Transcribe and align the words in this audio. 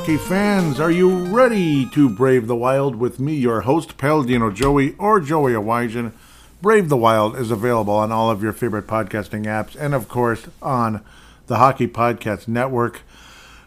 Hockey 0.00 0.16
fans. 0.16 0.80
Are 0.80 0.90
you 0.90 1.26
ready 1.26 1.84
to 1.90 2.08
brave 2.08 2.46
the 2.46 2.56
wild 2.56 2.96
with 2.96 3.20
me, 3.20 3.34
your 3.34 3.60
host, 3.60 3.98
Paladino 3.98 4.50
Joey 4.50 4.94
or 4.96 5.20
Joey 5.20 5.52
Awajan? 5.52 6.12
Brave 6.62 6.88
the 6.88 6.96
Wild 6.96 7.36
is 7.36 7.50
available 7.50 7.92
on 7.92 8.10
all 8.10 8.30
of 8.30 8.42
your 8.42 8.54
favorite 8.54 8.86
podcasting 8.86 9.44
apps 9.44 9.76
and, 9.76 9.92
of 9.92 10.08
course, 10.08 10.46
on 10.62 11.04
the 11.48 11.58
Hockey 11.58 11.86
Podcast 11.86 12.48
Network. 12.48 13.02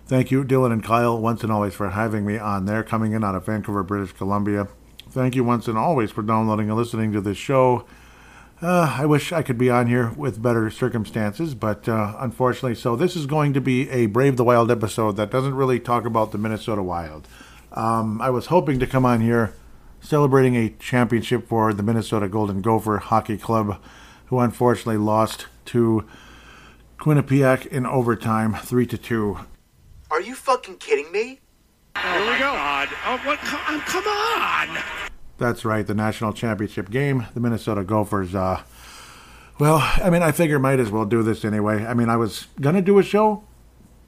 Thank 0.08 0.32
you, 0.32 0.44
Dylan 0.44 0.74
and 0.74 0.84
Kyle, 0.84 1.22
once 1.22 1.44
and 1.44 1.52
always 1.52 1.76
for 1.76 1.92
having 1.92 2.26
me 2.26 2.40
on 2.40 2.66
there, 2.66 2.82
coming 2.82 3.12
in 3.12 3.24
out 3.24 3.36
of 3.36 3.46
Vancouver, 3.46 3.84
British 3.84 4.14
Columbia. 4.14 4.68
Thank 5.12 5.36
you 5.36 5.44
once 5.44 5.68
and 5.68 5.78
always 5.78 6.10
for 6.10 6.24
downloading 6.24 6.68
and 6.68 6.76
listening 6.76 7.14
to 7.14 7.22
this 7.22 7.38
show. 7.38 7.86
Uh, 8.64 8.96
I 8.98 9.06
wish 9.06 9.34
I 9.34 9.42
could 9.42 9.58
be 9.58 9.70
on 9.70 9.88
here 9.88 10.14
with 10.16 10.42
better 10.42 10.70
circumstances, 10.72 11.54
but 11.54 11.90
uh, 11.90 12.16
unfortunately, 12.20 12.76
so 12.76 12.96
this 12.96 13.14
is 13.14 13.26
going 13.26 13.52
to 13.52 13.60
be 13.60 13.90
a 13.90 14.06
Brave 14.06 14.38
the 14.38 14.46
Wild 14.46 14.72
episode 14.72 15.18
that 15.18 15.30
doesn't 15.30 15.54
really 15.54 15.82
talk 15.82 16.06
about 16.06 16.32
the 16.32 16.38
Minnesota 16.38 16.82
Wild. 16.82 17.28
Um, 17.74 18.22
I 18.22 18.30
was 18.30 18.46
hoping 18.46 18.80
to 18.80 18.88
come 18.88 19.06
on 19.06 19.20
here 19.20 19.54
celebrating 20.00 20.56
a 20.56 20.70
championship 20.70 21.46
for 21.46 21.74
the 21.74 21.84
Minnesota 21.84 22.30
Golden 22.30 22.62
Gopher 22.62 23.00
Hockey 23.00 23.38
Club, 23.38 23.82
who 24.28 24.40
unfortunately 24.40 24.96
lost 24.96 25.48
to 25.66 26.08
Quinnipiac 26.98 27.66
in 27.66 27.86
overtime, 27.86 28.54
three 28.54 28.86
to 28.86 28.98
two. 28.98 29.40
Are 30.10 30.22
you 30.22 30.36
fucking 30.36 30.78
kidding 30.78 31.12
me? 31.12 31.42
Here 32.02 32.22
we 32.22 32.40
go. 32.40 32.54
God. 32.54 32.88
Oh, 33.06 33.18
what? 33.26 33.40
Come, 33.40 33.82
come 33.82 34.08
on. 34.08 35.12
That's 35.44 35.66
right, 35.66 35.86
the 35.86 35.94
national 35.94 36.32
championship 36.32 36.90
game. 36.90 37.28
The 37.34 37.42
Minnesota 37.42 37.84
Gophers. 37.84 38.34
Uh, 38.34 38.64
well, 39.60 39.80
I 40.02 40.10
mean, 40.10 40.24
I 40.24 40.32
figure 40.32 40.58
might 40.58 40.80
as 40.80 40.90
well 40.90 41.04
do 41.04 41.22
this 41.22 41.44
anyway. 41.44 41.86
I 41.86 41.94
mean, 41.94 42.08
I 42.08 42.16
was 42.16 42.48
gonna 42.62 42.82
do 42.82 42.98
a 42.98 43.04
show 43.04 43.44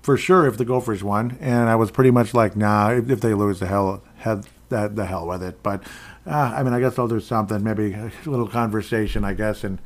for 0.02 0.16
sure 0.16 0.48
if 0.48 0.56
the 0.56 0.64
Gophers 0.64 1.04
won, 1.04 1.38
and 1.42 1.68
I 1.68 1.76
was 1.76 1.92
pretty 1.92 2.10
much 2.10 2.34
like, 2.34 2.56
nah, 2.56 2.92
if, 2.92 3.10
if 3.10 3.20
they 3.20 3.34
lose, 3.34 3.60
the 3.60 3.66
hell, 3.66 4.02
head 4.20 4.48
that 4.70 4.96
the 4.96 5.08
hell 5.08 5.28
with 5.28 5.44
it. 5.44 5.62
But 5.62 5.84
uh, 6.26 6.54
I 6.56 6.64
mean, 6.64 6.72
I 6.72 6.80
guess 6.80 6.98
I'll 6.98 7.10
do 7.10 7.20
something, 7.20 7.62
maybe 7.62 7.92
a 7.92 8.14
little 8.26 8.48
conversation, 8.48 9.26
I 9.26 9.34
guess, 9.34 9.66
and 9.66 9.80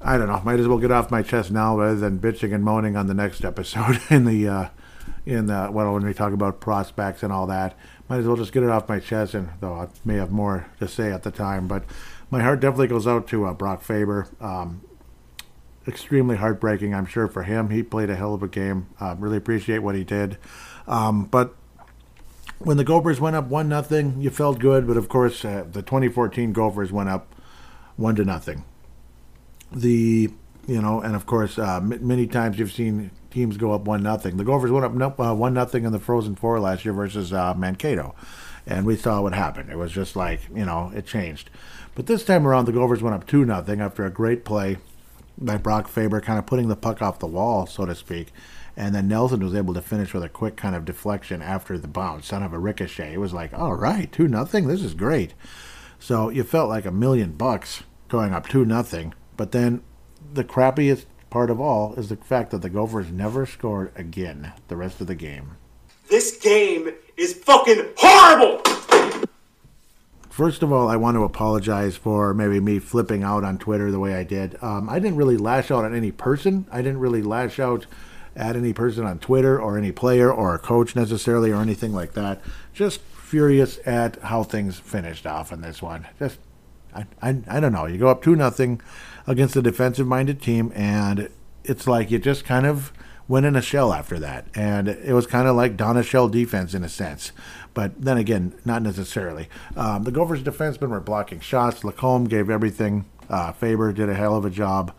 I 0.00 0.16
don't 0.16 0.28
know. 0.28 0.40
Might 0.46 0.60
as 0.60 0.66
well 0.66 0.78
get 0.78 0.90
off 0.90 1.10
my 1.10 1.20
chest 1.20 1.50
now 1.50 1.76
rather 1.76 1.96
than 1.96 2.20
bitching 2.20 2.54
and 2.54 2.64
moaning 2.64 2.96
on 2.96 3.06
the 3.06 3.12
next 3.12 3.44
episode 3.44 4.00
in 4.08 4.24
the 4.24 4.48
uh, 4.48 4.68
in 5.26 5.44
the 5.44 5.68
well 5.70 5.92
when 5.92 6.06
we 6.06 6.14
talk 6.14 6.32
about 6.32 6.58
prospects 6.58 7.22
and 7.22 7.30
all 7.30 7.46
that. 7.48 7.76
Might 8.10 8.18
as 8.18 8.26
well 8.26 8.36
just 8.36 8.52
get 8.52 8.64
it 8.64 8.68
off 8.68 8.88
my 8.88 8.98
chest, 8.98 9.34
and 9.34 9.50
though 9.60 9.72
I 9.74 9.88
may 10.04 10.16
have 10.16 10.32
more 10.32 10.66
to 10.80 10.88
say 10.88 11.12
at 11.12 11.22
the 11.22 11.30
time, 11.30 11.68
but 11.68 11.84
my 12.28 12.42
heart 12.42 12.58
definitely 12.58 12.88
goes 12.88 13.06
out 13.06 13.28
to 13.28 13.46
uh, 13.46 13.54
Brock 13.54 13.82
Faber. 13.82 14.26
Um, 14.40 14.82
extremely 15.86 16.34
heartbreaking, 16.34 16.92
I'm 16.92 17.06
sure, 17.06 17.28
for 17.28 17.44
him. 17.44 17.70
He 17.70 17.84
played 17.84 18.10
a 18.10 18.16
hell 18.16 18.34
of 18.34 18.42
a 18.42 18.48
game. 18.48 18.88
Uh, 18.98 19.14
really 19.16 19.36
appreciate 19.36 19.78
what 19.78 19.94
he 19.94 20.02
did. 20.02 20.38
Um, 20.88 21.26
but 21.26 21.54
when 22.58 22.78
the 22.78 22.84
Gophers 22.84 23.20
went 23.20 23.36
up 23.36 23.46
one 23.46 23.68
nothing, 23.68 24.20
you 24.20 24.30
felt 24.30 24.58
good. 24.58 24.88
But 24.88 24.96
of 24.96 25.08
course, 25.08 25.44
uh, 25.44 25.66
the 25.70 25.82
2014 25.82 26.52
Gophers 26.52 26.90
went 26.90 27.10
up 27.10 27.32
one 27.94 28.16
to 28.16 28.24
nothing. 28.24 28.64
The 29.70 30.30
you 30.66 30.82
know, 30.82 31.00
and 31.00 31.14
of 31.14 31.26
course, 31.26 31.60
uh, 31.60 31.80
many 31.80 32.26
times 32.26 32.58
you've 32.58 32.72
seen 32.72 33.12
teams 33.30 33.56
go 33.56 33.72
up 33.72 33.82
one 33.82 34.02
nothing. 34.02 34.36
The 34.36 34.44
Gophers 34.44 34.70
went 34.70 35.02
up 35.02 35.20
uh, 35.20 35.34
one 35.34 35.54
nothing 35.54 35.84
in 35.84 35.92
the 35.92 35.98
Frozen 35.98 36.36
Four 36.36 36.60
last 36.60 36.84
year 36.84 36.94
versus 36.94 37.32
uh, 37.32 37.54
Mankato, 37.54 38.14
and 38.66 38.84
we 38.86 38.96
saw 38.96 39.20
what 39.22 39.34
happened. 39.34 39.70
It 39.70 39.78
was 39.78 39.92
just 39.92 40.16
like 40.16 40.40
you 40.54 40.64
know, 40.64 40.92
it 40.94 41.06
changed. 41.06 41.50
But 41.94 42.06
this 42.06 42.24
time 42.24 42.46
around, 42.46 42.66
the 42.66 42.72
Gophers 42.72 43.02
went 43.02 43.14
up 43.14 43.26
two 43.26 43.44
nothing 43.44 43.80
after 43.80 44.04
a 44.04 44.10
great 44.10 44.44
play 44.44 44.78
by 45.38 45.56
Brock 45.56 45.88
Faber, 45.88 46.20
kind 46.20 46.38
of 46.38 46.46
putting 46.46 46.68
the 46.68 46.76
puck 46.76 47.00
off 47.02 47.18
the 47.18 47.26
wall, 47.26 47.66
so 47.66 47.86
to 47.86 47.94
speak. 47.94 48.32
And 48.76 48.94
then 48.94 49.08
Nelson 49.08 49.40
was 49.40 49.54
able 49.54 49.74
to 49.74 49.82
finish 49.82 50.14
with 50.14 50.22
a 50.22 50.28
quick 50.28 50.56
kind 50.56 50.76
of 50.76 50.84
deflection 50.84 51.42
after 51.42 51.76
the 51.78 51.88
bounce, 51.88 52.26
son 52.26 52.42
of 52.42 52.52
a 52.52 52.58
ricochet. 52.58 53.14
It 53.14 53.18
was 53.18 53.32
like, 53.32 53.52
all 53.52 53.74
right, 53.74 54.10
two 54.10 54.28
nothing. 54.28 54.68
This 54.68 54.82
is 54.82 54.94
great. 54.94 55.34
So 55.98 56.28
you 56.30 56.44
felt 56.44 56.68
like 56.68 56.86
a 56.86 56.92
million 56.92 57.32
bucks 57.32 57.82
going 58.08 58.32
up 58.32 58.48
two 58.48 58.64
nothing. 58.64 59.12
But 59.36 59.52
then 59.52 59.82
the 60.32 60.44
crappiest 60.44 61.06
part 61.30 61.50
of 61.50 61.60
all 61.60 61.94
is 61.94 62.08
the 62.08 62.16
fact 62.16 62.50
that 62.50 62.62
the 62.62 62.68
Gophers 62.68 63.10
never 63.10 63.46
scored 63.46 63.92
again 63.96 64.52
the 64.68 64.76
rest 64.76 65.00
of 65.00 65.06
the 65.06 65.14
game. 65.14 65.52
This 66.10 66.36
game 66.38 66.90
is 67.16 67.34
fucking 67.34 67.92
horrible! 67.96 68.62
First 70.28 70.62
of 70.62 70.72
all, 70.72 70.88
I 70.88 70.96
want 70.96 71.16
to 71.16 71.24
apologize 71.24 71.96
for 71.96 72.32
maybe 72.34 72.60
me 72.60 72.78
flipping 72.78 73.22
out 73.22 73.44
on 73.44 73.58
Twitter 73.58 73.90
the 73.90 73.98
way 73.98 74.14
I 74.14 74.24
did. 74.24 74.56
Um, 74.62 74.88
I 74.88 74.98
didn't 74.98 75.16
really 75.16 75.36
lash 75.36 75.70
out 75.70 75.84
at 75.84 75.92
any 75.92 76.12
person. 76.12 76.66
I 76.72 76.78
didn't 76.82 77.00
really 77.00 77.22
lash 77.22 77.60
out 77.60 77.86
at 78.34 78.56
any 78.56 78.72
person 78.72 79.04
on 79.04 79.18
Twitter 79.18 79.60
or 79.60 79.76
any 79.76 79.92
player 79.92 80.32
or 80.32 80.54
a 80.54 80.58
coach 80.58 80.96
necessarily 80.96 81.50
or 81.52 81.60
anything 81.60 81.92
like 81.92 82.14
that. 82.14 82.40
Just 82.72 83.00
furious 83.00 83.78
at 83.84 84.16
how 84.22 84.42
things 84.42 84.78
finished 84.78 85.26
off 85.26 85.52
in 85.52 85.60
this 85.60 85.82
one. 85.82 86.06
Just, 86.18 86.38
I, 86.94 87.06
I, 87.22 87.36
I 87.48 87.60
don't 87.60 87.72
know. 87.72 87.86
You 87.86 87.98
go 87.98 88.08
up 88.08 88.22
2 88.22 88.36
nothing 88.36 88.80
against 89.26 89.56
a 89.56 89.62
defensive 89.62 90.06
minded 90.06 90.40
team, 90.42 90.72
and 90.74 91.28
it's 91.64 91.86
like 91.86 92.10
you 92.10 92.18
just 92.18 92.44
kind 92.44 92.66
of 92.66 92.92
went 93.28 93.46
in 93.46 93.54
a 93.54 93.62
shell 93.62 93.92
after 93.92 94.18
that. 94.18 94.46
And 94.54 94.88
it 94.88 95.12
was 95.12 95.26
kind 95.26 95.46
of 95.46 95.54
like 95.54 95.76
Donna 95.76 96.02
Shell 96.02 96.30
defense 96.30 96.74
in 96.74 96.82
a 96.82 96.88
sense. 96.88 97.30
But 97.74 98.00
then 98.00 98.18
again, 98.18 98.54
not 98.64 98.82
necessarily. 98.82 99.48
Um, 99.76 100.02
the 100.02 100.10
Gophers 100.10 100.42
defensemen 100.42 100.88
were 100.88 101.00
blocking 101.00 101.38
shots. 101.38 101.84
LaCombe 101.84 102.28
gave 102.28 102.50
everything. 102.50 103.04
Uh, 103.28 103.52
Faber 103.52 103.92
did 103.92 104.08
a 104.08 104.14
hell 104.14 104.36
of 104.36 104.44
a 104.44 104.50
job. 104.50 104.92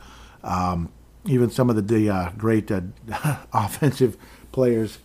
Um, 0.44 0.94
even 1.26 1.50
some 1.50 1.70
of 1.70 1.76
the, 1.76 1.82
the 1.82 2.10
uh, 2.10 2.32
great 2.38 2.72
uh, 2.72 2.82
offensive 3.54 4.16
players 4.54 5.00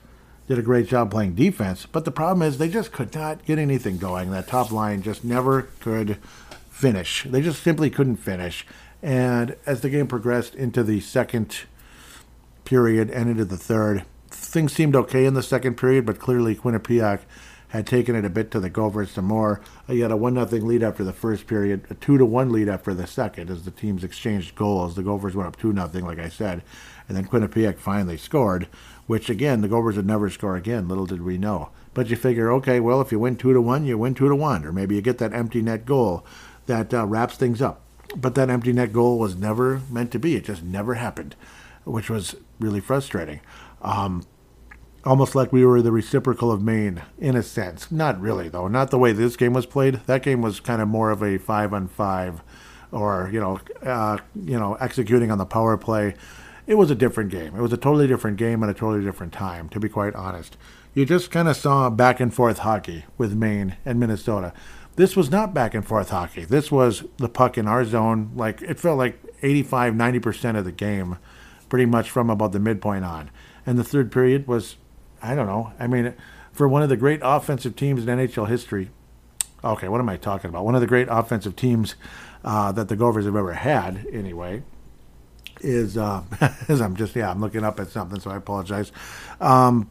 did 0.46 0.58
a 0.58 0.62
great 0.62 0.86
job 0.86 1.10
playing 1.10 1.34
defense. 1.34 1.86
But 1.86 2.04
the 2.04 2.12
problem 2.12 2.46
is 2.46 2.58
they 2.58 2.68
just 2.68 2.92
could 2.92 3.12
not 3.14 3.44
get 3.44 3.58
anything 3.58 3.98
going. 3.98 4.30
That 4.30 4.46
top 4.46 4.70
line 4.70 5.02
just 5.02 5.24
never 5.24 5.62
could 5.80 6.18
finish. 6.76 7.24
They 7.24 7.40
just 7.40 7.62
simply 7.62 7.88
couldn't 7.88 8.16
finish. 8.16 8.66
And 9.02 9.56
as 9.64 9.80
the 9.80 9.88
game 9.88 10.06
progressed 10.06 10.54
into 10.54 10.82
the 10.82 11.00
second 11.00 11.60
period 12.66 13.08
and 13.10 13.30
into 13.30 13.46
the 13.46 13.56
third, 13.56 14.04
things 14.28 14.74
seemed 14.74 14.94
okay 14.94 15.24
in 15.24 15.32
the 15.32 15.42
second 15.42 15.76
period, 15.76 16.04
but 16.04 16.18
clearly 16.18 16.54
Quinnipiac 16.54 17.20
had 17.68 17.86
taken 17.86 18.14
it 18.14 18.26
a 18.26 18.30
bit 18.30 18.50
to 18.50 18.60
the 18.60 18.68
Gophers 18.68 19.10
some 19.10 19.24
more. 19.24 19.62
Uh, 19.88 19.94
you 19.94 20.02
had 20.02 20.12
a 20.12 20.16
one 20.18 20.34
nothing 20.34 20.66
lead 20.66 20.82
after 20.82 21.02
the 21.02 21.14
first 21.14 21.46
period, 21.46 21.86
a 21.88 21.94
two 21.94 22.18
to 22.18 22.26
one 22.26 22.52
lead 22.52 22.68
after 22.68 22.92
the 22.92 23.06
second, 23.06 23.50
as 23.50 23.64
the 23.64 23.70
teams 23.70 24.04
exchanged 24.04 24.54
goals. 24.54 24.96
The 24.96 25.02
Gophers 25.02 25.34
went 25.34 25.48
up 25.48 25.56
two 25.56 25.72
nothing, 25.72 26.04
like 26.04 26.18
I 26.18 26.28
said, 26.28 26.62
And 27.08 27.16
then 27.16 27.26
Quinnipiac 27.26 27.78
finally 27.78 28.18
scored, 28.18 28.68
which 29.06 29.30
again, 29.30 29.62
the 29.62 29.68
Gophers 29.68 29.96
would 29.96 30.06
never 30.06 30.28
score 30.28 30.56
again. 30.56 30.88
Little 30.88 31.06
did 31.06 31.22
we 31.22 31.38
know. 31.38 31.70
But 31.94 32.10
you 32.10 32.16
figure, 32.16 32.52
okay, 32.52 32.80
well, 32.80 33.00
if 33.00 33.10
you 33.10 33.18
win 33.18 33.36
two 33.36 33.54
to 33.54 33.62
one, 33.62 33.86
you 33.86 33.96
win 33.96 34.14
two 34.14 34.28
to 34.28 34.36
one, 34.36 34.66
or 34.66 34.72
maybe 34.72 34.94
you 34.94 35.00
get 35.00 35.16
that 35.18 35.32
empty 35.32 35.62
net 35.62 35.86
goal 35.86 36.26
that 36.66 36.92
uh, 36.92 37.06
wraps 37.06 37.36
things 37.36 37.62
up. 37.62 37.82
But 38.16 38.34
that 38.36 38.50
empty 38.50 38.72
net 38.72 38.92
goal 38.92 39.18
was 39.18 39.36
never 39.36 39.82
meant 39.90 40.12
to 40.12 40.18
be. 40.18 40.36
It 40.36 40.44
just 40.44 40.62
never 40.62 40.94
happened, 40.94 41.34
which 41.84 42.08
was 42.08 42.36
really 42.60 42.80
frustrating. 42.80 43.40
Um, 43.82 44.24
almost 45.04 45.34
like 45.34 45.52
we 45.52 45.64
were 45.64 45.80
the 45.80 45.92
reciprocal 45.92 46.50
of 46.50 46.62
Maine 46.62 47.02
in 47.18 47.36
a 47.36 47.42
sense. 47.42 47.90
Not 47.90 48.20
really, 48.20 48.48
though. 48.48 48.68
Not 48.68 48.90
the 48.90 48.98
way 48.98 49.12
this 49.12 49.36
game 49.36 49.52
was 49.52 49.66
played. 49.66 50.00
That 50.06 50.22
game 50.22 50.42
was 50.42 50.60
kind 50.60 50.82
of 50.82 50.88
more 50.88 51.10
of 51.10 51.22
a 51.22 51.38
five 51.38 51.72
on 51.72 51.88
five, 51.88 52.42
or 52.90 53.30
you 53.32 53.40
know, 53.40 53.60
uh, 53.82 54.18
you 54.34 54.58
know, 54.58 54.74
executing 54.74 55.30
on 55.30 55.38
the 55.38 55.46
power 55.46 55.76
play. 55.76 56.14
It 56.66 56.74
was 56.74 56.90
a 56.90 56.96
different 56.96 57.30
game. 57.30 57.54
It 57.54 57.60
was 57.60 57.72
a 57.72 57.76
totally 57.76 58.08
different 58.08 58.38
game 58.38 58.62
at 58.64 58.68
a 58.68 58.74
totally 58.74 59.04
different 59.04 59.32
time. 59.32 59.68
To 59.68 59.78
be 59.78 59.88
quite 59.88 60.14
honest, 60.16 60.56
you 60.94 61.06
just 61.06 61.30
kind 61.30 61.46
of 61.46 61.56
saw 61.56 61.88
back 61.90 62.18
and 62.18 62.34
forth 62.34 62.58
hockey 62.58 63.04
with 63.16 63.34
Maine 63.34 63.76
and 63.84 64.00
Minnesota. 64.00 64.52
This 64.96 65.14
was 65.14 65.30
not 65.30 65.54
back 65.54 65.74
and 65.74 65.86
forth 65.86 66.10
hockey. 66.10 66.44
This 66.44 66.72
was 66.72 67.04
the 67.18 67.28
puck 67.28 67.56
in 67.58 67.68
our 67.68 67.84
zone. 67.84 68.32
Like 68.34 68.62
it 68.62 68.80
felt 68.80 68.98
like 68.98 69.18
85, 69.42 69.94
90% 69.94 70.56
of 70.56 70.64
the 70.64 70.72
game, 70.72 71.18
pretty 71.68 71.86
much 71.86 72.10
from 72.10 72.30
about 72.30 72.52
the 72.52 72.60
midpoint 72.60 73.04
on. 73.04 73.30
And 73.66 73.78
the 73.78 73.84
third 73.84 74.10
period 74.10 74.46
was, 74.46 74.76
I 75.22 75.34
don't 75.34 75.46
know. 75.46 75.72
I 75.78 75.86
mean, 75.86 76.14
for 76.52 76.66
one 76.66 76.82
of 76.82 76.88
the 76.88 76.96
great 76.96 77.20
offensive 77.22 77.76
teams 77.76 78.06
in 78.06 78.18
NHL 78.18 78.48
history. 78.48 78.90
Okay, 79.62 79.88
what 79.88 80.00
am 80.00 80.08
I 80.08 80.16
talking 80.16 80.48
about? 80.48 80.64
One 80.64 80.74
of 80.74 80.80
the 80.80 80.86
great 80.86 81.08
offensive 81.10 81.56
teams 81.56 81.96
uh, 82.44 82.72
that 82.72 82.88
the 82.88 82.96
Gophers 82.96 83.24
have 83.24 83.36
ever 83.36 83.52
had, 83.52 84.06
anyway, 84.12 84.62
is 85.60 85.96
uh, 85.98 86.22
as 86.68 86.80
I'm 86.82 86.96
just 86.96 87.16
yeah 87.16 87.30
I'm 87.30 87.40
looking 87.40 87.64
up 87.64 87.80
at 87.80 87.88
something, 87.88 88.20
so 88.20 88.30
I 88.30 88.36
apologize. 88.36 88.92
Um, 89.40 89.90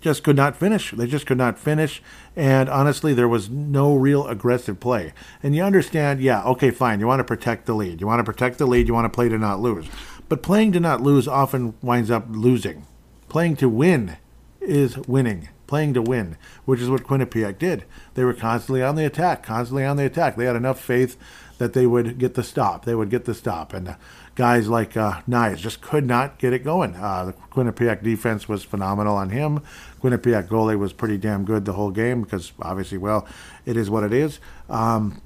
just 0.00 0.24
could 0.24 0.36
not 0.36 0.56
finish. 0.56 0.90
They 0.90 1.06
just 1.06 1.26
could 1.26 1.38
not 1.38 1.58
finish. 1.58 2.02
And 2.34 2.68
honestly, 2.68 3.12
there 3.14 3.28
was 3.28 3.50
no 3.50 3.94
real 3.94 4.26
aggressive 4.26 4.80
play. 4.80 5.12
And 5.42 5.54
you 5.54 5.62
understand, 5.62 6.20
yeah, 6.20 6.42
okay, 6.44 6.70
fine. 6.70 7.00
You 7.00 7.06
want 7.06 7.20
to 7.20 7.24
protect 7.24 7.66
the 7.66 7.74
lead. 7.74 8.00
You 8.00 8.06
want 8.06 8.20
to 8.20 8.32
protect 8.32 8.58
the 8.58 8.66
lead. 8.66 8.88
You 8.88 8.94
want 8.94 9.04
to 9.04 9.14
play 9.14 9.28
to 9.28 9.38
not 9.38 9.60
lose. 9.60 9.86
But 10.28 10.42
playing 10.42 10.72
to 10.72 10.80
not 10.80 11.02
lose 11.02 11.28
often 11.28 11.74
winds 11.82 12.10
up 12.10 12.24
losing. 12.28 12.86
Playing 13.28 13.56
to 13.56 13.68
win 13.68 14.16
is 14.60 14.96
winning. 14.98 15.48
Playing 15.66 15.94
to 15.94 16.02
win, 16.02 16.36
which 16.64 16.80
is 16.80 16.90
what 16.90 17.04
Quinnipiac 17.04 17.58
did. 17.58 17.84
They 18.14 18.24
were 18.24 18.34
constantly 18.34 18.82
on 18.82 18.96
the 18.96 19.06
attack, 19.06 19.44
constantly 19.44 19.84
on 19.84 19.96
the 19.96 20.04
attack. 20.04 20.34
They 20.34 20.46
had 20.46 20.56
enough 20.56 20.80
faith 20.80 21.16
that 21.58 21.74
they 21.74 21.86
would 21.86 22.18
get 22.18 22.34
the 22.34 22.42
stop. 22.42 22.84
They 22.84 22.94
would 22.94 23.10
get 23.10 23.24
the 23.24 23.34
stop. 23.34 23.72
And 23.72 23.94
guys 24.40 24.68
like 24.68 24.96
uh, 24.96 25.20
Knies 25.28 25.58
just 25.58 25.82
could 25.82 26.06
not 26.06 26.38
get 26.38 26.54
it 26.54 26.64
going. 26.64 26.96
Uh, 26.96 27.26
the 27.26 27.32
Quinnipiac 27.52 28.02
defense 28.02 28.48
was 28.48 28.64
phenomenal 28.64 29.14
on 29.14 29.28
him. 29.28 29.62
Quinnipiac 30.02 30.48
goalie 30.48 30.78
was 30.78 30.94
pretty 30.94 31.18
damn 31.18 31.44
good 31.44 31.66
the 31.66 31.74
whole 31.74 31.90
game 31.90 32.22
because 32.22 32.52
obviously, 32.62 32.96
well, 32.96 33.28
it 33.66 33.76
is 33.76 33.90
what 33.90 34.02
it 34.02 34.14
is. 34.14 34.40
Um, 34.70 35.20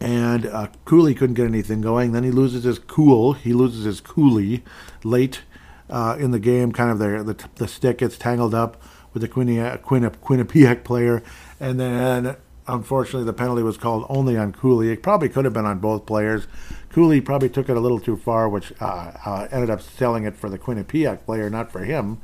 and 0.00 0.46
uh, 0.46 0.68
Cooley 0.86 1.14
couldn't 1.14 1.34
get 1.34 1.44
anything 1.44 1.82
going. 1.82 2.12
Then 2.12 2.24
he 2.24 2.30
loses 2.30 2.64
his 2.64 2.78
cool. 2.78 3.34
He 3.34 3.52
loses 3.52 3.84
his 3.84 4.00
Cooley 4.00 4.64
late 5.04 5.42
uh, 5.90 6.16
in 6.18 6.30
the 6.30 6.40
game. 6.40 6.72
Kind 6.72 6.92
of 6.92 6.98
the, 6.98 7.22
the, 7.22 7.48
the 7.56 7.68
stick 7.68 7.98
gets 7.98 8.16
tangled 8.16 8.54
up 8.54 8.82
with 9.12 9.20
the 9.20 9.28
Quinnipiac, 9.28 9.82
Quinnipiac 9.82 10.82
player, 10.82 11.22
and 11.60 11.78
then 11.78 12.36
unfortunately 12.66 13.24
the 13.24 13.32
penalty 13.32 13.62
was 13.62 13.76
called 13.76 14.06
only 14.08 14.36
on 14.36 14.52
Cooley. 14.52 14.90
It 14.90 15.02
probably 15.02 15.28
could 15.28 15.44
have 15.44 15.52
been 15.52 15.66
on 15.66 15.78
both 15.78 16.06
players. 16.06 16.46
Cooley 16.92 17.20
probably 17.20 17.48
took 17.48 17.68
it 17.68 17.76
a 17.76 17.80
little 17.80 18.00
too 18.00 18.16
far, 18.16 18.48
which 18.48 18.72
uh, 18.80 19.12
uh, 19.24 19.48
ended 19.50 19.70
up 19.70 19.80
selling 19.80 20.24
it 20.24 20.36
for 20.36 20.50
the 20.50 20.58
Quinnipiac 20.58 21.24
player, 21.24 21.48
not 21.48 21.72
for 21.72 21.84
him. 21.84 22.20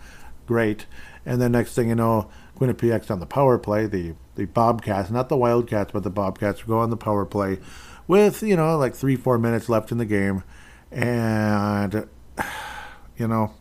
Great. 0.46 0.86
And 1.24 1.40
then 1.40 1.52
next 1.52 1.74
thing 1.74 1.88
you 1.88 1.94
know, 1.94 2.30
Quinnipiac's 2.58 3.10
on 3.10 3.20
the 3.20 3.26
power 3.26 3.58
play. 3.58 3.86
The 3.86 4.14
the 4.34 4.46
Bobcats, 4.46 5.10
not 5.10 5.28
the 5.28 5.36
Wildcats, 5.36 5.92
but 5.92 6.02
the 6.02 6.10
Bobcats 6.10 6.62
go 6.62 6.78
on 6.78 6.90
the 6.90 6.96
power 6.96 7.24
play 7.24 7.58
with 8.06 8.42
you 8.42 8.56
know 8.56 8.76
like 8.76 8.94
three 8.94 9.16
four 9.16 9.38
minutes 9.38 9.68
left 9.68 9.92
in 9.92 9.98
the 9.98 10.04
game, 10.04 10.42
and 10.90 12.08
you 13.16 13.28
know 13.28 13.52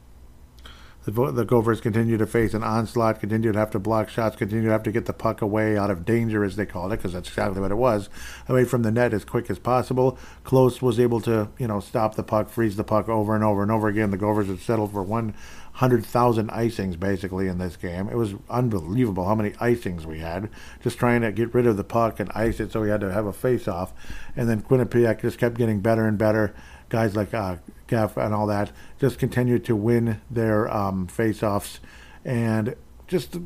the, 1.07 1.31
the 1.31 1.45
Gophers 1.45 1.79
continue 1.79 2.17
to 2.17 2.27
face 2.27 2.53
an 2.53 2.63
onslaught, 2.63 3.21
continue 3.21 3.53
to 3.53 3.57
have 3.57 3.71
to 3.71 3.79
block 3.79 4.09
shots, 4.09 4.35
continue 4.35 4.65
to 4.65 4.71
have 4.71 4.83
to 4.83 4.91
get 4.91 5.05
the 5.05 5.13
puck 5.13 5.41
away 5.41 5.77
out 5.77 5.89
of 5.89 6.03
danger, 6.03 6.43
as 6.43 6.57
they 6.57 6.65
called 6.65 6.91
it, 6.91 6.97
because 6.97 7.13
that's 7.13 7.29
exactly 7.29 7.61
what 7.61 7.71
it 7.71 7.75
was, 7.75 8.09
away 8.49 8.65
from 8.65 8.83
the 8.83 8.91
net 8.91 9.13
as 9.13 9.23
quick 9.23 9.49
as 9.49 9.57
possible. 9.57 10.17
Close 10.43 10.81
was 10.81 10.99
able 10.99 11.21
to, 11.21 11.47
you 11.57 11.65
know, 11.65 11.79
stop 11.79 12.15
the 12.15 12.23
puck, 12.23 12.49
freeze 12.49 12.75
the 12.75 12.83
puck 12.83 13.07
over 13.07 13.33
and 13.35 13.43
over 13.43 13.61
and 13.61 13.71
over 13.71 13.87
again. 13.87 14.11
The 14.11 14.17
Gophers 14.17 14.47
had 14.47 14.59
settled 14.59 14.91
for 14.91 15.01
100,000 15.01 16.49
icings, 16.49 16.99
basically, 16.99 17.47
in 17.47 17.57
this 17.57 17.77
game. 17.77 18.09
It 18.09 18.17
was 18.17 18.35
unbelievable 18.49 19.25
how 19.25 19.35
many 19.35 19.51
icings 19.51 20.03
we 20.03 20.19
had, 20.19 20.49
just 20.83 20.97
trying 20.97 21.21
to 21.21 21.31
get 21.31 21.53
rid 21.53 21.67
of 21.67 21.77
the 21.77 21.85
puck 21.85 22.19
and 22.19 22.29
ice 22.35 22.59
it 22.59 22.73
so 22.73 22.81
we 22.81 22.89
had 22.89 22.99
to 22.99 23.13
have 23.13 23.25
a 23.25 23.33
face-off. 23.33 23.93
And 24.35 24.49
then 24.49 24.61
Quinnipiac 24.61 25.21
just 25.21 25.39
kept 25.39 25.55
getting 25.55 25.79
better 25.79 26.05
and 26.05 26.17
better 26.17 26.53
guys 26.89 27.15
like 27.15 27.33
uh, 27.33 27.57
Geff 27.87 28.17
and 28.17 28.33
all 28.33 28.47
that 28.47 28.71
just 28.99 29.19
continued 29.19 29.65
to 29.65 29.75
win 29.75 30.21
their 30.29 30.71
um, 30.73 31.07
face-offs, 31.07 31.79
and 32.25 32.75
just 33.07 33.37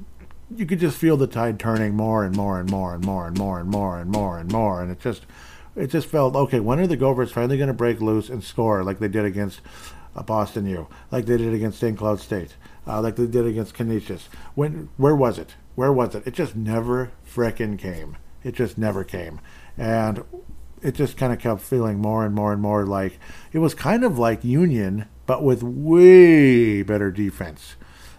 you 0.56 0.66
could 0.66 0.80
just 0.80 0.98
feel 0.98 1.18
the 1.18 1.28
tide 1.28 1.60
turning 1.60 1.96
more 1.96 2.24
and 2.24 2.36
more 2.36 2.60
and 2.60 2.70
more 2.70 2.94
and 2.94 3.06
more 3.06 3.28
and 3.28 3.38
more 3.38 3.60
and 3.60 3.70
more 3.70 4.00
and 4.00 4.12
more 4.12 4.40
and 4.40 4.52
more, 4.52 4.82
and 4.82 4.92
it 4.92 5.00
just 5.00 5.26
it 5.76 5.88
just 5.88 6.08
felt 6.08 6.36
okay. 6.36 6.60
When 6.60 6.80
are 6.80 6.88
the 6.88 6.98
Gophers 6.98 7.32
finally 7.32 7.58
going 7.58 7.68
to 7.68 7.74
break 7.74 8.02
loose 8.02 8.30
and 8.30 8.44
score 8.44 8.84
like 8.84 9.00
they 9.00 9.08
did 9.08 9.26
against 9.26 9.62
uh, 10.16 10.24
Boston 10.24 10.66
U, 10.66 10.88
like 11.12 11.26
they 11.26 11.38
did 11.38 11.54
against 11.54 11.80
St. 11.80 11.98
Cloud 11.98 12.20
State, 12.20 12.56
uh, 12.88 13.02
like 13.02 13.16
they 13.16 13.28
did 13.28 13.46
against 13.46 13.74
Canisius? 13.74 14.28
When 14.56 14.90
where 14.98 15.16
was 15.16 15.38
it? 15.38 15.56
Where 15.76 15.94
was 15.94 16.16
it? 16.16 16.28
It 16.28 16.34
just 16.34 16.56
never 16.56 17.12
frickin' 17.26 17.80
came. 17.80 18.18
It 18.44 18.56
just 18.56 18.78
never 18.78 19.04
came. 19.04 19.40
And 19.78 20.24
it 20.82 20.96
just 20.96 21.18
kind 21.18 21.32
of 21.32 21.40
kept 21.40 21.62
feeling 21.62 22.00
more 22.00 22.26
and 22.26 22.34
more 22.34 22.52
and 22.54 22.62
more 22.62 22.86
like 22.86 23.20
it 23.52 23.60
was 23.60 23.74
kind 23.74 24.04
of 24.04 24.18
like 24.18 24.44
Union, 24.44 25.08
but 25.26 25.44
with 25.44 25.64
way 25.64 26.82
better 26.84 27.12
defense. 27.12 27.76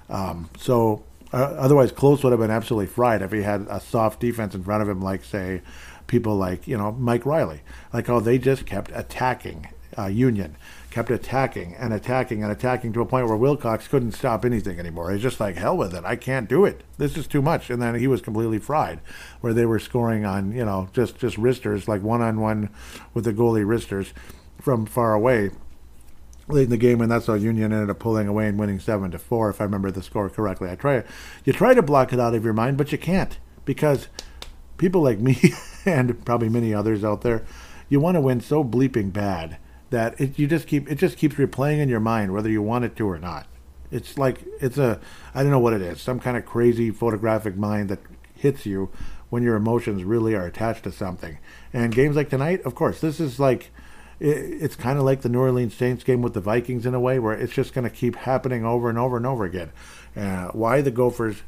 Um, 0.08 0.50
so 0.58 1.04
uh, 1.32 1.36
otherwise, 1.36 1.92
Close 1.92 2.22
would 2.22 2.30
have 2.30 2.40
been 2.40 2.50
absolutely 2.50 2.86
fried 2.86 3.22
if 3.22 3.32
he 3.32 3.42
had 3.42 3.66
a 3.70 3.80
soft 3.80 4.20
defense 4.20 4.54
in 4.54 4.62
front 4.62 4.82
of 4.82 4.88
him, 4.88 5.00
like 5.00 5.24
say 5.24 5.62
people 6.06 6.36
like 6.36 6.68
you 6.68 6.76
know 6.76 6.92
Mike 6.92 7.24
Riley, 7.24 7.62
like 7.92 8.06
how 8.06 8.20
they 8.20 8.38
just 8.38 8.66
kept 8.66 8.90
attacking 8.94 9.68
uh, 9.98 10.06
Union 10.06 10.56
kept 10.92 11.10
attacking 11.10 11.74
and 11.74 11.92
attacking 11.92 12.42
and 12.42 12.52
attacking 12.52 12.92
to 12.92 13.00
a 13.00 13.06
point 13.06 13.26
where 13.26 13.36
Wilcox 13.36 13.88
couldn't 13.88 14.12
stop 14.12 14.44
anything 14.44 14.78
anymore. 14.78 15.10
He's 15.10 15.22
just 15.22 15.40
like, 15.40 15.56
hell 15.56 15.76
with 15.76 15.94
it. 15.94 16.04
I 16.04 16.16
can't 16.16 16.48
do 16.48 16.64
it. 16.64 16.82
This 16.98 17.16
is 17.16 17.26
too 17.26 17.42
much. 17.42 17.70
And 17.70 17.80
then 17.80 17.94
he 17.94 18.06
was 18.06 18.20
completely 18.20 18.58
fried, 18.58 19.00
where 19.40 19.54
they 19.54 19.64
were 19.64 19.78
scoring 19.78 20.24
on, 20.24 20.52
you 20.52 20.64
know, 20.64 20.88
just, 20.92 21.16
just 21.16 21.38
wristers, 21.38 21.88
like 21.88 22.02
one 22.02 22.20
on 22.20 22.40
one 22.40 22.68
with 23.14 23.24
the 23.24 23.32
goalie 23.32 23.66
wristers 23.66 24.12
from 24.60 24.86
far 24.86 25.14
away 25.14 25.50
late 26.48 26.64
in 26.64 26.70
the 26.70 26.76
game, 26.76 27.00
and 27.00 27.10
that's 27.10 27.26
how 27.26 27.34
Union 27.34 27.72
ended 27.72 27.88
up 27.88 27.98
pulling 27.98 28.28
away 28.28 28.46
and 28.48 28.58
winning 28.58 28.78
seven 28.78 29.10
to 29.12 29.18
four, 29.18 29.48
if 29.48 29.60
I 29.60 29.64
remember 29.64 29.90
the 29.90 30.02
score 30.02 30.28
correctly. 30.28 30.70
I 30.70 30.74
try 30.74 31.04
you 31.44 31.52
try 31.52 31.72
to 31.72 31.82
block 31.82 32.12
it 32.12 32.20
out 32.20 32.34
of 32.34 32.44
your 32.44 32.52
mind, 32.52 32.76
but 32.76 32.92
you 32.92 32.98
can't 32.98 33.38
because 33.64 34.08
people 34.76 35.02
like 35.02 35.18
me 35.18 35.38
and 35.86 36.24
probably 36.24 36.48
many 36.48 36.74
others 36.74 37.04
out 37.04 37.22
there, 37.22 37.44
you 37.88 38.00
want 38.00 38.16
to 38.16 38.20
win 38.20 38.40
so 38.40 38.62
bleeping 38.62 39.12
bad 39.12 39.56
that 39.92 40.20
it 40.20 40.38
you 40.38 40.48
just 40.48 40.66
keep 40.66 40.90
it 40.90 40.96
just 40.96 41.16
keeps 41.16 41.36
replaying 41.36 41.78
in 41.78 41.88
your 41.88 42.00
mind 42.00 42.32
whether 42.32 42.50
you 42.50 42.60
want 42.60 42.84
it 42.84 42.96
to 42.96 43.08
or 43.08 43.18
not. 43.18 43.46
It's 43.90 44.18
like 44.18 44.44
it's 44.60 44.78
a 44.78 44.98
I 45.34 45.42
don't 45.42 45.52
know 45.52 45.60
what 45.60 45.74
it 45.74 45.82
is, 45.82 46.00
some 46.00 46.18
kind 46.18 46.36
of 46.36 46.44
crazy 46.44 46.90
photographic 46.90 47.56
mind 47.56 47.88
that 47.90 48.00
hits 48.34 48.66
you 48.66 48.90
when 49.30 49.42
your 49.42 49.54
emotions 49.54 50.02
really 50.02 50.34
are 50.34 50.46
attached 50.46 50.84
to 50.84 50.92
something. 50.92 51.38
And 51.72 51.94
games 51.94 52.16
like 52.16 52.30
tonight, 52.30 52.62
of 52.64 52.74
course, 52.74 53.00
this 53.00 53.20
is 53.20 53.38
like 53.38 53.70
it, 54.18 54.62
it's 54.62 54.76
kind 54.76 54.98
of 54.98 55.04
like 55.04 55.20
the 55.20 55.28
New 55.28 55.40
Orleans 55.40 55.74
Saints 55.74 56.04
game 56.04 56.22
with 56.22 56.34
the 56.34 56.40
Vikings 56.40 56.86
in 56.86 56.94
a 56.94 57.00
way, 57.00 57.18
where 57.18 57.34
it's 57.34 57.52
just 57.52 57.74
going 57.74 57.84
to 57.84 57.94
keep 57.94 58.16
happening 58.16 58.64
over 58.64 58.88
and 58.88 58.98
over 58.98 59.16
and 59.16 59.26
over 59.26 59.44
again. 59.44 59.72
Uh, 60.16 60.48
why 60.48 60.80
the 60.80 60.90
Gophers 60.90 61.42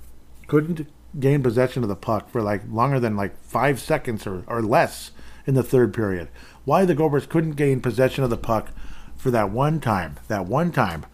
couldn't 0.46 0.86
gain 1.18 1.42
possession 1.42 1.82
of 1.82 1.88
the 1.88 1.96
puck 1.96 2.28
for 2.28 2.42
like 2.42 2.62
longer 2.70 3.00
than 3.00 3.16
like 3.16 3.42
five 3.42 3.80
seconds 3.80 4.26
or, 4.26 4.44
or 4.46 4.62
less 4.62 5.12
in 5.46 5.54
the 5.54 5.62
third 5.62 5.92
period 5.92 6.28
why 6.64 6.84
the 6.84 6.94
Gophers 6.94 7.26
couldn't 7.26 7.52
gain 7.52 7.80
possession 7.80 8.24
of 8.24 8.30
the 8.30 8.36
puck 8.36 8.70
for 9.16 9.30
that 9.30 9.50
one 9.50 9.80
time, 9.80 10.16
that 10.28 10.46
one 10.46 10.72
time 10.72 11.06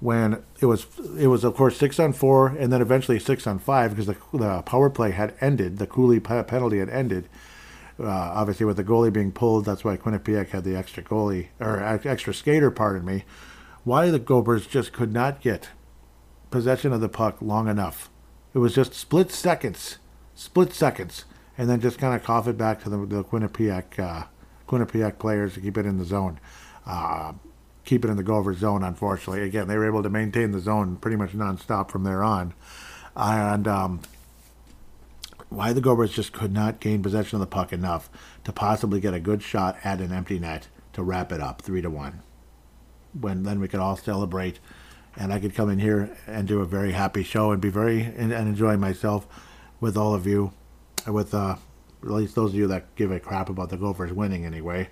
when 0.00 0.42
it 0.60 0.66
was 0.66 0.86
it 1.16 1.28
was 1.28 1.44
of 1.44 1.54
course 1.54 1.76
six 1.76 2.00
on 2.00 2.12
four 2.12 2.48
and 2.48 2.72
then 2.72 2.82
eventually 2.82 3.20
six 3.20 3.46
on 3.46 3.58
five 3.58 3.90
because 3.90 4.06
the, 4.06 4.16
the 4.32 4.62
power 4.62 4.90
play 4.90 5.10
had 5.12 5.34
ended, 5.40 5.78
the 5.78 5.86
Cooley 5.86 6.20
penalty 6.20 6.78
had 6.78 6.90
ended. 6.90 7.28
Uh, 8.00 8.08
obviously, 8.08 8.66
with 8.66 8.76
the 8.76 8.82
goalie 8.82 9.12
being 9.12 9.30
pulled, 9.30 9.64
that's 9.64 9.84
why 9.84 9.96
Quinnipiac 9.96 10.48
had 10.48 10.64
the 10.64 10.74
extra 10.74 11.02
goalie 11.02 11.48
or 11.60 11.80
extra 11.80 12.32
skater. 12.34 12.70
Pardon 12.70 13.04
me. 13.04 13.24
Why 13.84 14.10
the 14.10 14.18
Gophers 14.18 14.66
just 14.66 14.92
could 14.92 15.12
not 15.12 15.40
get 15.40 15.68
possession 16.50 16.92
of 16.92 17.00
the 17.00 17.08
puck 17.08 17.40
long 17.40 17.68
enough? 17.68 18.10
It 18.54 18.58
was 18.58 18.74
just 18.74 18.94
split 18.94 19.30
seconds, 19.30 19.98
split 20.34 20.72
seconds, 20.72 21.26
and 21.62 21.70
then 21.70 21.80
just 21.80 21.96
kind 21.96 22.12
of 22.12 22.24
cough 22.24 22.48
it 22.48 22.58
back 22.58 22.82
to 22.82 22.90
the, 22.90 22.96
the 23.06 23.22
Quinnipiac 23.22 23.96
uh, 23.96 24.24
Quinnipiac 24.66 25.20
players 25.20 25.54
to 25.54 25.60
keep 25.60 25.78
it 25.78 25.86
in 25.86 25.96
the 25.96 26.04
zone. 26.04 26.40
Uh, 26.84 27.34
keep 27.84 28.04
it 28.04 28.10
in 28.10 28.16
the 28.16 28.24
Gophers 28.24 28.58
zone. 28.58 28.82
Unfortunately, 28.82 29.44
again, 29.44 29.68
they 29.68 29.76
were 29.76 29.86
able 29.86 30.02
to 30.02 30.10
maintain 30.10 30.50
the 30.50 30.58
zone 30.58 30.96
pretty 30.96 31.16
much 31.16 31.30
nonstop 31.34 31.88
from 31.88 32.02
there 32.02 32.24
on, 32.24 32.52
and 33.14 33.68
um, 33.68 34.00
why 35.50 35.72
the 35.72 35.80
Gophers 35.80 36.10
just 36.10 36.32
could 36.32 36.52
not 36.52 36.80
gain 36.80 37.00
possession 37.00 37.36
of 37.36 37.40
the 37.40 37.46
puck 37.46 37.72
enough 37.72 38.10
to 38.42 38.52
possibly 38.52 38.98
get 38.98 39.14
a 39.14 39.20
good 39.20 39.40
shot 39.40 39.78
at 39.84 40.00
an 40.00 40.10
empty 40.10 40.40
net 40.40 40.66
to 40.94 41.02
wrap 41.04 41.30
it 41.30 41.40
up 41.40 41.62
three 41.62 41.80
to 41.80 41.90
one. 41.90 42.22
When 43.12 43.44
then 43.44 43.60
we 43.60 43.68
could 43.68 43.78
all 43.78 43.96
celebrate, 43.96 44.58
and 45.16 45.32
I 45.32 45.38
could 45.38 45.54
come 45.54 45.70
in 45.70 45.78
here 45.78 46.16
and 46.26 46.48
do 46.48 46.58
a 46.58 46.66
very 46.66 46.90
happy 46.90 47.22
show 47.22 47.52
and 47.52 47.62
be 47.62 47.70
very 47.70 48.02
and, 48.02 48.32
and 48.32 48.48
enjoy 48.48 48.76
myself 48.76 49.28
with 49.78 49.96
all 49.96 50.12
of 50.12 50.26
you, 50.26 50.54
with 51.06 51.34
uh, 51.34 51.56
at 52.02 52.10
least 52.10 52.34
those 52.34 52.50
of 52.50 52.56
you 52.56 52.66
that 52.68 52.94
give 52.96 53.10
a 53.10 53.20
crap 53.20 53.48
about 53.48 53.70
the 53.70 53.76
Gophers 53.76 54.12
winning 54.12 54.44
anyway. 54.44 54.88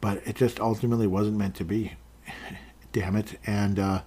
But 0.00 0.26
it 0.26 0.36
just 0.36 0.60
ultimately 0.60 1.06
wasn't 1.06 1.36
meant 1.38 1.54
to 1.56 1.64
be. 1.64 1.94
Damn 2.92 3.16
it! 3.16 3.38
And 3.46 3.78
uh, 3.78 4.02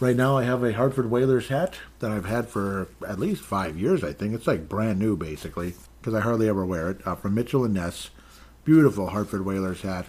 right 0.00 0.16
now 0.16 0.36
I 0.36 0.44
have 0.44 0.62
a 0.62 0.72
Hartford 0.72 1.10
Whalers 1.10 1.48
hat 1.48 1.76
that 1.98 2.10
I've 2.10 2.26
had 2.26 2.48
for 2.48 2.88
at 3.06 3.18
least 3.18 3.42
five 3.42 3.78
years. 3.78 4.02
I 4.02 4.12
think 4.12 4.34
it's 4.34 4.46
like 4.46 4.68
brand 4.68 4.98
new 4.98 5.16
basically 5.16 5.74
because 6.00 6.14
I 6.14 6.20
hardly 6.20 6.48
ever 6.48 6.64
wear 6.64 6.90
it. 6.90 7.06
Uh, 7.06 7.14
from 7.14 7.34
Mitchell 7.34 7.64
and 7.64 7.74
Ness, 7.74 8.10
beautiful 8.64 9.08
Hartford 9.08 9.44
Whalers 9.44 9.82
hat. 9.82 10.06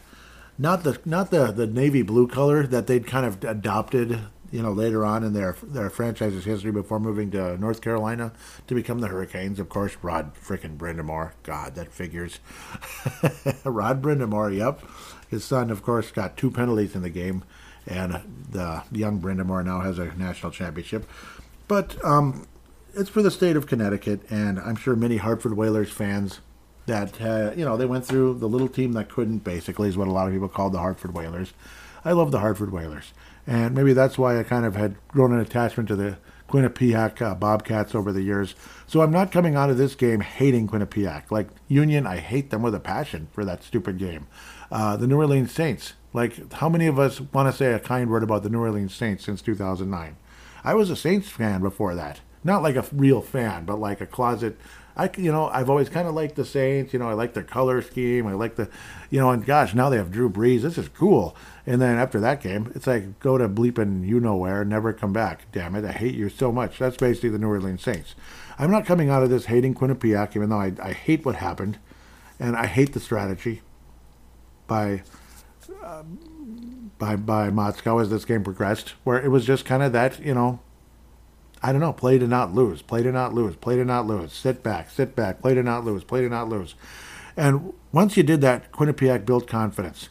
Not 0.58 0.84
the 0.84 1.00
not 1.06 1.32
the, 1.32 1.52
the 1.52 1.68
navy 1.68 2.02
blue 2.02 2.28
color 2.28 2.66
that 2.68 2.88
they'd 2.88 3.08
kind 3.08 3.26
of 3.26 3.44
adopted 3.44 4.22
you 4.52 4.62
know, 4.62 4.72
later 4.72 5.06
on 5.06 5.24
in 5.24 5.34
their 5.34 5.56
their 5.64 5.90
franchise's 5.90 6.46
history 6.46 6.72
before 6.72 7.00
moving 7.00 7.32
to 7.32 7.58
North 7.58 7.82
Carolina 7.82 8.32
to 8.68 8.76
become 8.76 9.00
the 9.00 9.08
Hurricanes. 9.08 9.60
Of 9.60 9.70
course, 9.70 9.98
Rod 10.02 10.34
frickin' 10.36 10.78
Brind'Amour. 10.78 11.32
God, 11.44 11.76
that 11.76 11.92
figures. 11.92 12.40
Rod 13.64 14.02
Brind'Amour, 14.02 14.56
yep. 14.56 14.82
His 15.30 15.44
son, 15.44 15.70
of 15.70 15.84
course, 15.84 16.12
got 16.12 16.38
two 16.38 16.52
penalties 16.52 16.96
in 16.96 17.02
the 17.02 17.10
game, 17.10 17.44
and 17.88 18.22
the 18.52 18.84
young 18.92 19.20
Brind'Amour 19.20 19.66
now 19.66 19.82
has 19.82 20.00
a 20.00 20.14
national 20.16 20.52
championship. 20.52 21.10
But 21.68 22.04
um, 22.06 22.48
it's 22.94 23.10
for 23.10 23.22
the 23.22 23.32
state 23.32 23.56
of 23.56 23.68
Connecticut, 23.68 24.22
and 24.30 24.60
I'm 24.60 24.76
sure 24.76 24.96
many 24.96 25.18
Hartford 25.18 25.58
Whalers 25.58 25.92
fans 25.92 26.40
that, 26.86 27.20
uh, 27.20 27.52
you 27.56 27.66
know, 27.66 27.78
they 27.78 27.86
went 27.86 28.06
through 28.06 28.36
the 28.36 28.48
little 28.48 28.68
team 28.68 28.94
that 28.94 29.10
couldn't, 29.10 29.40
basically, 29.40 29.90
is 29.90 29.98
what 29.98 30.08
a 30.08 30.12
lot 30.12 30.28
of 30.28 30.34
people 30.34 30.48
called 30.48 30.74
the 30.74 30.80
Hartford 30.80 31.14
Whalers. 31.14 31.54
I 32.04 32.12
love 32.12 32.32
the 32.32 32.40
Hartford 32.40 32.72
Whalers. 32.72 33.14
And 33.48 33.76
maybe 33.76 33.94
that's 33.94 34.18
why 34.18 34.40
I 34.40 34.44
kind 34.44 34.66
of 34.66 34.76
had 34.76 34.96
grown 35.08 35.34
an 35.34 35.40
attachment 35.40 35.88
to 35.90 35.96
the 35.96 36.18
Quinnipiac 36.50 37.22
uh, 37.22 37.36
Bobcats 37.36 37.96
over 37.96 38.12
the 38.12 38.22
years. 38.22 38.56
So 38.88 39.02
I'm 39.02 39.12
not 39.12 39.32
coming 39.32 39.56
out 39.56 39.70
of 39.70 39.78
this 39.78 39.96
game 39.96 40.22
hating 40.22 40.68
Quinnipiac. 40.68 41.32
Like 41.32 41.50
Union, 41.68 42.06
I 42.08 42.18
hate 42.18 42.50
them 42.50 42.62
with 42.62 42.76
a 42.76 42.80
passion 42.80 43.28
for 43.32 43.44
that 43.46 43.64
stupid 43.64 43.98
game. 43.98 44.28
Uh, 44.72 44.96
the 44.98 45.08
New 45.08 45.18
Orleans 45.18 45.52
Saints, 45.52 45.94
like 46.14 46.54
how 46.54 46.70
many 46.70 46.88
of 46.88 47.00
us 47.00 47.20
want 47.20 47.52
to 47.52 47.58
say 47.58 47.74
a 47.74 47.80
kind 47.80 48.10
word 48.10 48.24
about 48.24 48.44
the 48.44 48.50
New 48.50 48.60
Orleans 48.60 48.94
Saints 48.94 49.26
since 49.26 49.42
2009? 49.42 50.18
I 50.64 50.74
was 50.74 50.90
a 50.90 50.96
Saints 50.96 51.30
fan 51.30 51.62
before 51.62 51.94
that. 51.96 52.22
Not 52.44 52.64
like 52.64 52.76
a 52.76 52.86
real 52.92 53.22
fan, 53.22 53.66
but 53.66 53.80
like 53.80 54.02
a 54.02 54.06
closet 54.06 54.58
I, 54.98 55.10
you 55.18 55.32
know, 55.32 55.50
I've 55.50 55.70
always 55.70 55.90
kind 55.90 56.08
of 56.08 56.14
liked 56.14 56.36
the 56.36 56.46
Saints. 56.46 56.94
You 56.94 57.00
know, 57.00 57.10
I 57.10 57.14
like 57.14 57.34
their 57.34 57.44
color 57.44 57.82
scheme. 57.82 58.28
I 58.28 58.34
like 58.34 58.56
the, 58.56 58.70
you 59.10 59.20
know, 59.20 59.30
and 59.30 59.46
gosh, 59.46 59.74
now 59.74 59.90
they 59.90 59.98
have 59.98 60.12
Drew 60.12 60.30
Brees. 60.30 60.62
This 60.62 60.78
is 60.78 60.88
cool. 60.90 61.36
And 61.66 61.82
then 61.82 61.98
after 61.98 62.20
that 62.22 62.42
game, 62.42 62.72
it's 62.76 62.88
like 62.88 63.20
go 63.20 63.38
to 63.38 63.50
bleeping 63.50 64.08
you 64.08 64.20
know 64.20 64.36
where, 64.36 64.64
never 64.64 64.94
come 64.94 65.12
back. 65.12 65.52
Damn 65.52 65.76
it, 65.76 65.84
I 65.84 65.92
hate 65.92 66.16
you 66.16 66.30
so 66.30 66.52
much. 66.52 66.80
That's 66.80 66.98
basically 66.98 67.30
the 67.30 67.40
New 67.40 67.48
Orleans 67.48 67.84
Saints. 67.84 68.16
I'm 68.58 68.72
not 68.72 68.86
coming 68.86 69.10
out 69.10 69.24
of 69.24 69.30
this 69.30 69.46
hating 69.46 69.76
Quinnipiac, 69.76 70.36
even 70.36 70.50
though 70.50 70.60
I, 70.60 70.74
I 70.82 70.94
hate 70.94 71.26
what 71.26 71.36
happened, 71.36 71.78
and 72.40 72.56
I 72.56 72.68
hate 72.68 72.94
the 72.94 73.00
strategy 73.00 73.62
by. 74.68 75.04
Uh, 75.84 76.04
by 76.98 77.16
by 77.16 77.50
Motzko 77.50 78.02
as 78.02 78.10
this 78.10 78.24
game 78.24 78.44
progressed, 78.44 78.90
where 79.04 79.22
it 79.22 79.30
was 79.30 79.46
just 79.46 79.66
kind 79.66 79.84
of 79.84 79.92
that, 79.92 80.20
you 80.24 80.34
know, 80.34 80.60
I 81.66 81.72
don't 81.72 81.82
know, 81.82 81.94
play 81.94 82.20
to 82.20 82.28
not 82.28 82.54
lose, 82.54 82.84
play 82.84 83.02
to 83.02 83.12
not 83.12 83.34
lose, 83.34 83.56
play 83.56 83.76
to 83.76 83.84
not 83.84 84.06
lose, 84.06 84.32
sit 84.32 84.62
back, 84.62 84.92
sit 84.92 85.16
back, 85.16 85.42
play 85.42 85.56
to 85.56 85.64
not 85.64 85.84
lose, 85.84 86.04
play 86.04 86.22
to 86.22 86.30
not 86.30 86.48
lose. 86.48 86.76
And 87.36 87.74
once 87.92 88.16
you 88.16 88.22
did 88.22 88.42
that, 88.42 88.72
Quinnipiac 88.72 89.26
built 89.26 89.48
confidence 89.48 90.10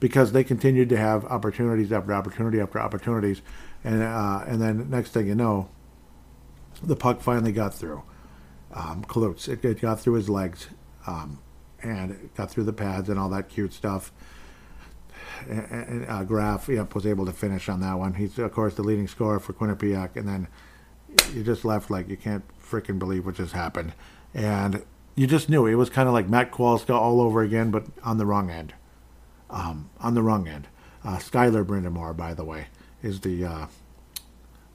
because 0.00 0.32
they 0.32 0.42
continued 0.42 0.88
to 0.88 0.96
have 0.96 1.24
opportunities 1.26 1.92
after 1.92 2.12
opportunity 2.12 2.60
after 2.60 2.80
opportunities. 2.80 3.40
And, 3.84 4.02
uh, 4.02 4.42
and 4.48 4.60
then 4.60 4.90
next 4.90 5.10
thing 5.10 5.28
you 5.28 5.36
know, 5.36 5.68
the 6.82 6.96
puck 6.96 7.20
finally 7.20 7.52
got 7.52 7.72
through. 7.72 8.02
Um, 8.74 9.04
Kalutz, 9.04 9.48
it, 9.48 9.64
it, 9.64 9.80
got 9.80 10.00
through 10.00 10.14
his 10.14 10.28
legs 10.28 10.66
um, 11.06 11.38
and 11.84 12.10
it 12.10 12.34
got 12.34 12.50
through 12.50 12.64
the 12.64 12.72
pads 12.72 13.08
and 13.08 13.16
all 13.16 13.28
that 13.28 13.48
cute 13.48 13.72
stuff. 13.72 14.10
Uh, 15.48 16.24
Graf 16.24 16.66
was 16.66 17.06
able 17.06 17.26
to 17.26 17.32
finish 17.32 17.68
on 17.68 17.78
that 17.82 17.96
one. 17.96 18.14
He's, 18.14 18.40
of 18.40 18.50
course, 18.50 18.74
the 18.74 18.82
leading 18.82 19.06
scorer 19.06 19.38
for 19.38 19.52
Quinnipiac. 19.52 20.16
And 20.16 20.26
then 20.26 20.48
you 21.34 21.42
just 21.42 21.64
left 21.64 21.90
like 21.90 22.08
you 22.08 22.16
can't 22.16 22.44
freaking 22.62 22.98
believe 22.98 23.26
what 23.26 23.36
just 23.36 23.52
happened. 23.52 23.92
And 24.34 24.84
you 25.14 25.26
just 25.26 25.48
knew 25.48 25.66
it 25.66 25.74
was 25.74 25.90
kind 25.90 26.08
of 26.08 26.14
like 26.14 26.28
Matt 26.28 26.52
Kowalska 26.52 26.94
all 26.94 27.20
over 27.20 27.42
again, 27.42 27.70
but 27.70 27.84
on 28.04 28.18
the 28.18 28.26
wrong 28.26 28.50
end. 28.50 28.74
Um, 29.48 29.90
on 30.00 30.14
the 30.14 30.22
wrong 30.22 30.48
end. 30.48 30.68
Uh, 31.04 31.16
Skylar 31.18 31.64
Brind'Amour, 31.64 32.16
by 32.16 32.34
the 32.34 32.44
way, 32.44 32.66
is 33.02 33.20
the 33.20 33.44
uh, 33.44 33.66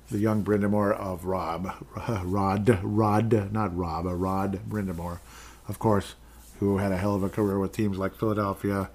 the 0.10 0.18
young 0.18 0.44
Brind'Amour 0.44 0.94
of 0.94 1.26
Rob, 1.26 1.74
Rod, 2.24 2.80
Rod, 2.82 3.52
not 3.52 3.76
Rob, 3.78 4.06
a 4.06 4.16
Rod 4.16 4.62
Brind'Amour, 4.68 5.20
of 5.68 5.78
course, 5.78 6.16
who 6.60 6.78
had 6.78 6.92
a 6.92 6.98
hell 6.98 7.16
of 7.16 7.24
a 7.24 7.30
career 7.30 7.60
with 7.60 7.74
teams 7.74 7.98
like 7.98 8.16
Philadelphia. 8.16 8.90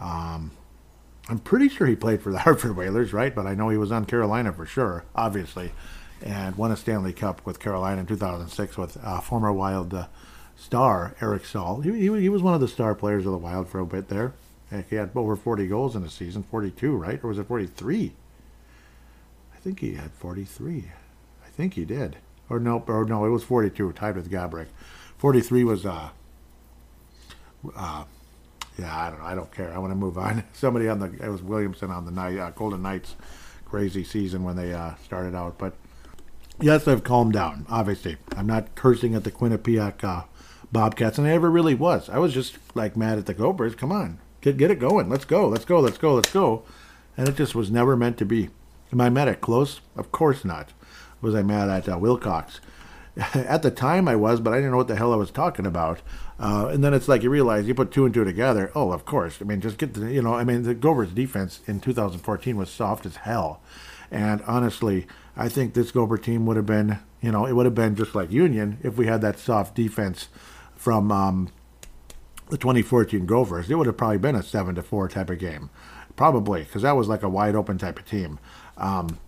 Um, 0.00 0.52
I'm 1.28 1.40
pretty 1.40 1.68
sure 1.68 1.86
he 1.86 1.96
played 1.96 2.22
for 2.22 2.30
the 2.30 2.38
Hartford 2.40 2.76
Whalers, 2.76 3.12
right? 3.12 3.34
But 3.34 3.46
I 3.46 3.54
know 3.54 3.68
he 3.68 3.76
was 3.76 3.90
on 3.90 4.04
Carolina 4.04 4.52
for 4.52 4.64
sure, 4.64 5.04
obviously 5.16 5.72
and 6.22 6.56
won 6.56 6.72
a 6.72 6.76
Stanley 6.76 7.12
Cup 7.12 7.44
with 7.44 7.60
Carolina 7.60 8.00
in 8.00 8.06
2006 8.06 8.76
with 8.76 8.96
uh, 9.02 9.20
former 9.20 9.52
Wild 9.52 9.94
uh, 9.94 10.06
star 10.56 11.14
Eric 11.20 11.44
Staal. 11.44 11.80
He, 11.80 11.90
he, 11.92 12.20
he, 12.20 12.28
was 12.28 12.42
one 12.42 12.54
of 12.54 12.60
the 12.60 12.68
star 12.68 12.94
players 12.94 13.26
of 13.26 13.32
the 13.32 13.38
Wild 13.38 13.68
for 13.68 13.80
a 13.80 13.86
bit 13.86 14.08
there. 14.08 14.32
Heck, 14.70 14.90
he 14.90 14.96
had 14.96 15.10
over 15.14 15.36
40 15.36 15.66
goals 15.66 15.96
in 15.96 16.02
a 16.02 16.10
season, 16.10 16.42
42, 16.42 16.94
right? 16.94 17.22
Or 17.22 17.28
was 17.28 17.38
it 17.38 17.46
43? 17.46 18.12
I 19.54 19.56
think 19.58 19.80
he 19.80 19.94
had 19.94 20.12
43. 20.12 20.90
I 21.44 21.48
think 21.48 21.74
he 21.74 21.84
did. 21.84 22.16
Or 22.50 22.58
no, 22.60 22.82
or 22.86 23.04
no, 23.04 23.24
it 23.24 23.30
was 23.30 23.44
42, 23.44 23.92
tied 23.92 24.16
with 24.16 24.30
Gaborik. 24.30 24.68
43 25.18 25.64
was, 25.64 25.86
uh, 25.86 26.10
uh, 27.74 28.04
yeah, 28.78 28.96
I 28.96 29.10
don't 29.10 29.18
know. 29.18 29.24
I 29.24 29.34
don't 29.34 29.52
care. 29.52 29.72
I 29.72 29.78
want 29.78 29.90
to 29.90 29.96
move 29.96 30.18
on. 30.18 30.44
Somebody 30.52 30.88
on 30.88 30.98
the, 30.98 31.06
it 31.22 31.28
was 31.28 31.42
Williamson 31.42 31.90
on 31.90 32.04
the 32.04 32.10
night, 32.10 32.38
uh, 32.38 32.50
Golden 32.50 32.82
Knights 32.82 33.16
crazy 33.64 34.02
season 34.02 34.44
when 34.44 34.56
they 34.56 34.72
uh, 34.72 34.94
started 35.04 35.34
out. 35.34 35.58
But 35.58 35.74
yes, 36.60 36.88
I've 36.88 37.04
calmed 37.04 37.32
down. 37.32 37.66
Obviously, 37.68 38.16
I'm 38.36 38.46
not 38.46 38.74
cursing 38.74 39.14
at 39.14 39.24
the 39.24 39.30
Quinnipiac 39.30 40.04
uh, 40.04 40.24
Bobcats, 40.72 41.18
and 41.18 41.26
I 41.26 41.30
never 41.30 41.50
really 41.50 41.74
was. 41.74 42.08
I 42.08 42.18
was 42.18 42.34
just 42.34 42.58
like 42.74 42.96
mad 42.96 43.18
at 43.18 43.26
the 43.26 43.34
Gophers. 43.34 43.74
Come 43.74 43.92
on, 43.92 44.18
get 44.40 44.56
get 44.56 44.70
it 44.70 44.78
going. 44.78 45.08
Let's 45.08 45.24
go. 45.24 45.48
Let's 45.48 45.64
go. 45.64 45.80
Let's 45.80 45.98
go. 45.98 46.14
Let's 46.14 46.32
go. 46.32 46.62
And 47.16 47.28
it 47.28 47.36
just 47.36 47.54
was 47.54 47.70
never 47.70 47.96
meant 47.96 48.18
to 48.18 48.24
be. 48.24 48.50
Am 48.92 49.00
I 49.00 49.10
mad 49.10 49.28
at 49.28 49.40
Close? 49.40 49.80
Of 49.96 50.12
course 50.12 50.44
not. 50.44 50.72
Was 51.20 51.34
I 51.34 51.42
mad 51.42 51.68
at 51.68 51.88
uh, 51.88 51.98
Wilcox? 51.98 52.60
at 53.34 53.62
the 53.62 53.70
time 53.70 54.06
I 54.06 54.16
was, 54.16 54.40
but 54.40 54.52
I 54.52 54.56
didn't 54.56 54.70
know 54.70 54.76
what 54.76 54.88
the 54.88 54.96
hell 54.96 55.12
I 55.12 55.16
was 55.16 55.30
talking 55.30 55.66
about. 55.66 56.00
Uh, 56.38 56.68
and 56.72 56.84
then 56.84 56.94
it's 56.94 57.08
like 57.08 57.22
you 57.22 57.30
realize 57.30 57.66
you 57.66 57.74
put 57.74 57.90
two 57.90 58.04
and 58.04 58.14
two 58.14 58.24
together. 58.24 58.70
Oh, 58.74 58.92
of 58.92 59.04
course. 59.04 59.38
I 59.40 59.44
mean, 59.44 59.60
just 59.60 59.76
get 59.78 59.94
the 59.94 60.12
you 60.12 60.22
know. 60.22 60.34
I 60.34 60.44
mean, 60.44 60.62
the 60.62 60.74
Gophers 60.74 61.10
defense 61.10 61.60
in 61.66 61.80
2014 61.80 62.56
was 62.56 62.70
soft 62.70 63.06
as 63.06 63.16
hell, 63.16 63.60
and 64.10 64.42
honestly, 64.46 65.06
I 65.36 65.48
think 65.48 65.74
this 65.74 65.90
Gopher 65.90 66.18
team 66.18 66.46
would 66.46 66.56
have 66.56 66.66
been, 66.66 66.98
you 67.20 67.30
know, 67.30 67.46
it 67.46 67.52
would 67.52 67.66
have 67.66 67.74
been 67.74 67.94
just 67.94 68.14
like 68.14 68.30
Union 68.30 68.78
if 68.82 68.96
we 68.96 69.06
had 69.06 69.20
that 69.20 69.38
soft 69.38 69.74
defense 69.74 70.28
from 70.74 71.12
um, 71.12 71.50
the 72.50 72.58
2014 72.58 73.26
Gophers. 73.26 73.70
It 73.70 73.74
would 73.76 73.86
have 73.86 73.96
probably 73.96 74.18
been 74.18 74.34
a 74.34 74.42
seven 74.42 74.74
to 74.74 74.82
four 74.82 75.08
type 75.08 75.30
of 75.30 75.38
game, 75.38 75.70
probably 76.16 76.64
because 76.64 76.82
that 76.82 76.96
was 76.96 77.08
like 77.08 77.22
a 77.22 77.28
wide 77.28 77.54
open 77.54 77.78
type 77.78 77.98
of 77.98 78.06
team. 78.06 78.38
Um, 78.76 79.18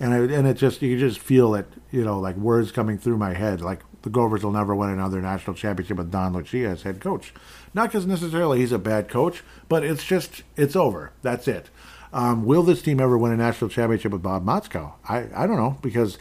and 0.00 0.30
and 0.30 0.46
it 0.46 0.54
just 0.54 0.82
you 0.82 0.98
just 0.98 1.18
feel 1.18 1.54
it, 1.54 1.66
you 1.90 2.04
know, 2.04 2.18
like 2.18 2.36
words 2.36 2.72
coming 2.72 2.98
through 2.98 3.16
my 3.16 3.34
head, 3.34 3.60
like 3.60 3.82
the 4.02 4.10
Gophers 4.10 4.44
will 4.44 4.52
never 4.52 4.74
win 4.74 4.90
another 4.90 5.20
national 5.20 5.56
championship 5.56 5.96
with 5.96 6.10
Don 6.10 6.32
Lucia 6.32 6.68
as 6.68 6.82
head 6.82 7.00
coach. 7.00 7.32
Not 7.74 7.88
because 7.88 8.06
necessarily 8.06 8.58
he's 8.60 8.72
a 8.72 8.78
bad 8.78 9.08
coach, 9.08 9.42
but 9.68 9.84
it's 9.84 10.04
just 10.04 10.42
it's 10.56 10.76
over. 10.76 11.12
That's 11.22 11.48
it. 11.48 11.70
Um, 12.16 12.46
will 12.46 12.62
this 12.62 12.80
team 12.80 12.98
ever 12.98 13.18
win 13.18 13.30
a 13.32 13.36
national 13.36 13.68
championship 13.68 14.10
with 14.10 14.22
Bob 14.22 14.42
Motzko? 14.42 14.94
I, 15.06 15.26
I 15.36 15.46
don't 15.46 15.58
know 15.58 15.76
because 15.82 16.16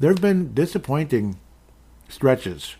there 0.00 0.10
have 0.10 0.22
been 0.22 0.54
disappointing 0.54 1.38
stretches 2.08 2.76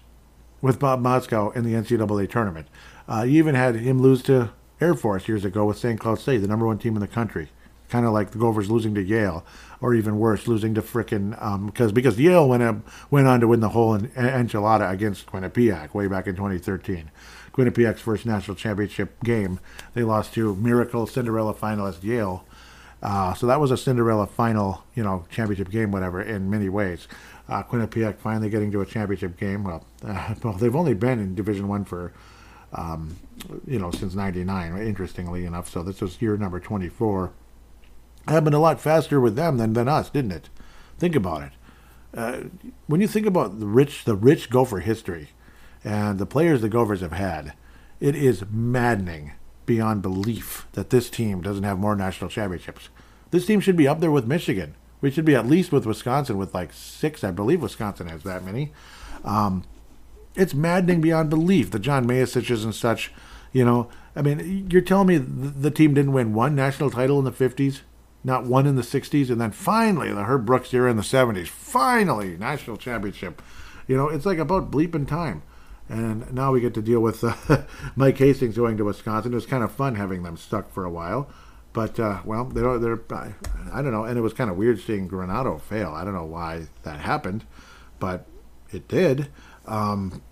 with 0.62 0.78
Bob 0.78 1.02
Motzko 1.02 1.54
in 1.54 1.64
the 1.64 1.74
NCAA 1.74 2.30
tournament. 2.30 2.68
Uh, 3.06 3.24
you 3.28 3.36
even 3.36 3.54
had 3.54 3.74
him 3.74 4.00
lose 4.00 4.22
to 4.22 4.52
Air 4.80 4.94
Force 4.94 5.28
years 5.28 5.44
ago 5.44 5.66
with 5.66 5.76
St. 5.76 6.00
Cloud 6.00 6.18
State, 6.18 6.38
the 6.38 6.48
number 6.48 6.64
one 6.64 6.78
team 6.78 6.94
in 6.94 7.00
the 7.00 7.06
country. 7.06 7.50
Kind 7.90 8.06
of 8.06 8.14
like 8.14 8.30
the 8.30 8.38
Gophers 8.38 8.70
losing 8.70 8.94
to 8.94 9.02
Yale, 9.02 9.44
or 9.82 9.94
even 9.94 10.18
worse, 10.18 10.48
losing 10.48 10.74
to 10.74 10.82
frickin' 10.82 11.40
um, 11.40 11.66
because 11.66 11.92
because 11.92 12.18
Yale 12.18 12.48
went 12.48 12.62
up, 12.62 12.76
went 13.10 13.28
on 13.28 13.38
to 13.40 13.48
win 13.48 13.60
the 13.60 13.68
whole 13.68 13.96
enchilada 13.98 14.90
against 14.90 15.26
Quinnipiac 15.26 15.92
way 15.92 16.08
back 16.08 16.26
in 16.26 16.34
2013. 16.34 17.10
Quinnipiac's 17.56 18.00
first 18.00 18.26
national 18.26 18.56
championship 18.56 19.22
game. 19.24 19.58
They 19.94 20.02
lost 20.02 20.34
to 20.34 20.54
Miracle 20.56 21.06
Cinderella 21.06 21.54
finalist 21.54 22.02
Yale. 22.02 22.44
Uh, 23.02 23.34
so 23.34 23.46
that 23.46 23.60
was 23.60 23.70
a 23.70 23.76
Cinderella 23.76 24.26
final, 24.26 24.84
you 24.94 25.02
know, 25.02 25.24
championship 25.30 25.70
game, 25.70 25.90
whatever, 25.90 26.20
in 26.20 26.50
many 26.50 26.68
ways. 26.68 27.08
Uh, 27.48 27.62
Quinnipiac 27.62 28.18
finally 28.18 28.50
getting 28.50 28.70
to 28.72 28.80
a 28.80 28.86
championship 28.86 29.38
game. 29.38 29.64
Well, 29.64 29.84
uh, 30.04 30.34
well, 30.42 30.54
they've 30.54 30.74
only 30.74 30.94
been 30.94 31.18
in 31.18 31.34
Division 31.34 31.68
One 31.68 31.84
for, 31.84 32.12
um, 32.72 33.16
you 33.66 33.78
know, 33.78 33.90
since 33.90 34.14
'99. 34.14 34.76
Interestingly 34.78 35.44
enough, 35.44 35.68
so 35.68 35.82
this 35.82 36.00
was 36.00 36.20
year 36.20 36.36
number 36.36 36.60
24. 36.60 37.32
Happened 38.28 38.54
a 38.54 38.58
lot 38.58 38.80
faster 38.80 39.20
with 39.20 39.36
them 39.36 39.56
than, 39.56 39.72
than 39.74 39.88
us, 39.88 40.10
didn't 40.10 40.32
it? 40.32 40.48
Think 40.98 41.14
about 41.14 41.42
it. 41.42 41.52
Uh, 42.12 42.40
when 42.86 43.00
you 43.00 43.06
think 43.06 43.26
about 43.26 43.60
the 43.60 43.66
rich, 43.66 44.04
the 44.04 44.16
rich 44.16 44.50
Gopher 44.50 44.80
history, 44.80 45.28
and 45.86 46.18
the 46.18 46.26
players 46.26 46.62
the 46.62 46.68
Gophers 46.68 47.00
have 47.00 47.12
had, 47.12 47.54
it 48.00 48.16
is 48.16 48.44
maddening 48.50 49.32
beyond 49.66 50.02
belief 50.02 50.66
that 50.72 50.90
this 50.90 51.08
team 51.08 51.40
doesn't 51.40 51.62
have 51.62 51.78
more 51.78 51.94
national 51.94 52.28
championships. 52.28 52.88
This 53.30 53.46
team 53.46 53.60
should 53.60 53.76
be 53.76 53.86
up 53.86 54.00
there 54.00 54.10
with 54.10 54.26
Michigan. 54.26 54.74
We 55.00 55.12
should 55.12 55.24
be 55.24 55.36
at 55.36 55.46
least 55.46 55.70
with 55.70 55.86
Wisconsin 55.86 56.38
with 56.38 56.52
like 56.52 56.72
six. 56.72 57.22
I 57.22 57.30
believe 57.30 57.62
Wisconsin 57.62 58.08
has 58.08 58.24
that 58.24 58.44
many. 58.44 58.72
Um, 59.24 59.62
it's 60.34 60.54
maddening 60.54 61.00
beyond 61.00 61.30
belief. 61.30 61.70
The 61.70 61.78
John 61.78 62.04
Mayasiches 62.04 62.64
and 62.64 62.74
such, 62.74 63.12
you 63.52 63.64
know. 63.64 63.88
I 64.16 64.22
mean, 64.22 64.68
you're 64.68 64.82
telling 64.82 65.06
me 65.06 65.18
the 65.18 65.70
team 65.70 65.94
didn't 65.94 66.14
win 66.14 66.34
one 66.34 66.56
national 66.56 66.90
title 66.90 67.20
in 67.20 67.24
the 67.24 67.30
50s, 67.30 67.82
not 68.24 68.44
one 68.44 68.66
in 68.66 68.74
the 68.74 68.82
60s, 68.82 69.30
and 69.30 69.40
then 69.40 69.52
finally 69.52 70.12
the 70.12 70.24
Herb 70.24 70.46
Brooks 70.46 70.74
era 70.74 70.90
in 70.90 70.96
the 70.96 71.02
70s. 71.04 71.46
Finally, 71.46 72.36
national 72.38 72.76
championship. 72.76 73.40
You 73.86 73.96
know, 73.96 74.08
it's 74.08 74.26
like 74.26 74.38
about 74.38 74.72
bleeping 74.72 75.06
time. 75.06 75.42
And 75.88 76.32
now 76.32 76.52
we 76.52 76.60
get 76.60 76.74
to 76.74 76.82
deal 76.82 77.00
with 77.00 77.22
uh, 77.22 77.62
Mike 77.96 78.18
Hastings 78.18 78.56
going 78.56 78.76
to 78.76 78.84
Wisconsin. 78.84 79.32
It 79.32 79.36
was 79.36 79.46
kind 79.46 79.62
of 79.62 79.72
fun 79.72 79.94
having 79.94 80.22
them 80.22 80.36
stuck 80.36 80.72
for 80.72 80.84
a 80.84 80.90
while. 80.90 81.28
But, 81.72 82.00
uh, 82.00 82.22
well, 82.24 82.44
they're, 82.44 82.78
they're, 82.78 83.00
I 83.10 83.82
don't 83.82 83.92
know. 83.92 84.04
And 84.04 84.18
it 84.18 84.22
was 84.22 84.32
kind 84.32 84.50
of 84.50 84.56
weird 84.56 84.80
seeing 84.80 85.08
Granato 85.08 85.60
fail. 85.60 85.90
I 85.90 86.04
don't 86.04 86.14
know 86.14 86.24
why 86.24 86.68
that 86.82 87.00
happened, 87.00 87.44
but 88.00 88.26
it 88.72 88.88
did. 88.88 89.28
Um, 89.66 90.22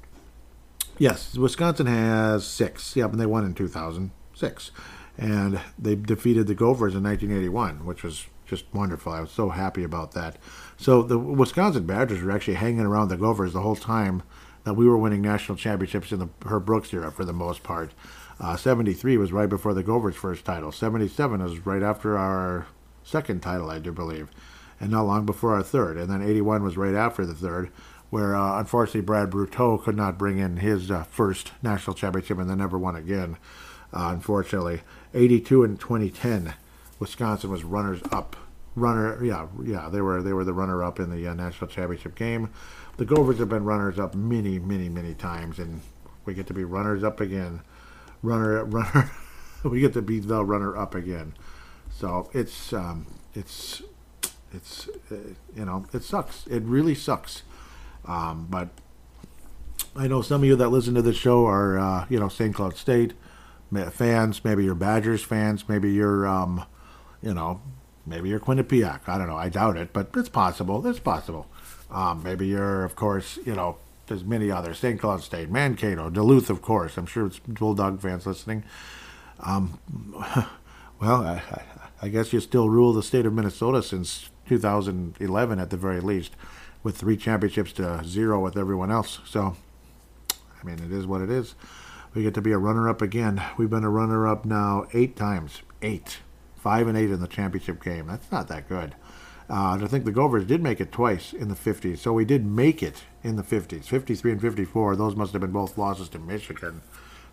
yes, 0.98 1.36
Wisconsin 1.36 1.86
has 1.86 2.46
six. 2.46 2.96
Yep, 2.96 3.12
and 3.12 3.20
they 3.20 3.26
won 3.26 3.44
in 3.44 3.54
2006. 3.54 4.70
And 5.18 5.60
they 5.78 5.94
defeated 5.94 6.46
the 6.46 6.54
Gophers 6.54 6.94
in 6.94 7.04
1981, 7.04 7.84
which 7.84 8.02
was 8.02 8.26
just 8.46 8.64
wonderful. 8.72 9.12
I 9.12 9.20
was 9.20 9.30
so 9.30 9.50
happy 9.50 9.84
about 9.84 10.12
that. 10.12 10.36
So 10.76 11.02
the 11.02 11.18
Wisconsin 11.18 11.86
Badgers 11.86 12.22
were 12.22 12.32
actually 12.32 12.54
hanging 12.54 12.80
around 12.80 13.08
the 13.08 13.16
Gophers 13.16 13.52
the 13.52 13.60
whole 13.60 13.76
time 13.76 14.22
that 14.64 14.74
we 14.74 14.86
were 14.86 14.98
winning 14.98 15.22
national 15.22 15.56
championships 15.56 16.10
in 16.10 16.18
the 16.18 16.28
Herb 16.46 16.66
Brooks 16.66 16.92
era 16.92 17.12
for 17.12 17.24
the 17.24 17.32
most 17.32 17.62
part. 17.62 17.92
Uh, 18.40 18.56
73 18.56 19.16
was 19.16 19.32
right 19.32 19.48
before 19.48 19.74
the 19.74 19.82
Gophers' 19.82 20.16
first 20.16 20.44
title. 20.44 20.72
77 20.72 21.42
was 21.42 21.64
right 21.64 21.82
after 21.82 22.18
our 22.18 22.66
second 23.04 23.40
title, 23.42 23.70
I 23.70 23.78
do 23.78 23.92
believe, 23.92 24.28
and 24.80 24.90
not 24.90 25.02
long 25.02 25.24
before 25.24 25.54
our 25.54 25.62
third. 25.62 25.96
And 25.96 26.10
then 26.10 26.22
81 26.22 26.62
was 26.62 26.76
right 26.76 26.94
after 26.94 27.24
the 27.24 27.34
third, 27.34 27.70
where 28.10 28.34
uh, 28.34 28.58
unfortunately 28.58 29.02
Brad 29.02 29.30
Buetow 29.30 29.82
could 29.82 29.96
not 29.96 30.18
bring 30.18 30.38
in 30.38 30.56
his 30.56 30.90
uh, 30.90 31.04
first 31.04 31.52
national 31.62 31.94
championship 31.94 32.38
and 32.38 32.50
then 32.50 32.58
never 32.58 32.78
won 32.78 32.96
again. 32.96 33.36
Uh, 33.92 34.08
unfortunately, 34.12 34.80
82 35.12 35.62
and 35.62 35.78
2010, 35.78 36.54
Wisconsin 36.98 37.50
was 37.50 37.62
runners 37.62 38.00
up. 38.10 38.36
Runner, 38.76 39.24
yeah, 39.24 39.46
yeah, 39.62 39.88
they 39.88 40.00
were 40.00 40.20
they 40.20 40.32
were 40.32 40.42
the 40.42 40.52
runner 40.52 40.82
up 40.82 40.98
in 40.98 41.08
the 41.08 41.28
uh, 41.28 41.34
national 41.34 41.70
championship 41.70 42.16
game 42.16 42.50
the 42.96 43.04
Gophers 43.04 43.38
have 43.38 43.48
been 43.48 43.64
runners 43.64 43.98
up 43.98 44.14
many, 44.14 44.58
many, 44.58 44.88
many 44.88 45.14
times, 45.14 45.58
and 45.58 45.80
we 46.24 46.34
get 46.34 46.46
to 46.48 46.54
be 46.54 46.64
runners 46.64 47.02
up 47.02 47.20
again. 47.20 47.62
Runner, 48.22 48.64
runner, 48.64 49.10
we 49.62 49.80
get 49.80 49.92
to 49.94 50.02
be 50.02 50.20
the 50.20 50.44
runner 50.44 50.76
up 50.76 50.94
again. 50.94 51.34
So 51.90 52.30
it's 52.32 52.72
um, 52.72 53.06
it's 53.34 53.82
it's 54.52 54.88
uh, 55.10 55.16
you 55.54 55.64
know 55.64 55.86
it 55.92 56.02
sucks. 56.02 56.46
It 56.46 56.62
really 56.62 56.94
sucks. 56.94 57.42
Um, 58.06 58.46
but 58.50 58.68
I 59.96 60.06
know 60.06 60.22
some 60.22 60.42
of 60.42 60.48
you 60.48 60.56
that 60.56 60.68
listen 60.68 60.94
to 60.94 61.02
the 61.02 61.12
show 61.12 61.46
are 61.46 61.78
uh, 61.78 62.06
you 62.08 62.18
know 62.18 62.28
St. 62.28 62.54
Cloud 62.54 62.76
State 62.76 63.14
fans. 63.90 64.44
Maybe 64.44 64.64
you're 64.64 64.74
Badgers 64.74 65.22
fans. 65.22 65.68
Maybe 65.68 65.92
you're 65.92 66.26
um, 66.26 66.64
you 67.22 67.34
know 67.34 67.60
maybe 68.06 68.28
you're 68.28 68.40
Quinnipiac. 68.40 69.08
I 69.08 69.18
don't 69.18 69.28
know. 69.28 69.36
I 69.36 69.48
doubt 69.48 69.76
it, 69.76 69.92
but 69.92 70.10
it's 70.16 70.28
possible. 70.28 70.86
It's 70.86 71.00
possible. 71.00 71.46
Um, 71.94 72.24
maybe 72.24 72.48
you're, 72.48 72.84
of 72.84 72.96
course, 72.96 73.38
you 73.46 73.54
know, 73.54 73.76
there's 74.06 74.24
many 74.24 74.50
others. 74.50 74.78
St. 74.78 75.00
Cloud 75.00 75.22
State, 75.22 75.48
Mankato, 75.48 76.10
Duluth, 76.10 76.50
of 76.50 76.60
course. 76.60 76.98
I'm 76.98 77.06
sure 77.06 77.26
it's 77.26 77.38
Bulldog 77.38 78.00
fans 78.02 78.26
listening. 78.26 78.64
Um, 79.40 79.78
well, 81.00 81.22
I, 81.22 81.42
I, 82.02 82.08
guess 82.08 82.32
you 82.32 82.40
still 82.40 82.68
rule 82.68 82.92
the 82.92 83.02
state 83.02 83.26
of 83.26 83.32
Minnesota 83.32 83.82
since 83.82 84.28
2011 84.48 85.58
at 85.58 85.70
the 85.70 85.76
very 85.76 86.00
least, 86.00 86.32
with 86.82 86.96
three 86.96 87.16
championships 87.16 87.72
to 87.74 88.02
zero 88.04 88.40
with 88.40 88.56
everyone 88.56 88.90
else. 88.90 89.20
So, 89.24 89.56
I 90.30 90.66
mean, 90.66 90.80
it 90.80 90.92
is 90.92 91.06
what 91.06 91.22
it 91.22 91.30
is. 91.30 91.54
We 92.12 92.22
get 92.22 92.34
to 92.34 92.42
be 92.42 92.52
a 92.52 92.58
runner-up 92.58 93.02
again. 93.02 93.42
We've 93.56 93.70
been 93.70 93.84
a 93.84 93.90
runner-up 93.90 94.44
now 94.44 94.86
eight 94.92 95.16
times. 95.16 95.62
Eight. 95.80 96.18
Five 96.56 96.88
and 96.88 96.98
eight 96.98 97.10
in 97.10 97.20
the 97.20 97.28
championship 97.28 97.82
game. 97.82 98.06
That's 98.06 98.30
not 98.32 98.48
that 98.48 98.68
good. 98.68 98.94
Uh, 99.48 99.78
I 99.80 99.86
think 99.86 100.04
the 100.04 100.12
Gophers 100.12 100.46
did 100.46 100.62
make 100.62 100.80
it 100.80 100.90
twice 100.90 101.32
in 101.32 101.48
the 101.48 101.54
50s, 101.54 101.98
so 101.98 102.12
we 102.12 102.24
did 102.24 102.46
make 102.46 102.82
it 102.82 103.02
in 103.22 103.36
the 103.36 103.42
50s. 103.42 103.84
53 103.84 104.32
and 104.32 104.40
54, 104.40 104.96
those 104.96 105.16
must 105.16 105.32
have 105.32 105.42
been 105.42 105.52
both 105.52 105.76
losses 105.76 106.08
to 106.10 106.18
Michigan. 106.18 106.80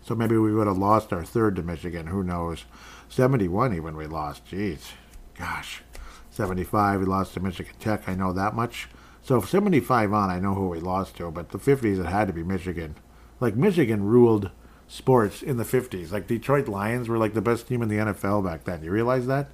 So 0.02 0.14
maybe 0.14 0.36
we 0.36 0.52
would 0.52 0.66
have 0.66 0.76
lost 0.78 1.12
our 1.12 1.24
third 1.24 1.56
to 1.56 1.62
Michigan, 1.62 2.08
who 2.08 2.22
knows. 2.22 2.64
71 3.08 3.74
even 3.74 3.96
we 3.96 4.06
lost, 4.06 4.44
jeez. 4.46 4.92
Gosh. 5.38 5.82
75 6.30 7.00
we 7.00 7.06
lost 7.06 7.34
to 7.34 7.40
Michigan 7.40 7.74
Tech, 7.78 8.08
I 8.08 8.14
know 8.14 8.32
that 8.32 8.54
much. 8.54 8.88
So 9.22 9.40
75 9.40 10.12
on, 10.12 10.30
I 10.30 10.40
know 10.40 10.54
who 10.54 10.68
we 10.68 10.80
lost 10.80 11.16
to, 11.16 11.30
but 11.30 11.50
the 11.50 11.58
50s 11.58 12.00
it 12.00 12.08
had 12.08 12.26
to 12.26 12.34
be 12.34 12.42
Michigan. 12.42 12.96
Like 13.40 13.54
Michigan 13.54 14.04
ruled 14.04 14.50
sports 14.88 15.42
in 15.42 15.56
the 15.56 15.64
50s. 15.64 16.12
Like 16.12 16.26
Detroit 16.26 16.68
Lions 16.68 17.08
were 17.08 17.18
like 17.18 17.34
the 17.34 17.40
best 17.40 17.68
team 17.68 17.82
in 17.82 17.88
the 17.88 17.96
NFL 17.96 18.44
back 18.44 18.64
then. 18.64 18.82
You 18.82 18.90
realize 18.90 19.26
that? 19.26 19.50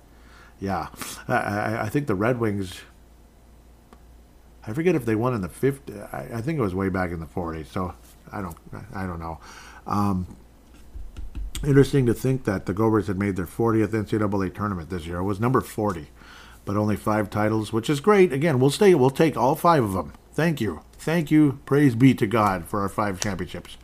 Yeah, 0.60 0.88
I, 1.28 1.82
I 1.82 1.88
think 1.88 2.06
the 2.06 2.14
Red 2.14 2.40
Wings. 2.40 2.80
I 4.66 4.72
forget 4.72 4.94
if 4.94 5.06
they 5.06 5.14
won 5.14 5.34
in 5.34 5.40
the 5.40 5.48
50s. 5.48 6.12
I, 6.12 6.38
I 6.38 6.40
think 6.42 6.58
it 6.58 6.62
was 6.62 6.74
way 6.74 6.90
back 6.90 7.10
in 7.10 7.20
the 7.20 7.26
40s. 7.26 7.66
So 7.66 7.94
I 8.32 8.42
don't 8.42 8.56
I 8.94 9.06
don't 9.06 9.20
know. 9.20 9.40
Um, 9.86 10.36
interesting 11.64 12.06
to 12.06 12.14
think 12.14 12.44
that 12.44 12.66
the 12.66 12.74
Gophers 12.74 13.06
had 13.06 13.18
made 13.18 13.36
their 13.36 13.46
40th 13.46 13.88
NCAA 13.88 14.54
tournament 14.54 14.90
this 14.90 15.06
year. 15.06 15.18
It 15.18 15.24
was 15.24 15.40
number 15.40 15.60
40, 15.60 16.08
but 16.64 16.76
only 16.76 16.96
five 16.96 17.30
titles, 17.30 17.72
which 17.72 17.88
is 17.88 18.00
great. 18.00 18.32
Again, 18.32 18.60
we'll 18.60 18.70
stay. 18.70 18.94
We'll 18.94 19.10
take 19.10 19.36
all 19.36 19.54
five 19.54 19.82
of 19.82 19.92
them. 19.92 20.12
Thank 20.32 20.60
you, 20.60 20.82
thank 20.92 21.30
you. 21.30 21.60
Praise 21.64 21.94
be 21.94 22.14
to 22.14 22.26
God 22.26 22.66
for 22.66 22.80
our 22.80 22.88
five 22.88 23.20
championships. 23.20 23.76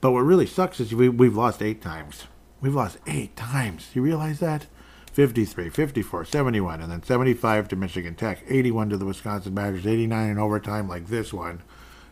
But 0.00 0.12
what 0.12 0.20
really 0.20 0.46
sucks 0.46 0.80
is 0.80 0.94
we, 0.94 1.08
we've 1.08 1.36
lost 1.36 1.62
eight 1.62 1.82
times. 1.82 2.26
We've 2.60 2.74
lost 2.74 2.98
eight 3.06 3.36
times. 3.36 3.90
You 3.94 4.02
realize 4.02 4.40
that? 4.40 4.66
53, 5.12 5.70
54, 5.70 6.24
71, 6.24 6.80
and 6.80 6.92
then 6.92 7.02
75 7.02 7.68
to 7.68 7.76
Michigan 7.76 8.14
Tech, 8.14 8.44
81 8.48 8.90
to 8.90 8.96
the 8.96 9.04
Wisconsin 9.04 9.54
Badgers, 9.54 9.86
89 9.86 10.30
in 10.30 10.38
overtime 10.38 10.88
like 10.88 11.08
this 11.08 11.32
one 11.32 11.62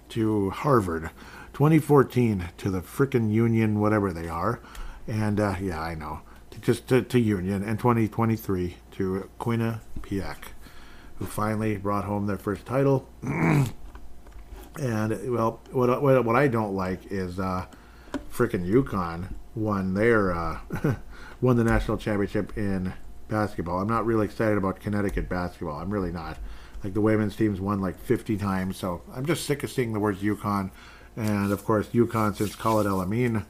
to 0.09 0.51
Harvard, 0.51 1.11
2014 1.53 2.49
to 2.57 2.71
the 2.71 2.81
frickin' 2.81 3.33
Union, 3.33 3.79
whatever 3.79 4.13
they 4.13 4.29
are, 4.29 4.61
and 5.07 5.39
uh, 5.39 5.55
yeah, 5.61 5.81
I 5.81 5.95
know, 5.95 6.21
to, 6.51 6.61
just 6.61 6.89
to, 6.89 7.03
to, 7.03 7.21
Union, 7.21 7.63
and 7.63 7.79
2023 7.79 8.77
to 8.93 9.31
Quinnipiac, 9.39 10.37
who 11.17 11.27
finally 11.27 11.77
brought 11.77 12.05
home 12.05 12.27
their 12.27 12.39
first 12.39 12.67
title. 12.67 13.09
and 13.23 13.73
well, 14.81 15.61
what, 15.71 16.03
what 16.03 16.25
what 16.25 16.37
I 16.37 16.49
don't 16.49 16.75
like 16.75 17.13
is 17.13 17.39
uh, 17.39 17.67
frickin' 18.33 18.69
UConn 18.69 19.33
won 19.55 19.95
their. 19.95 20.33
Uh, 20.33 20.59
won 21.41 21.57
the 21.57 21.65
national 21.65 21.99
championship 21.99 22.57
in 22.57 22.93
basketball. 23.29 23.81
I'm 23.81 23.89
not 23.89 24.07
really 24.07 24.25
excited 24.25 24.59
about 24.59 24.81
Connecticut 24.81 25.29
basketball. 25.29 25.79
I'm 25.79 25.91
really 25.91 26.13
not. 26.13 26.39
Like 26.83 26.95
the 26.95 27.01
women's 27.01 27.37
teams 27.37 27.61
won 27.61 27.81
like 27.81 27.99
50 27.99 28.37
times, 28.37 28.77
so 28.77 29.03
I'm 29.15 29.27
just 29.27 29.45
sick 29.45 29.63
of 29.63 29.71
seeing 29.71 29.93
the 29.93 30.01
words 30.01 30.23
UConn. 30.23 30.71
And 31.17 31.53
of 31.53 31.65
course, 31.65 31.89
UConn 31.89 32.37
since 32.37 32.55
Khalid 32.55 32.87
El-Amin 32.87 33.45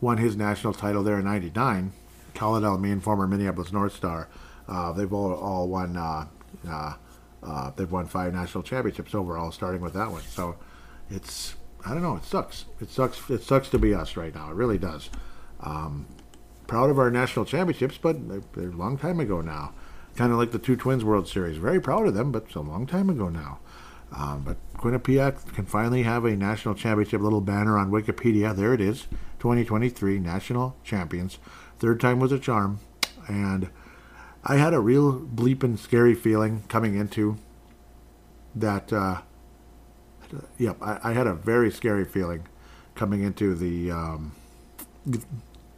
won 0.00 0.16
his 0.16 0.36
national 0.36 0.72
title 0.72 1.02
there 1.02 1.18
in 1.18 1.24
'99. 1.26 1.92
Khalid 2.34 2.64
El-Amin, 2.64 3.00
former 3.00 3.26
Minneapolis 3.26 3.72
North 3.72 3.94
Star, 3.94 4.28
uh, 4.66 4.92
they've 4.92 5.12
all, 5.12 5.34
all 5.34 5.68
won. 5.68 5.96
Uh, 5.96 6.26
uh, 6.66 6.94
uh, 7.42 7.70
they've 7.76 7.90
won 7.90 8.06
five 8.06 8.32
national 8.32 8.62
championships 8.62 9.14
overall, 9.14 9.50
starting 9.50 9.80
with 9.80 9.94
that 9.94 10.10
one. 10.10 10.22
So 10.22 10.56
it's 11.10 11.54
I 11.84 11.92
don't 11.92 12.02
know. 12.02 12.16
It 12.16 12.24
sucks. 12.24 12.66
It 12.80 12.90
sucks. 12.90 13.28
It 13.30 13.42
sucks 13.42 13.68
to 13.70 13.78
be 13.78 13.94
us 13.94 14.16
right 14.16 14.34
now. 14.34 14.50
It 14.50 14.54
really 14.54 14.78
does. 14.78 15.10
Um, 15.60 16.06
proud 16.70 16.88
of 16.88 17.00
our 17.00 17.10
national 17.10 17.44
championships, 17.44 17.98
but 17.98 18.16
they're 18.28 18.68
a 18.68 18.76
long 18.76 18.96
time 18.96 19.18
ago 19.18 19.40
now. 19.40 19.72
Kind 20.14 20.30
of 20.30 20.38
like 20.38 20.52
the 20.52 20.58
two 20.58 20.76
Twins 20.76 21.04
World 21.04 21.26
Series. 21.26 21.56
Very 21.56 21.80
proud 21.80 22.06
of 22.06 22.14
them, 22.14 22.30
but 22.30 22.44
it's 22.44 22.54
a 22.54 22.60
long 22.60 22.86
time 22.86 23.10
ago 23.10 23.28
now. 23.28 23.58
Um, 24.12 24.44
but 24.44 24.56
Quinnipiac 24.74 25.52
can 25.52 25.66
finally 25.66 26.04
have 26.04 26.24
a 26.24 26.36
national 26.36 26.76
championship 26.76 27.22
little 27.22 27.40
banner 27.40 27.76
on 27.76 27.90
Wikipedia. 27.90 28.54
There 28.54 28.72
it 28.72 28.80
is 28.80 29.08
2023 29.40 30.20
national 30.20 30.76
champions. 30.84 31.38
Third 31.80 31.98
time 31.98 32.20
was 32.20 32.30
a 32.30 32.38
charm. 32.38 32.78
And 33.26 33.70
I 34.44 34.54
had 34.54 34.72
a 34.72 34.78
real 34.78 35.18
bleeping 35.18 35.76
scary 35.76 36.14
feeling 36.14 36.62
coming 36.68 36.94
into 36.94 37.36
that. 38.54 38.92
Uh, 38.92 39.22
yep, 40.56 40.76
I, 40.80 41.00
I, 41.02 41.12
had 41.14 41.26
a 41.26 41.34
very 41.34 41.72
scary 41.72 42.04
feeling 42.04 42.46
coming 42.94 43.22
into 43.22 43.56
the 43.56 43.90
um, 43.90 44.32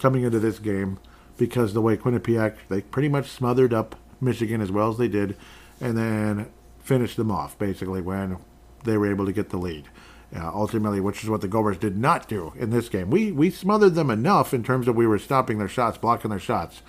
coming 0.02 0.24
into 0.24 0.40
this 0.40 0.58
game 0.58 0.98
because 1.38 1.72
the 1.72 1.80
way 1.80 1.96
Quinnipiac 1.96 2.56
they 2.68 2.82
pretty 2.82 3.08
much 3.08 3.28
smothered 3.28 3.72
up 3.72 3.96
Michigan 4.20 4.60
as 4.60 4.70
well 4.70 4.90
as 4.90 4.98
they 4.98 5.08
did, 5.08 5.36
and 5.80 5.96
then 5.96 6.50
finished 6.80 7.16
them 7.16 7.30
off 7.30 7.58
basically 7.58 8.02
when 8.02 8.36
they 8.84 8.96
were 8.98 9.10
able 9.10 9.24
to 9.24 9.32
get 9.32 9.50
the 9.50 9.56
lead. 9.56 9.88
Uh, 10.34 10.50
ultimately, 10.54 10.98
which 10.98 11.22
is 11.22 11.28
what 11.28 11.42
the 11.42 11.48
Gophers 11.48 11.76
did 11.76 11.96
not 11.96 12.26
do 12.26 12.52
in 12.56 12.70
this 12.70 12.88
game. 12.88 13.10
We 13.10 13.32
we 13.32 13.50
smothered 13.50 13.94
them 13.94 14.10
enough 14.10 14.52
in 14.52 14.64
terms 14.64 14.88
of 14.88 14.96
we 14.96 15.06
were 15.06 15.18
stopping 15.18 15.58
their 15.58 15.68
shots, 15.68 15.98
blocking 15.98 16.30
their 16.30 16.38
shots, 16.38 16.82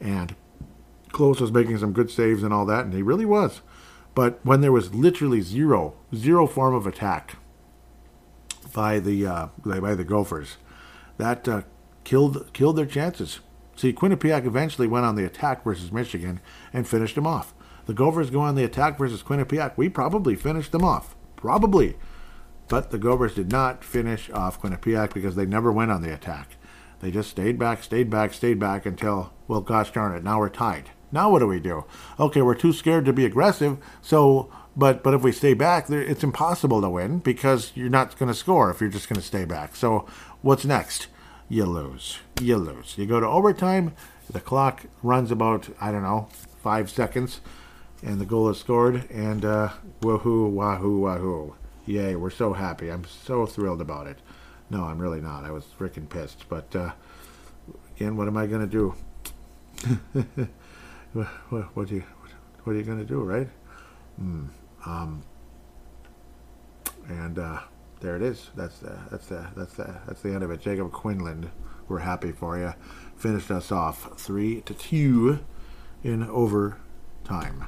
and 0.00 0.34
Close 1.10 1.40
was 1.40 1.52
making 1.52 1.78
some 1.78 1.92
good 1.92 2.10
saves 2.10 2.42
and 2.42 2.52
all 2.52 2.66
that, 2.66 2.84
and 2.84 2.94
he 2.94 3.02
really 3.02 3.24
was. 3.24 3.60
But 4.14 4.38
when 4.44 4.60
there 4.60 4.72
was 4.72 4.94
literally 4.94 5.40
zero, 5.40 5.94
zero 6.14 6.46
form 6.46 6.74
of 6.74 6.86
attack 6.86 7.36
by 8.72 9.00
the 9.00 9.26
uh, 9.26 9.48
by 9.64 9.94
the 9.94 10.04
Gophers, 10.04 10.56
that 11.18 11.48
uh, 11.48 11.62
killed 12.04 12.52
killed 12.52 12.76
their 12.76 12.86
chances. 12.86 13.40
See, 13.76 13.92
Quinnipiac 13.92 14.46
eventually 14.46 14.86
went 14.86 15.04
on 15.04 15.16
the 15.16 15.24
attack 15.24 15.64
versus 15.64 15.90
Michigan 15.90 16.40
and 16.72 16.86
finished 16.86 17.16
them 17.16 17.26
off. 17.26 17.54
The 17.86 17.94
Gophers 17.94 18.30
go 18.30 18.40
on 18.40 18.54
the 18.54 18.64
attack 18.64 18.96
versus 18.96 19.22
Quinnipiac. 19.22 19.72
We 19.76 19.88
probably 19.88 20.36
finished 20.36 20.72
them 20.72 20.84
off, 20.84 21.16
probably, 21.36 21.96
but 22.68 22.90
the 22.90 22.98
Gophers 22.98 23.34
did 23.34 23.50
not 23.50 23.84
finish 23.84 24.30
off 24.30 24.60
Quinnipiac 24.62 25.12
because 25.12 25.36
they 25.36 25.46
never 25.46 25.72
went 25.72 25.90
on 25.90 26.02
the 26.02 26.14
attack. 26.14 26.56
They 27.00 27.10
just 27.10 27.30
stayed 27.30 27.58
back, 27.58 27.82
stayed 27.82 28.08
back, 28.08 28.32
stayed 28.32 28.58
back 28.58 28.86
until, 28.86 29.32
well, 29.48 29.60
gosh 29.60 29.92
darn 29.92 30.16
it, 30.16 30.24
now 30.24 30.38
we're 30.38 30.48
tied. 30.48 30.90
Now 31.12 31.30
what 31.30 31.40
do 31.40 31.46
we 31.46 31.60
do? 31.60 31.84
Okay, 32.18 32.42
we're 32.42 32.54
too 32.54 32.72
scared 32.72 33.04
to 33.04 33.12
be 33.12 33.24
aggressive, 33.24 33.78
so 34.00 34.50
but 34.76 35.02
but 35.02 35.14
if 35.14 35.22
we 35.22 35.30
stay 35.30 35.54
back, 35.54 35.88
it's 35.90 36.24
impossible 36.24 36.80
to 36.80 36.90
win 36.90 37.18
because 37.18 37.72
you're 37.74 37.88
not 37.88 38.18
going 38.18 38.28
to 38.28 38.34
score 38.34 38.70
if 38.70 38.80
you're 38.80 38.90
just 38.90 39.08
going 39.08 39.20
to 39.20 39.26
stay 39.26 39.44
back. 39.44 39.76
So 39.76 40.06
what's 40.42 40.64
next? 40.64 41.06
You 41.48 41.66
lose. 41.66 42.18
You 42.40 42.56
lose. 42.56 42.96
You 42.96 43.06
go 43.06 43.20
to 43.20 43.26
overtime. 43.26 43.94
The 44.30 44.40
clock 44.40 44.86
runs 45.02 45.30
about 45.30 45.68
I 45.80 45.92
don't 45.92 46.02
know 46.02 46.28
five 46.62 46.90
seconds, 46.90 47.40
and 48.02 48.20
the 48.20 48.24
goal 48.24 48.48
is 48.48 48.58
scored. 48.58 49.08
And 49.10 49.44
uh, 49.44 49.70
woohoo, 50.00 50.50
wahoo, 50.50 50.98
wahoo! 51.00 51.54
Yay! 51.86 52.16
We're 52.16 52.30
so 52.30 52.54
happy. 52.54 52.90
I'm 52.90 53.04
so 53.04 53.44
thrilled 53.44 53.82
about 53.82 54.06
it. 54.06 54.18
No, 54.70 54.84
I'm 54.84 54.98
really 54.98 55.20
not. 55.20 55.44
I 55.44 55.50
was 55.50 55.64
freaking 55.78 56.08
pissed. 56.08 56.48
But 56.48 56.74
uh, 56.74 56.92
again, 57.96 58.16
what 58.16 58.26
am 58.26 58.36
I 58.36 58.46
going 58.46 58.62
to 58.62 58.66
do? 58.66 58.94
what, 61.12 61.26
what, 61.76 61.90
are 61.90 61.94
you 61.94 62.04
what 62.62 62.72
are 62.72 62.78
you 62.78 62.84
going 62.84 62.98
to 62.98 63.04
do, 63.04 63.20
right? 63.20 63.48
Mm, 64.20 64.48
um, 64.86 65.22
and 67.08 67.38
uh, 67.38 67.60
there 68.04 68.16
it 68.16 68.22
is. 68.22 68.50
That's 68.54 68.78
the 68.78 68.98
that's 69.10 69.26
the 69.26 69.46
that's 69.56 69.74
the 69.74 69.96
that's 70.06 70.20
the 70.20 70.28
end 70.28 70.42
of 70.42 70.50
it. 70.50 70.60
Jacob 70.60 70.92
Quillan, 70.92 71.48
we're 71.88 72.00
happy 72.00 72.32
for 72.32 72.58
you. 72.58 72.74
Finished 73.16 73.50
us 73.50 73.72
off 73.72 74.20
three 74.20 74.60
to 74.62 74.74
two 74.74 75.40
in 76.02 76.22
overtime. 76.22 77.64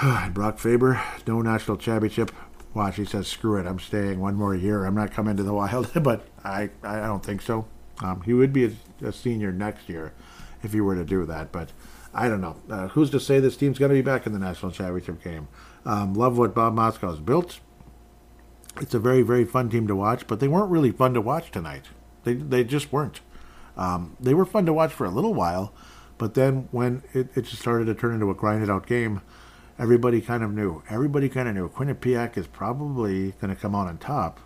Brock 0.32 0.58
Faber, 0.58 1.02
no 1.26 1.42
national 1.42 1.76
championship. 1.76 2.30
Watch, 2.72 2.96
he 2.96 3.04
says, 3.04 3.26
"Screw 3.26 3.58
it, 3.58 3.66
I'm 3.66 3.80
staying 3.80 4.20
one 4.20 4.36
more 4.36 4.54
year. 4.54 4.84
I'm 4.84 4.94
not 4.94 5.12
coming 5.12 5.36
to 5.36 5.42
the 5.42 5.52
Wild." 5.52 5.90
but 6.02 6.28
I 6.44 6.70
I 6.84 7.00
don't 7.00 7.24
think 7.24 7.42
so. 7.42 7.66
Um, 8.00 8.22
he 8.22 8.32
would 8.32 8.52
be 8.52 8.64
a, 8.64 9.08
a 9.08 9.12
senior 9.12 9.50
next 9.50 9.88
year 9.88 10.12
if 10.62 10.72
he 10.72 10.80
were 10.80 10.94
to 10.94 11.04
do 11.04 11.26
that, 11.26 11.50
but 11.50 11.70
I 12.14 12.28
don't 12.28 12.40
know. 12.40 12.56
Uh, 12.70 12.88
who's 12.88 13.10
to 13.10 13.18
say 13.18 13.40
this 13.40 13.56
team's 13.56 13.78
going 13.80 13.90
to 13.90 13.94
be 13.94 14.02
back 14.02 14.24
in 14.24 14.32
the 14.32 14.38
national 14.38 14.70
championship 14.70 15.22
game? 15.22 15.48
Um, 15.84 16.14
love 16.14 16.38
what 16.38 16.54
Bob 16.54 16.78
has 16.78 17.18
built. 17.18 17.58
It's 18.80 18.94
a 18.94 18.98
very, 18.98 19.22
very 19.22 19.44
fun 19.44 19.68
team 19.70 19.86
to 19.86 19.96
watch, 19.96 20.26
but 20.26 20.40
they 20.40 20.48
weren't 20.48 20.70
really 20.70 20.90
fun 20.90 21.14
to 21.14 21.20
watch 21.20 21.50
tonight. 21.50 21.86
They, 22.24 22.34
they 22.34 22.64
just 22.64 22.92
weren't. 22.92 23.20
Um, 23.76 24.16
they 24.20 24.34
were 24.34 24.44
fun 24.44 24.66
to 24.66 24.72
watch 24.72 24.92
for 24.92 25.04
a 25.04 25.10
little 25.10 25.34
while, 25.34 25.72
but 26.18 26.34
then 26.34 26.68
when 26.70 27.02
it, 27.12 27.28
it 27.36 27.42
just 27.42 27.60
started 27.60 27.86
to 27.86 27.94
turn 27.94 28.14
into 28.14 28.30
a 28.30 28.34
grinded 28.34 28.70
out 28.70 28.86
game, 28.86 29.20
everybody 29.78 30.20
kind 30.20 30.42
of 30.42 30.52
knew. 30.52 30.82
Everybody 30.88 31.28
kind 31.28 31.48
of 31.48 31.54
knew 31.54 31.68
Quinnipiac 31.68 32.36
is 32.36 32.46
probably 32.46 33.32
going 33.40 33.54
to 33.54 33.60
come 33.60 33.74
out 33.74 33.88
on 33.88 33.98
top 33.98 34.40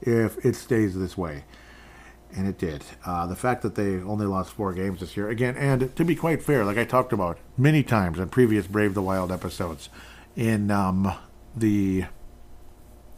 if 0.00 0.44
it 0.44 0.54
stays 0.54 0.96
this 0.96 1.16
way 1.16 1.44
and 2.34 2.46
it 2.46 2.58
did. 2.58 2.84
Uh, 3.04 3.26
the 3.26 3.36
fact 3.36 3.62
that 3.62 3.74
they 3.74 3.96
only 3.96 4.26
lost 4.26 4.52
four 4.52 4.72
games 4.72 5.00
this 5.00 5.16
year, 5.16 5.28
again, 5.28 5.56
and 5.56 5.94
to 5.96 6.04
be 6.04 6.14
quite 6.14 6.42
fair, 6.42 6.64
like 6.64 6.76
I 6.76 6.84
talked 6.84 7.12
about 7.12 7.38
many 7.56 7.82
times 7.82 8.18
in 8.18 8.28
previous 8.28 8.66
Brave 8.66 8.94
the 8.94 9.02
Wild 9.02 9.32
episodes, 9.32 9.88
in 10.36 10.70
um, 10.70 11.12
the, 11.56 12.04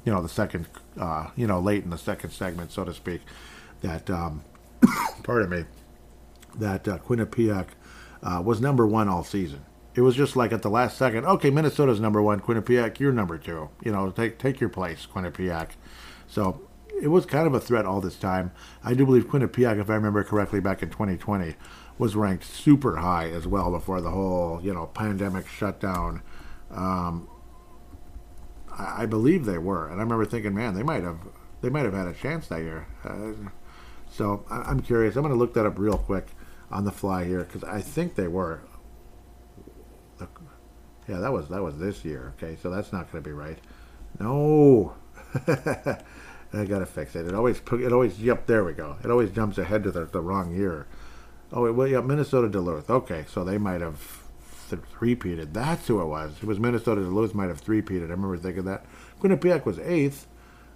you 0.05 0.13
know, 0.13 0.23
the 0.23 0.29
second, 0.29 0.67
uh, 0.99 1.29
you 1.37 1.47
know, 1.47 1.61
late 1.61 1.85
in 1.85 1.91
the 1.91 1.99
second 1.99 2.31
segment, 2.31 2.73
so 2.73 2.85
to 2.85 2.95
speak, 2.95 3.23
that, 3.83 4.09
um, 4.11 4.43
pardon 5.23 5.51
me, 5.51 5.65
that 6.59 6.89
uh, 6.89 6.99
Quinnipiac 6.99 7.69
uh, 8.23 8.43
was 8.45 8.61
number 8.61 8.87
one 8.87 9.09
all 9.09 9.25
season. 9.25 9.65
It 9.95 10.03
was 10.03 10.15
just 10.15 10.37
like 10.37 10.53
at 10.53 10.63
the 10.63 10.71
last 10.71 10.97
second, 10.97 11.27
okay, 11.27 11.51
Minnesota's 11.51 12.01
number 12.01 12.23
one, 12.23 12.41
Quinnipiac, 12.41 12.99
you're 13.01 13.13
number 13.13 13.39
two. 13.39 13.71
You 13.83 13.93
know, 13.93 14.11
take 14.11 14.39
take 14.39 14.61
your 14.61 14.71
place, 14.71 15.07
Quinnipiac. 15.13 15.71
So 16.29 16.63
it 17.01 17.09
was 17.09 17.27
kind 17.27 17.47
of 17.47 17.55
a 17.55 17.61
threat 17.61 17.87
all 17.87 18.01
this 18.01 18.17
time. 18.17 18.53
I 18.85 18.95
do 18.95 19.05
believe 19.05 19.29
Quinnipiac, 19.29 19.81
if 19.81 19.91
I 19.91 19.95
remember 19.95 20.23
correctly, 20.23 20.61
back 20.61 20.83
in 20.83 20.91
2020, 20.91 21.57
was 21.99 22.15
ranked 22.15 22.45
super 22.45 22.97
high 22.97 23.31
as 23.31 23.47
well 23.47 23.71
before 23.71 24.01
the 24.01 24.11
whole 24.11 24.61
you 24.63 24.73
know 24.73 24.87
pandemic 24.87 25.49
shutdown. 25.49 26.23
Um, 26.71 27.29
I, 28.81 29.03
I, 29.03 29.07
believe 29.07 29.45
they 29.45 29.59
were, 29.59 29.89
and 29.89 30.01
I 30.01 30.03
remember 30.03 30.25
thinking, 30.25 30.55
man, 30.55 30.75
they 30.75 30.83
might 30.83 31.03
have 31.03 31.19
they 31.61 31.69
might 31.69 31.85
have 31.85 31.95
had 31.95 32.07
a 32.07 32.15
chance 32.15 32.49
that 32.49 32.61
year. 32.61 32.87
Uh, 33.05 33.33
so 34.11 34.45
I, 34.51 34.71
am 34.71 34.81
curious. 34.81 35.17
I'm 35.17 35.23
going 35.23 35.35
to 35.35 35.39
look 35.39 35.55
that 35.55 35.67
up 35.67 35.79
real 35.79 35.99
quick 35.99 36.29
on 36.71 36.85
the 36.85 36.93
fly 36.93 37.25
here 37.25 37.45
because 37.45 37.65
I 37.65 37.81
think 37.81 38.15
they 38.15 38.29
were. 38.29 38.63
Yeah, 41.09 41.19
that 41.19 41.33
was 41.33 41.49
that 41.49 41.63
was 41.63 41.79
this 41.79 42.05
year. 42.05 42.35
Okay, 42.37 42.57
so 42.63 42.71
that's 42.71 42.93
not 42.93 43.11
going 43.11 43.25
to 43.25 43.29
be 43.29 43.35
right. 43.35 43.59
No. 44.21 44.95
I 46.53 46.65
gotta 46.65 46.87
fix 46.87 47.15
it. 47.15 47.27
It 47.27 47.35
always 47.35 47.61
it 47.73 47.93
always 47.93 48.21
yep 48.21 48.47
there 48.47 48.65
we 48.65 48.73
go. 48.73 48.97
It 49.05 49.11
always 49.11 49.31
jumps 49.31 49.59
ahead 49.59 49.85
to 49.85 49.91
the, 49.91 50.07
the 50.07 50.21
wrong 50.21 50.55
year. 50.55 50.87
Oh 51.53 51.73
well 51.73 51.87
yeah 51.87 52.01
Minnesota 52.01 52.49
Duluth. 52.49 52.91
Okay, 52.91 53.25
so 53.29 53.45
they 53.45 53.59
might 53.59 53.81
have 53.81 54.20
th- 54.77 54.83
repeated. 55.01 55.55
That's 55.55 55.87
who 55.87 56.01
it 56.01 56.07
was. 56.07 56.37
It 56.43 56.45
was 56.45 56.59
Minnesota 56.59 57.03
Duluth 57.03 57.35
might 57.35 57.49
have 57.49 57.67
repeated. 57.69 58.11
I 58.11 58.15
remember 58.15 58.37
thinking 58.37 58.65
that. 58.65 58.85
Quinnipiac 59.21 59.65
was 59.65 59.79
eighth. 59.79 60.27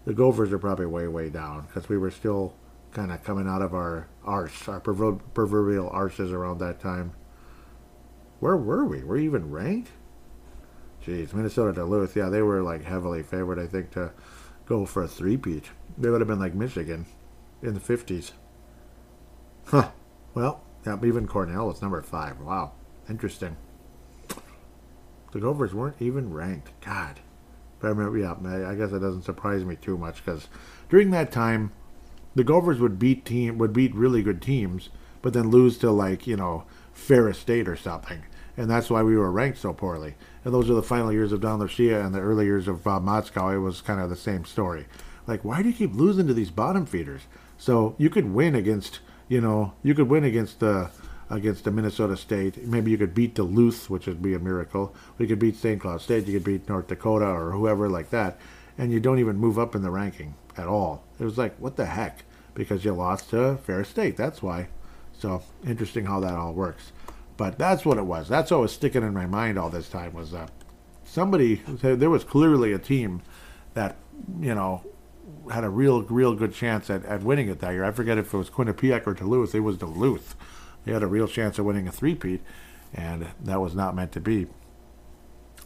The 0.05 0.15
Gophers 0.15 0.53
are 0.53 0.59
probably 0.59 0.87
way 0.87 1.09
way 1.09 1.31
down 1.31 1.63
because 1.63 1.89
we 1.89 1.97
were 1.97 2.11
still 2.11 2.55
kind 2.93 3.11
of 3.11 3.25
coming 3.25 3.49
out 3.49 3.63
of 3.63 3.75
our 3.75 4.07
arse, 4.25 4.69
our 4.69 4.81
proverbial 4.81 5.91
arses 5.91 6.33
around 6.33 6.59
that 6.59 6.81
time. 6.81 7.13
Where 8.41 8.57
were 8.57 8.85
we? 8.85 9.03
Were 9.03 9.17
we 9.17 9.25
even 9.25 9.51
ranked? 9.51 9.91
Jeez, 11.05 11.33
Minnesota 11.33 11.73
Duluth. 11.73 12.17
Yeah, 12.17 12.29
they 12.29 12.43
were 12.43 12.63
like 12.63 12.85
heavily 12.85 13.23
favored. 13.23 13.59
I 13.59 13.67
think 13.67 13.91
to 13.93 14.13
go 14.67 14.87
for 14.87 15.03
a 15.03 15.09
three-peat. 15.09 15.65
They 15.99 16.11
would 16.11 16.21
have 16.21 16.29
been 16.29 16.39
like 16.39 16.55
Michigan 16.55 17.07
in 17.63 17.75
the 17.75 17.81
50s. 17.81 18.33
Huh. 19.67 19.91
Well, 20.35 20.63
yeah, 20.87 20.99
even 21.05 21.27
Cornell 21.27 21.69
was 21.69 21.81
number 21.83 22.01
five. 22.03 22.41
Wow. 22.41 22.73
Interesting. 23.09 23.57
The 25.35 25.41
Gophers 25.41 25.75
weren't 25.75 26.01
even 26.01 26.33
ranked. 26.33 26.73
God. 26.81 27.21
But 27.81 27.89
I 27.89 27.91
remember, 27.91 28.17
yeah, 28.17 28.71
I 28.71 28.75
guess 28.75 28.91
that 28.91 29.01
doesn't 29.01 29.25
surprise 29.25 29.65
me 29.65 29.77
too 29.77 29.99
much 29.99 30.25
because 30.25 30.49
during 30.89 31.11
that 31.11 31.31
time, 31.31 31.73
the 32.35 32.45
Gophers 32.45 32.81
would 32.81 32.99
beat 32.99 33.27
team 33.27 33.59
would 33.59 33.75
beat 33.75 33.95
really 33.95 34.23
good 34.23 34.41
teams, 34.41 34.89
but 35.21 35.35
then 35.35 35.51
lose 35.51 35.77
to 35.79 35.91
like 35.91 36.27
you 36.27 36.37
know 36.37 36.65
Ferris 36.95 37.39
State 37.39 37.69
or 37.69 37.77
something, 37.77 38.23
and 38.57 38.71
that's 38.71 38.89
why 38.89 39.03
we 39.03 39.17
were 39.17 39.31
ranked 39.31 39.59
so 39.59 39.75
poorly 39.75 40.15
and 40.45 40.53
those 40.53 40.69
are 40.69 40.75
the 40.75 40.83
final 40.83 41.13
years 41.13 41.33
of 41.33 41.41
Don 41.41 41.59
Lucia 41.59 42.05
and 42.05 42.15
the 42.15 42.21
early 42.21 42.45
years 42.45 42.69
of 42.69 42.85
Bob 42.85 43.05
Motzko. 43.05 43.55
It 43.55 43.59
was 43.61 43.81
kind 43.81 44.01
of 44.01 44.11
the 44.11 44.17
same 44.17 44.45
story. 44.45 44.87
Like, 45.27 45.43
why 45.43 45.63
do 45.63 45.71
you 45.71 45.75
keep 45.75 45.95
losing 45.95 46.27
to 46.27 46.35
these 46.35 46.51
bottom 46.51 46.85
feeders? 46.85 47.23
So 47.57 47.95
you 47.97 48.11
could 48.11 48.35
win 48.35 48.55
against, 48.55 49.01
you 49.27 49.41
know, 49.41 49.73
you 49.83 49.95
could 49.95 50.09
win 50.09 50.23
against 50.23 50.61
the 50.61 50.91
against 51.35 51.65
the 51.65 51.71
Minnesota 51.71 52.17
State. 52.17 52.65
Maybe 52.67 52.91
you 52.91 52.99
could 52.99 53.15
beat 53.15 53.35
Duluth, 53.35 53.91
which 53.91 54.07
would 54.07 54.23
be 54.23 54.35
a 54.35 54.39
miracle. 54.39 54.95
you 55.19 55.27
could 55.27 55.39
beat 55.39 55.57
St. 55.57 55.81
Cloud 55.81 56.01
State. 56.01 56.27
You 56.27 56.35
could 56.35 56.45
beat 56.45 56.69
North 56.69 56.87
Dakota 56.87 57.27
or 57.27 57.51
whoever 57.51 57.89
like 57.89 58.11
that, 58.11 58.39
and 58.79 58.93
you 58.93 59.01
don't 59.01 59.19
even 59.19 59.37
move 59.37 59.59
up 59.59 59.75
in 59.75 59.83
the 59.83 59.91
ranking 59.91 60.35
at 60.57 60.67
all. 60.67 61.05
It 61.19 61.25
was 61.25 61.37
like, 61.37 61.57
what 61.59 61.77
the 61.77 61.87
heck? 61.87 62.25
Because 62.55 62.85
you 62.85 62.93
lost 62.93 63.31
to 63.31 63.57
Ferris 63.57 63.89
State. 63.89 64.17
That's 64.17 64.43
why. 64.43 64.69
So 65.19 65.43
interesting 65.67 66.07
how 66.07 66.21
that 66.21 66.35
all 66.35 66.53
works. 66.53 66.93
But 67.37 67.59
that's 67.59 67.85
what 67.85 67.99
it 67.99 68.05
was. 68.05 68.29
That's 68.29 68.51
what 68.53 68.61
was 68.61 68.73
sticking 68.73 69.03
in 69.03 69.13
my 69.13 69.27
mind 69.27 69.59
all 69.59 69.71
this 69.71 69.89
time 69.89 70.15
was 70.15 70.35
uh, 70.35 70.47
somebody. 71.05 71.57
There 71.67 72.11
was 72.11 72.23
clearly 72.23 72.73
a 72.73 72.79
team 72.79 73.23
that 73.75 73.97
you 74.41 74.55
know 74.55 74.85
had 75.51 75.65
a 75.65 75.69
real, 75.69 76.03
real 76.03 76.35
good 76.35 76.55
chance 76.55 76.89
at, 76.91 77.05
at 77.05 77.23
winning 77.23 77.49
it 77.49 77.59
that 77.61 77.73
year. 77.73 77.85
I 77.85 77.91
forget 77.91 78.19
if 78.19 78.33
it 78.33 78.37
was 78.37 78.51
Quinnipiac 78.51 79.07
or 79.07 79.15
Duluth. 79.15 79.55
It 79.55 79.61
was 79.61 79.77
Duluth. 79.77 80.37
They 80.85 80.93
had 80.93 81.03
a 81.03 81.07
real 81.07 81.29
chance 81.29 81.59
of 81.59 81.65
winning 81.65 81.89
a 81.89 81.93
three-peat. 81.93 82.43
and 82.95 83.29
that 83.43 83.61
was 83.61 83.75
not 83.75 83.95
meant 83.97 84.13
to 84.13 84.21
be 84.21 84.47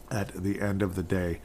at 0.09 0.29
the 0.33 0.59
end 0.59 0.81
of 0.81 0.95
the 0.95 1.03
day, 1.03 1.41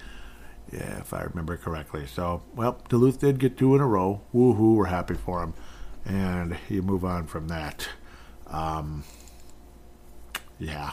if 0.71 1.13
I 1.13 1.23
remember 1.23 1.57
correctly. 1.57 2.07
So, 2.07 2.43
well, 2.55 2.81
Duluth 2.89 3.21
did 3.21 3.39
get 3.39 3.59
two 3.59 3.75
in 3.75 3.81
a 3.81 3.87
row. 3.87 4.23
Woohoo, 4.35 4.77
we're 4.77 4.87
happy 4.87 5.15
for 5.15 5.43
him. 5.43 5.55
And 6.05 6.57
you 6.69 6.83
move 6.83 7.05
on 7.05 7.27
from 7.27 7.49
that. 7.49 7.89
Um, 8.47 9.05
yeah. 10.59 10.93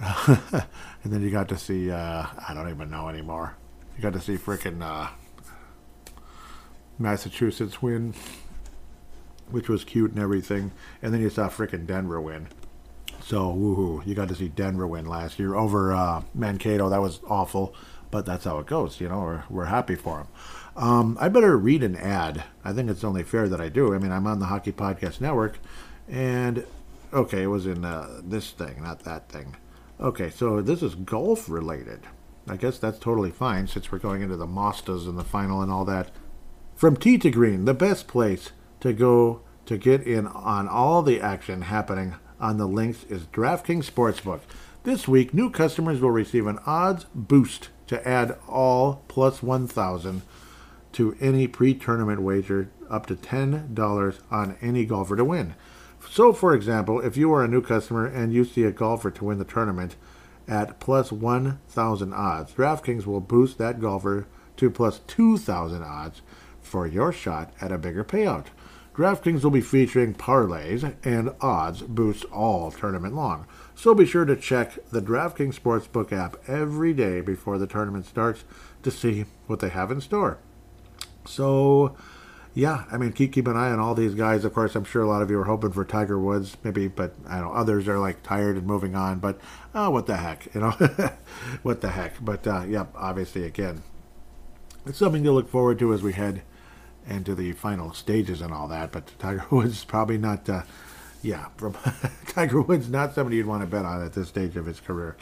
and 0.26 1.12
then 1.12 1.22
you 1.22 1.30
got 1.30 1.48
to 1.48 1.58
see, 1.58 1.90
uh, 1.90 2.26
I 2.48 2.54
don't 2.54 2.70
even 2.70 2.90
know 2.90 3.08
anymore. 3.08 3.56
You 3.96 4.02
got 4.02 4.12
to 4.12 4.20
see 4.20 4.36
freaking 4.36 4.82
uh, 4.82 5.08
Massachusetts 6.98 7.82
win, 7.82 8.14
which 9.50 9.68
was 9.68 9.84
cute 9.84 10.10
and 10.10 10.20
everything. 10.20 10.72
And 11.02 11.12
then 11.12 11.20
you 11.20 11.30
saw 11.30 11.48
frickin' 11.48 11.86
Denver 11.86 12.20
win. 12.20 12.48
So, 13.20 13.52
woohoo, 13.52 14.06
you 14.06 14.14
got 14.14 14.28
to 14.28 14.34
see 14.34 14.48
Denver 14.48 14.86
win 14.86 15.06
last 15.06 15.38
year 15.38 15.54
over 15.54 15.92
uh, 15.92 16.22
Mankato. 16.34 16.88
That 16.88 17.02
was 17.02 17.20
awful, 17.28 17.74
but 18.10 18.24
that's 18.24 18.44
how 18.44 18.58
it 18.58 18.66
goes. 18.66 19.00
You 19.00 19.08
know, 19.08 19.18
we're, 19.18 19.44
we're 19.50 19.64
happy 19.66 19.96
for 19.96 20.18
them. 20.18 20.28
Um, 20.76 21.18
I 21.20 21.28
better 21.28 21.56
read 21.56 21.82
an 21.82 21.96
ad. 21.96 22.44
I 22.64 22.72
think 22.72 22.88
it's 22.88 23.04
only 23.04 23.24
fair 23.24 23.48
that 23.48 23.60
I 23.60 23.68
do. 23.68 23.94
I 23.94 23.98
mean, 23.98 24.12
I'm 24.12 24.26
on 24.26 24.38
the 24.38 24.46
Hockey 24.46 24.72
Podcast 24.72 25.20
Network, 25.20 25.58
and 26.08 26.64
okay, 27.12 27.42
it 27.42 27.48
was 27.48 27.66
in 27.66 27.84
uh, 27.84 28.20
this 28.22 28.52
thing, 28.52 28.82
not 28.82 29.00
that 29.00 29.28
thing. 29.28 29.56
Okay, 30.00 30.30
so 30.30 30.62
this 30.62 30.82
is 30.82 30.94
golf 30.94 31.48
related. 31.48 32.00
I 32.48 32.56
guess 32.56 32.78
that's 32.78 32.98
totally 32.98 33.30
fine 33.30 33.66
since 33.66 33.90
we're 33.90 33.98
going 33.98 34.22
into 34.22 34.36
the 34.36 34.46
Masters 34.46 35.06
and 35.06 35.18
the 35.18 35.24
final 35.24 35.60
and 35.60 35.70
all 35.70 35.84
that. 35.84 36.10
From 36.76 36.96
tee 36.96 37.18
to 37.18 37.30
green, 37.30 37.64
the 37.64 37.74
best 37.74 38.06
place 38.06 38.52
to 38.80 38.92
go 38.92 39.40
to 39.66 39.76
get 39.76 40.02
in 40.06 40.26
on 40.26 40.68
all 40.68 41.02
the 41.02 41.20
action 41.20 41.62
happening 41.62 42.14
on 42.40 42.56
the 42.56 42.66
links 42.66 43.04
is 43.04 43.24
DraftKings 43.24 43.90
Sportsbook. 43.90 44.40
This 44.84 45.08
week, 45.08 45.34
new 45.34 45.50
customers 45.50 46.00
will 46.00 46.10
receive 46.10 46.46
an 46.46 46.58
odds 46.64 47.06
boost 47.14 47.68
to 47.88 48.06
add 48.06 48.38
all 48.48 49.02
plus 49.08 49.42
1,000 49.42 50.22
to 50.92 51.16
any 51.20 51.46
pre-tournament 51.46 52.22
wager 52.22 52.70
up 52.88 53.06
to 53.06 53.14
$10 53.14 54.20
on 54.30 54.56
any 54.62 54.84
golfer 54.84 55.16
to 55.16 55.24
win. 55.24 55.54
So, 56.08 56.32
for 56.32 56.54
example, 56.54 57.00
if 57.00 57.16
you 57.16 57.32
are 57.34 57.44
a 57.44 57.48
new 57.48 57.60
customer 57.60 58.06
and 58.06 58.32
you 58.32 58.44
see 58.44 58.64
a 58.64 58.72
golfer 58.72 59.10
to 59.10 59.24
win 59.24 59.38
the 59.38 59.44
tournament 59.44 59.96
at 60.46 60.80
plus 60.80 61.12
1,000 61.12 62.14
odds, 62.14 62.52
DraftKings 62.52 63.04
will 63.04 63.20
boost 63.20 63.58
that 63.58 63.80
golfer 63.80 64.26
to 64.56 64.70
plus 64.70 65.00
2,000 65.06 65.82
odds 65.82 66.22
for 66.62 66.86
your 66.86 67.12
shot 67.12 67.52
at 67.60 67.72
a 67.72 67.78
bigger 67.78 68.04
payout. 68.04 68.46
DraftKings 68.98 69.44
will 69.44 69.52
be 69.52 69.60
featuring 69.60 70.12
parlays 70.12 70.92
and 71.04 71.30
odds 71.40 71.82
boosts 71.82 72.24
all 72.32 72.72
tournament 72.72 73.14
long. 73.14 73.46
So 73.76 73.94
be 73.94 74.04
sure 74.04 74.24
to 74.24 74.34
check 74.34 74.76
the 74.90 75.00
DraftKings 75.00 75.54
Sportsbook 75.54 76.10
app 76.10 76.36
every 76.48 76.92
day 76.92 77.20
before 77.20 77.58
the 77.58 77.68
tournament 77.68 78.06
starts 78.06 78.42
to 78.82 78.90
see 78.90 79.26
what 79.46 79.60
they 79.60 79.68
have 79.68 79.92
in 79.92 80.00
store. 80.00 80.38
So, 81.24 81.94
yeah, 82.54 82.86
I 82.90 82.96
mean, 82.96 83.12
keep 83.12 83.32
keep 83.32 83.46
an 83.46 83.56
eye 83.56 83.70
on 83.70 83.78
all 83.78 83.94
these 83.94 84.14
guys. 84.14 84.44
Of 84.44 84.52
course, 84.52 84.74
I'm 84.74 84.82
sure 84.82 85.02
a 85.02 85.08
lot 85.08 85.22
of 85.22 85.30
you 85.30 85.38
are 85.38 85.44
hoping 85.44 85.70
for 85.70 85.84
Tiger 85.84 86.18
Woods, 86.18 86.56
maybe, 86.64 86.88
but 86.88 87.14
I 87.28 87.38
know 87.38 87.52
others 87.52 87.86
are 87.86 88.00
like 88.00 88.24
tired 88.24 88.56
and 88.56 88.66
moving 88.66 88.96
on. 88.96 89.20
But 89.20 89.38
oh, 89.76 89.90
what 89.90 90.06
the 90.06 90.16
heck, 90.16 90.52
you 90.52 90.60
know, 90.60 90.70
what 91.62 91.82
the 91.82 91.90
heck. 91.90 92.14
But 92.20 92.44
uh, 92.48 92.64
yep, 92.66 92.90
obviously, 92.96 93.44
again, 93.44 93.84
it's 94.84 94.98
something 94.98 95.22
to 95.22 95.30
look 95.30 95.48
forward 95.48 95.78
to 95.78 95.94
as 95.94 96.02
we 96.02 96.14
head 96.14 96.42
into 97.08 97.34
the 97.34 97.52
final 97.52 97.92
stages 97.92 98.40
and 98.40 98.52
all 98.52 98.68
that. 98.68 98.92
But 98.92 99.18
Tiger 99.18 99.44
Woods 99.50 99.84
probably 99.84 100.18
not. 100.18 100.48
Uh, 100.48 100.62
yeah, 101.22 101.46
from 101.56 101.76
Tiger 102.26 102.60
Woods, 102.60 102.88
not 102.88 103.14
somebody 103.14 103.36
you'd 103.36 103.46
want 103.46 103.62
to 103.62 103.66
bet 103.66 103.84
on 103.84 104.04
at 104.04 104.12
this 104.12 104.28
stage 104.28 104.56
of 104.56 104.66
his 104.66 104.78
career. 104.78 105.16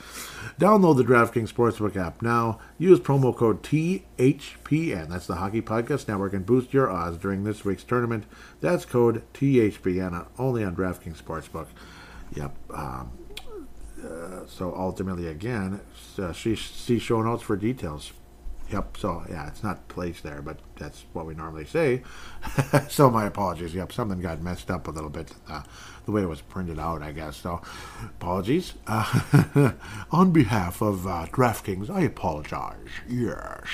Download 0.60 0.96
the 0.96 1.04
DraftKings 1.04 1.52
Sportsbook 1.52 1.96
app 1.96 2.20
now. 2.20 2.58
Use 2.76 3.00
promo 3.00 3.34
code 3.34 3.62
THPN. 3.62 5.08
That's 5.08 5.26
the 5.26 5.36
Hockey 5.36 5.62
Podcast 5.62 6.06
Network 6.06 6.34
and 6.34 6.44
boost 6.44 6.74
your 6.74 6.90
odds 6.90 7.16
during 7.16 7.44
this 7.44 7.64
week's 7.64 7.84
tournament. 7.84 8.24
That's 8.60 8.84
code 8.84 9.22
THPN 9.32 10.26
only 10.38 10.64
on 10.64 10.76
DraftKings 10.76 11.22
Sportsbook. 11.22 11.68
Yep. 12.34 12.54
Um, 12.74 13.12
uh, 14.04 14.46
so 14.46 14.74
ultimately, 14.76 15.26
again, 15.26 15.80
uh, 16.18 16.32
see 16.32 16.54
show 16.98 17.22
notes 17.22 17.42
for 17.42 17.56
details. 17.56 18.12
Yep. 18.70 18.96
So 18.96 19.24
yeah, 19.28 19.46
it's 19.48 19.62
not 19.62 19.86
placed 19.88 20.22
there, 20.22 20.42
but 20.42 20.58
that's 20.76 21.04
what 21.12 21.26
we 21.26 21.34
normally 21.34 21.66
say. 21.66 22.02
so 22.88 23.10
my 23.10 23.26
apologies. 23.26 23.74
Yep, 23.74 23.92
something 23.92 24.20
got 24.20 24.42
messed 24.42 24.70
up 24.70 24.88
a 24.88 24.90
little 24.90 25.10
bit 25.10 25.32
uh, 25.48 25.62
the 26.04 26.12
way 26.12 26.22
it 26.22 26.28
was 26.28 26.40
printed 26.40 26.78
out, 26.78 27.02
I 27.02 27.12
guess. 27.12 27.36
So 27.36 27.60
apologies. 28.04 28.74
Uh, 28.86 29.72
on 30.10 30.32
behalf 30.32 30.80
of 30.80 31.06
uh, 31.06 31.26
DraftKings, 31.30 31.90
I 31.90 32.02
apologize. 32.02 32.88
Yes. 33.08 33.68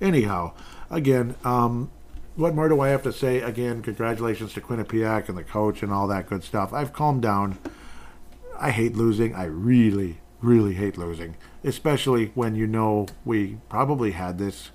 Anyhow, 0.00 0.52
again, 0.90 1.34
um, 1.44 1.90
what 2.36 2.54
more 2.54 2.68
do 2.68 2.80
I 2.80 2.88
have 2.88 3.02
to 3.04 3.12
say? 3.12 3.40
Again, 3.40 3.82
congratulations 3.82 4.52
to 4.54 4.60
Quinnipiac 4.60 5.28
and 5.28 5.38
the 5.38 5.44
coach 5.44 5.82
and 5.82 5.92
all 5.92 6.08
that 6.08 6.28
good 6.28 6.42
stuff. 6.42 6.72
I've 6.72 6.92
calmed 6.92 7.22
down. 7.22 7.58
I 8.58 8.70
hate 8.70 8.96
losing. 8.96 9.34
I 9.34 9.44
really, 9.44 10.18
really 10.40 10.74
hate 10.74 10.98
losing 10.98 11.36
especially 11.64 12.30
when 12.34 12.54
you 12.54 12.66
know 12.66 13.06
we 13.24 13.56
probably 13.68 14.12
had 14.12 14.38
this 14.38 14.70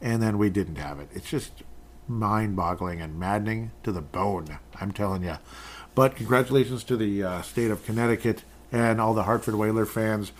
and 0.00 0.22
then 0.22 0.36
we 0.36 0.50
didn't 0.50 0.76
have 0.76 1.00
it. 1.00 1.08
It's 1.14 1.28
just 1.28 1.62
mind 2.06 2.54
boggling 2.54 3.00
and 3.00 3.18
maddening 3.18 3.70
to 3.82 3.90
the 3.90 4.02
bone, 4.02 4.58
I'm 4.78 4.92
telling 4.92 5.24
you. 5.24 5.38
But 5.94 6.14
congratulations 6.14 6.84
to 6.84 6.96
the 6.96 7.22
uh, 7.22 7.42
state 7.42 7.70
of 7.70 7.84
Connecticut 7.86 8.42
and 8.70 9.00
all 9.00 9.14
the 9.14 9.22
Hartford 9.22 9.54
Whaler 9.54 9.86
fans. 9.86 10.32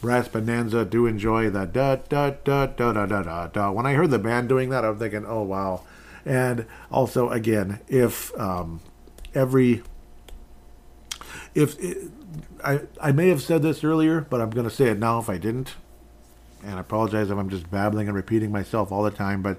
Brass 0.00 0.26
Bonanza 0.26 0.84
do 0.84 1.06
enjoy 1.06 1.48
the 1.48 1.64
da 1.64 1.96
da 1.96 2.30
da 2.30 2.66
da 2.66 2.92
da 2.92 3.06
da 3.06 3.22
da 3.22 3.46
da. 3.46 3.70
When 3.70 3.86
I 3.86 3.92
heard 3.92 4.10
the 4.10 4.18
band 4.18 4.48
doing 4.48 4.70
that, 4.70 4.84
I'm 4.84 4.98
thinking, 4.98 5.24
oh 5.24 5.42
wow. 5.42 5.82
And 6.24 6.66
also, 6.90 7.28
again, 7.30 7.80
if 7.86 8.36
um, 8.38 8.80
every 9.34 9.82
if 11.54 11.78
it, 11.78 12.10
I, 12.64 12.80
I 13.00 13.12
may 13.12 13.28
have 13.28 13.42
said 13.42 13.62
this 13.62 13.84
earlier, 13.84 14.20
but 14.20 14.40
I'm 14.40 14.50
going 14.50 14.68
to 14.68 14.74
say 14.74 14.86
it 14.86 14.98
now 14.98 15.18
if 15.18 15.28
I 15.28 15.38
didn't. 15.38 15.74
And 16.62 16.76
I 16.76 16.80
apologize 16.80 17.30
if 17.30 17.38
I'm 17.38 17.50
just 17.50 17.70
babbling 17.70 18.06
and 18.08 18.16
repeating 18.16 18.52
myself 18.52 18.92
all 18.92 19.02
the 19.02 19.10
time. 19.10 19.42
But 19.42 19.58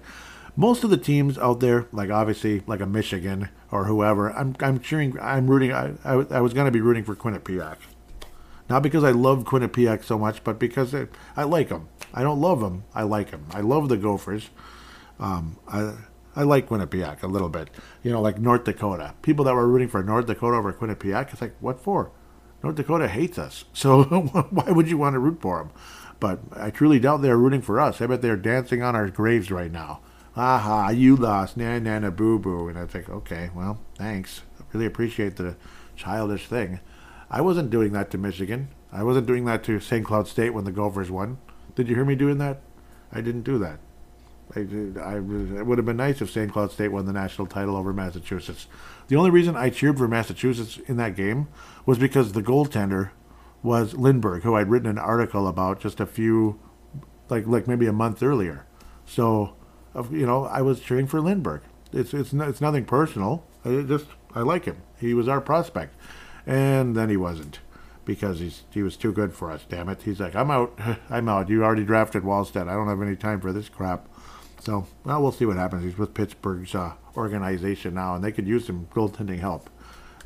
most 0.55 0.83
of 0.83 0.89
the 0.89 0.97
teams 0.97 1.37
out 1.37 1.59
there, 1.59 1.87
like 1.91 2.09
obviously 2.09 2.63
like 2.65 2.79
a 2.79 2.85
Michigan 2.85 3.49
or 3.71 3.85
whoever, 3.85 4.31
I'm 4.31 4.55
I'm 4.59 4.79
cheering, 4.79 5.17
I'm 5.19 5.49
rooting. 5.49 5.73
I 5.73 5.93
I, 6.05 6.13
I 6.29 6.41
was 6.41 6.53
going 6.53 6.65
to 6.65 6.71
be 6.71 6.81
rooting 6.81 7.03
for 7.03 7.15
Quinnipiac, 7.15 7.77
not 8.69 8.83
because 8.83 9.03
I 9.03 9.11
love 9.11 9.43
Quinnipiac 9.43 10.03
so 10.03 10.17
much, 10.17 10.43
but 10.43 10.59
because 10.59 10.95
I, 10.95 11.07
I 11.35 11.43
like 11.43 11.69
them. 11.69 11.89
I 12.13 12.23
don't 12.23 12.39
love 12.39 12.61
them. 12.61 12.85
I 12.93 13.03
like 13.03 13.31
them. 13.31 13.47
I 13.51 13.61
love 13.61 13.89
the 13.89 13.97
Gophers. 13.97 14.49
Um, 15.19 15.57
I 15.67 15.95
I 16.35 16.43
like 16.43 16.69
Quinnipiac 16.69 17.23
a 17.23 17.27
little 17.27 17.49
bit. 17.49 17.69
You 18.01 18.11
know, 18.11 18.21
like 18.21 18.39
North 18.39 18.63
Dakota. 18.63 19.13
People 19.21 19.45
that 19.45 19.53
were 19.53 19.67
rooting 19.67 19.89
for 19.89 20.03
North 20.03 20.27
Dakota 20.27 20.57
over 20.57 20.73
Quinnipiac, 20.73 21.31
it's 21.31 21.41
like, 21.41 21.55
what 21.59 21.79
for? 21.81 22.11
North 22.63 22.75
Dakota 22.75 23.07
hates 23.07 23.37
us. 23.37 23.65
So 23.73 24.03
why 24.49 24.71
would 24.71 24.89
you 24.89 24.97
want 24.97 25.13
to 25.13 25.19
root 25.19 25.41
for 25.41 25.59
them? 25.59 25.71
But 26.19 26.39
I 26.55 26.69
truly 26.69 26.99
doubt 26.99 27.21
they're 27.21 27.37
rooting 27.37 27.61
for 27.61 27.79
us. 27.79 28.01
I 28.01 28.07
bet 28.07 28.21
they're 28.21 28.37
dancing 28.37 28.81
on 28.81 28.95
our 28.95 29.09
graves 29.09 29.51
right 29.51 29.71
now. 29.71 29.99
Aha, 30.35 30.89
you 30.89 31.15
lost. 31.15 31.57
Na 31.57 31.77
na 31.79 31.99
na 31.99 32.09
boo 32.09 32.39
boo. 32.39 32.69
And 32.69 32.77
I 32.77 32.85
think, 32.85 33.09
okay, 33.09 33.49
well, 33.53 33.79
thanks. 33.97 34.41
I 34.59 34.63
really 34.71 34.85
appreciate 34.85 35.35
the 35.35 35.55
childish 35.95 36.47
thing. 36.47 36.79
I 37.29 37.41
wasn't 37.41 37.69
doing 37.69 37.91
that 37.91 38.09
to 38.11 38.17
Michigan. 38.17 38.69
I 38.91 39.03
wasn't 39.03 39.27
doing 39.27 39.45
that 39.45 39.63
to 39.65 39.79
St. 39.79 40.05
Cloud 40.05 40.27
State 40.27 40.51
when 40.51 40.65
the 40.65 40.71
Gophers 40.71 41.11
won. 41.11 41.39
Did 41.75 41.89
you 41.89 41.95
hear 41.95 42.05
me 42.05 42.15
doing 42.15 42.37
that? 42.37 42.61
I 43.11 43.21
didn't 43.21 43.41
do 43.41 43.57
that. 43.59 43.79
I, 44.55 44.59
I, 44.59 45.15
it 45.17 45.65
would 45.65 45.77
have 45.77 45.85
been 45.85 45.97
nice 45.97 46.21
if 46.21 46.29
St. 46.31 46.51
Cloud 46.51 46.71
State 46.71 46.89
won 46.89 47.05
the 47.05 47.13
national 47.13 47.47
title 47.47 47.75
over 47.75 47.91
Massachusetts. 47.91 48.67
The 49.07 49.15
only 49.15 49.29
reason 49.29 49.55
I 49.55 49.69
cheered 49.69 49.97
for 49.97 50.07
Massachusetts 50.07 50.79
in 50.87 50.97
that 50.97 51.15
game 51.15 51.47
was 51.85 51.97
because 51.97 52.31
the 52.31 52.43
goaltender 52.43 53.11
was 53.61 53.93
Lindberg, 53.93 54.43
who 54.43 54.55
I'd 54.55 54.69
written 54.69 54.89
an 54.89 54.97
article 54.97 55.47
about 55.47 55.79
just 55.79 55.99
a 55.99 56.05
few, 56.05 56.59
like 57.29 57.47
like 57.47 57.67
maybe 57.67 57.87
a 57.87 57.93
month 57.93 58.21
earlier. 58.21 58.65
So, 59.05 59.55
you 60.11 60.25
know, 60.25 60.45
I 60.45 60.61
was 60.61 60.79
cheering 60.79 61.07
for 61.07 61.19
Lindberg. 61.19 61.61
It's 61.91 62.13
it's 62.13 62.33
it's 62.33 62.61
nothing 62.61 62.85
personal. 62.85 63.45
I 63.63 63.81
just 63.81 64.07
I 64.35 64.41
like 64.41 64.65
him. 64.65 64.81
He 64.99 65.13
was 65.13 65.27
our 65.27 65.41
prospect, 65.41 65.95
and 66.45 66.95
then 66.95 67.09
he 67.09 67.17
wasn't 67.17 67.59
because 68.05 68.39
he's 68.39 68.63
he 68.71 68.83
was 68.83 68.97
too 68.97 69.11
good 69.11 69.33
for 69.33 69.51
us. 69.51 69.65
Damn 69.67 69.89
it! 69.89 70.01
He's 70.03 70.19
like, 70.19 70.35
I'm 70.35 70.51
out. 70.51 70.77
I'm 71.09 71.29
out. 71.29 71.49
You 71.49 71.63
already 71.63 71.85
drafted 71.85 72.23
Wallstedt. 72.23 72.67
I 72.67 72.73
don't 72.73 72.87
have 72.87 73.01
any 73.01 73.15
time 73.15 73.39
for 73.39 73.53
this 73.53 73.69
crap. 73.69 74.07
So, 74.63 74.87
well, 75.03 75.21
we'll 75.21 75.33
see 75.33 75.45
what 75.45 75.57
happens. 75.57 75.83
He's 75.83 75.97
with 75.97 76.13
Pittsburgh's 76.13 76.73
uh, 76.73 76.93
organization 77.17 77.95
now, 77.95 78.15
and 78.15 78.23
they 78.23 78.31
could 78.31 78.47
use 78.47 78.65
some 78.65 78.87
goaltending 78.93 79.39
help. 79.39 79.69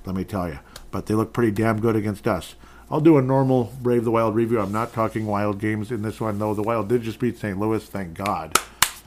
Let 0.05 0.15
me 0.15 0.23
tell 0.23 0.47
you. 0.47 0.59
But 0.91 1.07
they 1.07 1.15
look 1.15 1.33
pretty 1.33 1.51
damn 1.51 1.81
good 1.81 1.95
against 1.95 2.27
us. 2.27 2.53
I'll 2.91 3.01
do 3.01 3.17
a 3.17 3.21
normal 3.23 3.73
Brave 3.81 4.03
the 4.03 4.11
Wild 4.11 4.35
review. 4.35 4.59
I'm 4.59 4.71
not 4.71 4.93
talking 4.93 5.25
Wild 5.25 5.59
games 5.59 5.91
in 5.91 6.03
this 6.03 6.21
one, 6.21 6.37
though. 6.37 6.53
The 6.53 6.61
Wild 6.61 6.87
did 6.87 7.01
just 7.01 7.17
beat 7.17 7.39
St. 7.39 7.59
Louis, 7.59 7.83
thank 7.83 8.13
God, 8.13 8.55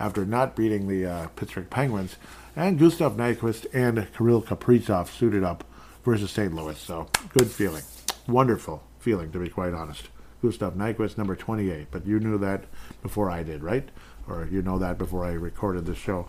after 0.00 0.24
not 0.24 0.56
beating 0.56 0.88
the 0.88 1.06
uh, 1.06 1.26
Pittsburgh 1.28 1.70
Penguins. 1.70 2.16
And 2.56 2.76
Gustav 2.76 3.16
Nyquist 3.16 3.66
and 3.72 4.08
Kirill 4.12 4.42
Kaprizov 4.42 5.06
suited 5.06 5.44
up 5.44 5.62
versus 6.04 6.32
St. 6.32 6.52
Louis. 6.52 6.76
So, 6.76 7.06
good 7.34 7.48
feeling. 7.48 7.84
Wonderful. 8.26 8.82
feeling, 8.98 9.30
to 9.30 9.38
be 9.38 9.48
quite 9.48 9.74
honest. 9.74 10.08
Gustav 10.42 10.74
Nyquist, 10.74 11.16
number 11.16 11.36
28. 11.36 11.86
But 11.92 12.04
you 12.04 12.18
knew 12.18 12.36
that 12.38 12.64
before 13.00 13.30
I 13.30 13.44
did, 13.44 13.62
right? 13.62 13.88
Or 14.30 14.48
you 14.50 14.62
know 14.62 14.78
that 14.78 14.96
before 14.96 15.24
I 15.24 15.32
recorded 15.32 15.86
the 15.86 15.94
show 15.94 16.28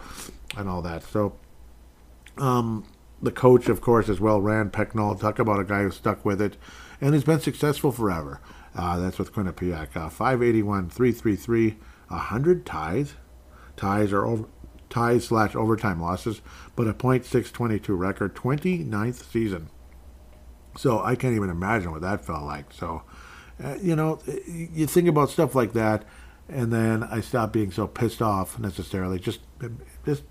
and 0.58 0.68
all 0.68 0.82
that. 0.82 1.04
So, 1.04 1.38
um, 2.38 2.86
the 3.22 3.32
coach, 3.32 3.70
of 3.70 3.80
course, 3.82 4.10
as 4.10 4.20
well, 4.20 4.42
Rand 4.42 4.74
Pecknold. 4.74 5.20
Talk 5.20 5.40
about 5.40 5.60
a 5.60 5.64
guy 5.64 5.84
who 5.84 5.92
stuck 5.92 6.26
with 6.26 6.42
it 6.42 6.58
and 7.02 7.14
he's 7.14 7.24
been 7.24 7.40
successful 7.40 7.92
forever. 7.92 8.40
Uh, 8.76 9.00
that's 9.00 9.18
with 9.18 9.34
Quinnipiac. 9.34 9.96
Uh, 9.96 10.10
581, 10.10 10.90
333, 10.90 11.78
100 12.08 12.66
ties. 12.66 13.16
Ties 13.76 14.14
are 14.14 14.26
over, 14.26 14.46
ties 14.90 15.26
slash 15.26 15.56
overtime 15.56 16.02
losses, 16.02 16.42
but 16.76 16.88
a 16.88 16.94
.622 16.94 17.98
record, 17.98 18.36
29th 18.36 19.32
season. 19.32 19.70
So 20.78 21.02
I 21.02 21.16
can't 21.16 21.36
even 21.36 21.50
imagine 21.50 21.92
what 21.92 22.02
that 22.02 22.24
felt 22.24 22.44
like. 22.44 22.72
So, 22.72 23.04
uh, 23.62 23.76
you 23.82 23.96
know, 23.96 24.20
you 24.48 24.88
think 24.88 25.08
about 25.08 25.30
stuff 25.30 25.56
like 25.56 25.74
that, 25.74 26.06
and 26.50 26.72
then 26.72 27.04
I 27.04 27.22
stop 27.22 27.54
being 27.54 27.72
so 27.72 27.88
pissed 27.88 28.22
off 28.22 28.60
necessarily. 28.60 29.20
Just, 29.20 29.40
just 30.06 30.24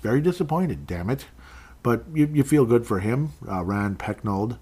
very 0.00 0.20
disappointed. 0.20 0.86
Damn 0.86 1.10
it! 1.10 1.26
But 1.82 2.04
you, 2.12 2.28
you 2.32 2.42
feel 2.42 2.66
good 2.66 2.86
for 2.86 3.00
him, 3.00 3.32
uh, 3.48 3.64
Rand 3.64 3.98
Pecknold. 3.98 4.58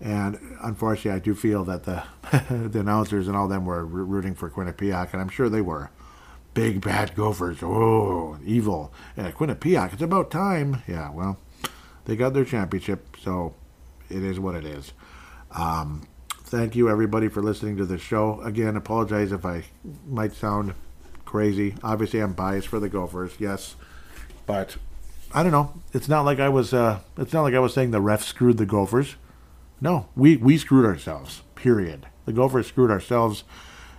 And 0.00 0.38
unfortunately, 0.62 1.12
I 1.12 1.22
do 1.22 1.34
feel 1.34 1.64
that 1.64 1.84
the 1.84 2.02
the 2.70 2.80
announcers 2.80 3.28
and 3.28 3.36
all 3.36 3.48
them 3.48 3.66
were 3.66 3.84
rooting 3.84 4.34
for 4.34 4.50
Quinnipiac, 4.50 5.12
and 5.12 5.20
I'm 5.20 5.28
sure 5.28 5.48
they 5.48 5.60
were. 5.60 5.90
Big 6.52 6.80
bad 6.80 7.14
Gophers, 7.14 7.58
oh, 7.62 8.38
evil. 8.44 8.92
And 9.16 9.32
Quinnipiac, 9.34 9.92
it's 9.92 10.02
about 10.02 10.30
time. 10.30 10.82
Yeah, 10.88 11.10
well, 11.10 11.38
they 12.06 12.16
got 12.16 12.34
their 12.34 12.44
championship, 12.44 13.16
so 13.22 13.54
it 14.08 14.24
is 14.24 14.40
what 14.40 14.56
it 14.56 14.64
is. 14.64 14.92
Um, 15.52 16.08
thank 16.50 16.74
you, 16.74 16.90
everybody, 16.90 17.28
for 17.28 17.40
listening 17.40 17.76
to 17.76 17.86
the 17.86 17.96
show. 17.96 18.40
Again, 18.42 18.76
apologize 18.76 19.30
if 19.30 19.46
I 19.46 19.64
might 20.06 20.34
sound 20.34 20.74
crazy. 21.24 21.76
Obviously, 21.82 22.18
I'm 22.20 22.32
biased 22.32 22.66
for 22.66 22.80
the 22.80 22.88
Gophers, 22.88 23.34
yes, 23.38 23.76
but 24.46 24.76
I 25.32 25.44
don't 25.44 25.52
know. 25.52 25.80
It's 25.92 26.08
not 26.08 26.24
like 26.24 26.40
I 26.40 26.48
was. 26.48 26.74
Uh, 26.74 27.00
it's 27.16 27.32
not 27.32 27.42
like 27.42 27.54
I 27.54 27.60
was 27.60 27.72
saying 27.72 27.92
the 27.92 28.00
refs 28.00 28.24
screwed 28.24 28.58
the 28.58 28.66
Gophers. 28.66 29.14
No, 29.80 30.08
we 30.16 30.36
we 30.36 30.58
screwed 30.58 30.84
ourselves. 30.84 31.42
Period. 31.54 32.06
The 32.26 32.32
Gophers 32.32 32.66
screwed 32.66 32.90
ourselves, 32.90 33.44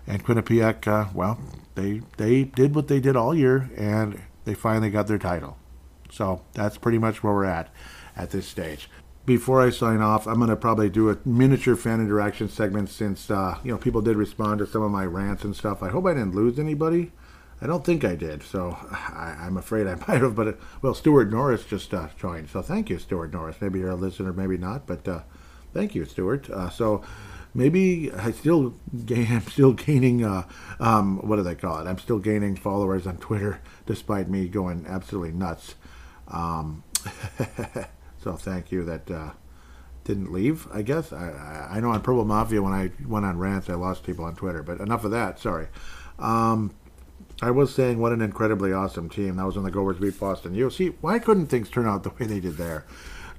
and 0.05 0.23
Quinnipiac. 0.23 0.85
Uh, 0.85 1.09
well, 1.13 1.39
they 1.75 2.01
they 2.17 2.43
did 2.43 2.75
what 2.75 2.89
they 2.89 2.99
did 2.99 3.15
all 3.15 3.33
year, 3.33 3.71
and 3.77 4.21
they 4.43 4.53
finally 4.53 4.89
got 4.89 5.07
their 5.07 5.17
title. 5.17 5.57
So 6.09 6.41
that's 6.51 6.77
pretty 6.77 6.97
much 6.97 7.23
where 7.23 7.33
we're 7.33 7.45
at 7.45 7.69
at 8.17 8.31
this 8.31 8.45
stage. 8.45 8.89
Before 9.23 9.61
I 9.61 9.69
sign 9.69 10.01
off, 10.01 10.27
I'm 10.27 10.37
going 10.37 10.49
to 10.49 10.55
probably 10.55 10.89
do 10.89 11.09
a 11.09 11.17
miniature 11.25 11.75
fan 11.75 12.01
interaction 12.01 12.49
segment 12.49 12.89
since 12.89 13.29
uh, 13.29 13.59
you 13.63 13.71
know 13.71 13.77
people 13.77 14.01
did 14.01 14.17
respond 14.17 14.59
to 14.59 14.67
some 14.67 14.81
of 14.81 14.91
my 14.91 15.05
rants 15.05 15.43
and 15.43 15.55
stuff. 15.55 15.83
I 15.83 15.89
hope 15.89 16.05
I 16.05 16.13
didn't 16.13 16.35
lose 16.35 16.57
anybody. 16.57 17.11
I 17.61 17.67
don't 17.67 17.85
think 17.85 18.03
I 18.03 18.15
did, 18.15 18.41
so 18.41 18.75
I, 18.91 19.35
am 19.45 19.55
afraid 19.55 19.85
I 19.85 19.95
might 20.07 20.21
have. 20.21 20.35
But 20.35 20.47
it, 20.47 20.59
well, 20.81 20.95
Stuart 20.95 21.29
Norris 21.29 21.63
just 21.63 21.93
uh, 21.93 22.07
joined, 22.17 22.49
so 22.49 22.63
thank 22.63 22.89
you, 22.89 22.97
Stuart 22.97 23.31
Norris. 23.31 23.57
Maybe 23.61 23.79
you're 23.79 23.91
a 23.91 23.95
listener, 23.95 24.33
maybe 24.33 24.57
not, 24.57 24.87
but 24.87 25.07
uh, 25.07 25.21
thank 25.71 25.93
you, 25.93 26.05
Stuart. 26.05 26.49
Uh, 26.49 26.71
so 26.71 27.03
maybe 27.53 28.11
I 28.11 28.31
still 28.31 28.73
gain, 29.05 29.27
I'm 29.31 29.45
still 29.45 29.73
gaining. 29.73 30.25
Uh, 30.25 30.47
um, 30.79 31.19
what 31.19 31.35
do 31.35 31.43
they 31.43 31.53
call 31.53 31.79
it? 31.79 31.87
I'm 31.87 31.99
still 31.99 32.19
gaining 32.19 32.55
followers 32.55 33.05
on 33.05 33.17
Twitter, 33.17 33.61
despite 33.85 34.27
me 34.27 34.47
going 34.47 34.87
absolutely 34.87 35.33
nuts. 35.33 35.75
Um, 36.27 36.83
so 38.21 38.35
thank 38.35 38.71
you 38.71 38.83
that 38.85 39.09
uh, 39.09 39.31
didn't 40.03 40.31
leave. 40.31 40.67
I 40.71 40.81
guess 40.81 41.13
I, 41.13 41.67
I 41.71 41.79
know 41.79 41.89
on 41.89 42.01
Purple 42.01 42.25
Mafia 42.25 42.61
when 42.61 42.73
I 42.73 42.91
went 43.05 43.25
on 43.25 43.37
rants, 43.37 43.69
I 43.69 43.75
lost 43.75 44.03
people 44.03 44.25
on 44.25 44.35
Twitter. 44.35 44.63
But 44.63 44.79
enough 44.79 45.03
of 45.03 45.11
that. 45.11 45.39
Sorry. 45.39 45.67
Um, 46.19 46.73
I 47.41 47.49
was 47.51 47.73
saying 47.73 47.99
what 47.99 48.11
an 48.11 48.21
incredibly 48.21 48.71
awesome 48.71 49.09
team. 49.09 49.37
That 49.37 49.45
was 49.45 49.57
on 49.57 49.63
the 49.63 49.71
Gophers 49.71 49.97
beat 49.97 50.19
Boston 50.19 50.53
You 50.53 50.69
See, 50.69 50.89
why 51.01 51.17
couldn't 51.17 51.47
things 51.47 51.69
turn 51.69 51.87
out 51.87 52.03
the 52.03 52.09
way 52.09 52.27
they 52.27 52.39
did 52.39 52.57
there? 52.57 52.85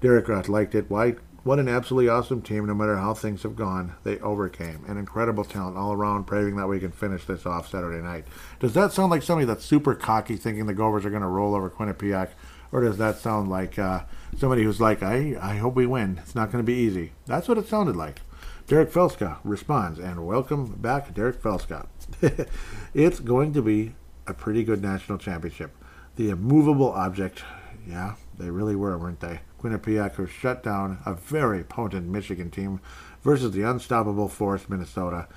Derek 0.01 0.29
Roth 0.29 0.49
liked 0.49 0.75
it. 0.75 0.91
Why? 0.91 1.15
What 1.45 1.59
an 1.59 1.69
absolutely 1.69 2.09
awesome 2.09 2.41
team. 2.41 2.67
No 2.67 2.75
matter 2.75 2.97
how 2.97 3.15
things 3.15 3.43
have 3.43 3.57
gone, 3.57 3.95
they 4.05 4.19
overcame. 4.21 4.85
An 4.87 4.97
incredible 4.97 5.45
talent 5.45 5.77
all 5.77 5.93
around, 5.93 6.25
praying 6.25 6.57
that 6.57 6.69
we 6.69 6.79
can 6.79 6.93
finish 6.93 7.25
this 7.25 7.47
off 7.47 7.69
Saturday 7.69 8.01
night. 8.01 8.27
Does 8.61 8.75
that 8.75 8.93
sound 8.93 9.11
like 9.11 9.23
somebody 9.23 9.47
that's 9.47 9.65
super 9.65 9.95
cocky, 9.95 10.37
thinking 10.37 10.67
the 10.67 10.75
Gophers 10.75 11.05
are 11.05 11.11
going 11.11 11.23
to 11.23 11.29
roll 11.29 11.55
over 11.55 11.69
Quinnipiac? 11.69 12.31
Or 12.71 12.81
does 12.81 12.97
that 12.99 13.19
sound 13.19 13.51
like 13.51 13.79
uh, 13.79 14.03
somebody 14.37 14.63
who's 14.63 14.81
like, 14.81 15.03
I, 15.03 15.37
I 15.41 15.57
hope 15.57 15.75
we 15.75 15.87
win. 15.87 16.19
It's 16.23 16.35
not 16.35 16.51
going 16.51 16.65
to 16.65 16.67
be 16.67 16.79
easy. 16.79 17.13
That's 17.27 17.49
what 17.49 17.59
it 17.59 17.69
sounded 17.69 17.97
like. 17.97 18.21
Derek 18.67 18.91
Felska 18.91 19.39
responds, 19.45 19.99
and 19.99 20.27
welcome 20.27 20.75
back, 20.75 21.13
Derek 21.13 21.43
Felska. 21.43 21.87
it's 22.95 23.21
going 23.21 23.53
to 23.53 23.63
be 23.63 23.95
a 24.27 24.33
pretty 24.33 24.65
good 24.65 24.81
national 24.81 25.19
championship. 25.19 25.73
The 26.17 26.31
immovable 26.31 26.93
object, 26.93 27.43
yeah, 27.87 28.15
they 28.39 28.51
really 28.51 28.77
were, 28.77 28.97
weren't 28.97 29.21
they? 29.21 29.41
Quinnipiac 29.61 30.13
who 30.15 30.27
shut 30.27 30.63
down 30.63 30.99
a 31.05 31.15
very 31.15 31.65
potent 31.65 32.09
Michigan 32.09 32.51
team 32.51 32.81
versus 33.23 33.53
the 33.53 33.63
unstoppable 33.63 34.29
force 34.29 34.69
Minnesota. 34.69 35.29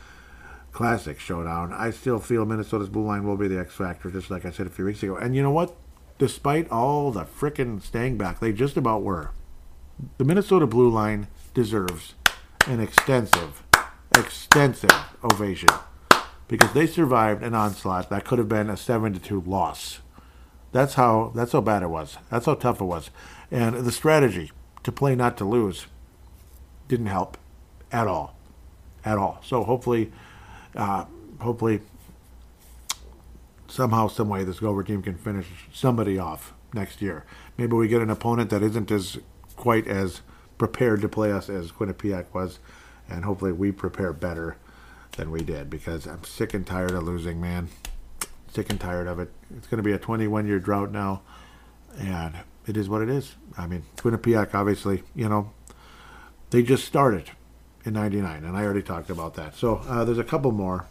Classic 0.72 1.20
showdown. 1.20 1.74
I 1.74 1.92
still 1.92 2.20
feel 2.20 2.46
Minnesota's 2.46 2.90
blue 2.90 3.06
line 3.06 3.26
will 3.26 3.38
be 3.38 3.48
the 3.48 3.60
X 3.60 3.74
factor, 3.74 4.12
just 4.12 4.30
like 4.30 4.46
I 4.46 4.52
said 4.52 4.68
a 4.68 4.72
few 4.72 4.86
weeks 4.86 5.04
ago. 5.04 5.16
And 5.16 5.36
you 5.36 5.42
know 5.42 5.52
what? 5.52 5.76
Despite 6.18 6.70
all 6.72 7.12
the 7.12 7.26
frickin' 7.26 7.82
staying 7.82 8.18
back, 8.18 8.40
they 8.40 8.54
just 8.54 8.78
about 8.78 9.04
were. 9.04 9.32
The 10.18 10.24
Minnesota 10.24 10.66
blue 10.66 10.90
line 10.90 11.28
deserves 11.54 12.16
an 12.68 12.80
extensive, 12.80 13.64
extensive 14.16 14.92
ovation 15.24 15.70
because 16.48 16.72
they 16.74 16.88
survived 16.88 17.44
an 17.44 17.54
onslaught 17.54 18.10
that 18.10 18.26
could 18.26 18.40
have 18.40 18.50
been 18.50 18.70
a 18.70 18.78
seven 18.78 19.14
to 19.14 19.20
two 19.20 19.42
loss. 19.42 20.00
That's 20.72 20.96
how 20.96 21.32
that's 21.36 21.54
how 21.54 21.62
bad 21.62 21.84
it 21.84 21.90
was. 21.90 22.18
That's 22.30 22.46
how 22.46 22.56
tough 22.56 22.82
it 22.82 22.86
was, 22.86 23.10
and 23.50 23.76
the 23.76 23.92
strategy 23.92 24.52
to 24.84 24.92
play 24.92 25.16
not 25.16 25.38
to 25.38 25.46
lose 25.46 25.88
didn't 26.88 27.08
help 27.08 27.38
at 27.92 28.08
all, 28.08 28.36
at 29.04 29.18
all. 29.18 29.40
So 29.44 29.64
hopefully, 29.64 30.12
uh, 30.76 31.06
hopefully, 31.40 31.82
somehow, 33.76 34.08
some 34.08 34.30
way, 34.30 34.44
this 34.44 34.60
Gopher 34.60 34.84
team 34.84 35.02
can 35.02 35.16
finish 35.16 35.48
somebody 35.74 36.18
off 36.18 36.54
next 36.74 37.02
year. 37.02 37.26
Maybe 37.58 37.76
we 37.76 37.88
get 37.88 38.02
an 38.02 38.10
opponent 38.10 38.50
that 38.50 38.64
isn't 38.64 38.90
as 38.90 39.20
quite 39.56 39.88
as 39.88 40.22
prepared 40.58 41.02
to 41.02 41.10
play 41.10 41.32
us 41.32 41.50
as 41.50 41.72
Quinnipiac 41.72 42.34
was, 42.34 42.60
and 43.10 43.26
hopefully 43.26 43.52
we 43.52 43.72
prepare 43.72 44.14
better 44.14 44.56
than 45.18 45.30
we 45.30 45.42
did 45.42 45.70
because 45.70 46.06
I'm 46.06 46.24
sick 46.24 46.54
and 46.54 46.66
tired 46.66 46.92
of 46.92 47.04
losing, 47.04 47.42
man. 47.42 47.68
Sick 48.48 48.70
and 48.70 48.80
tired 48.80 49.08
of 49.08 49.20
it. 49.20 49.32
It's 49.58 49.68
going 49.68 49.78
to 49.78 49.84
be 49.84 49.92
a 49.92 49.98
21 49.98 50.48
year 50.48 50.60
drought 50.60 50.92
now, 50.92 51.22
and 51.98 52.36
it 52.66 52.78
is 52.78 52.88
what 52.88 53.02
it 53.02 53.10
is. 53.10 53.36
I 53.58 53.68
mean, 53.68 53.84
Quinnipiac, 53.98 54.56
obviously, 54.56 55.04
you 55.14 55.28
know, 55.28 55.52
they 56.52 56.64
just 56.64 56.86
started 56.86 57.32
in 57.84 57.94
99, 57.94 58.46
and 58.46 58.56
I 58.56 58.64
already 58.64 58.82
talked 58.82 59.10
about 59.10 59.34
that. 59.36 59.56
So 59.56 59.82
uh, 59.88 60.06
there's 60.06 60.18
a 60.18 60.24
couple 60.24 60.52
more. 60.52 60.88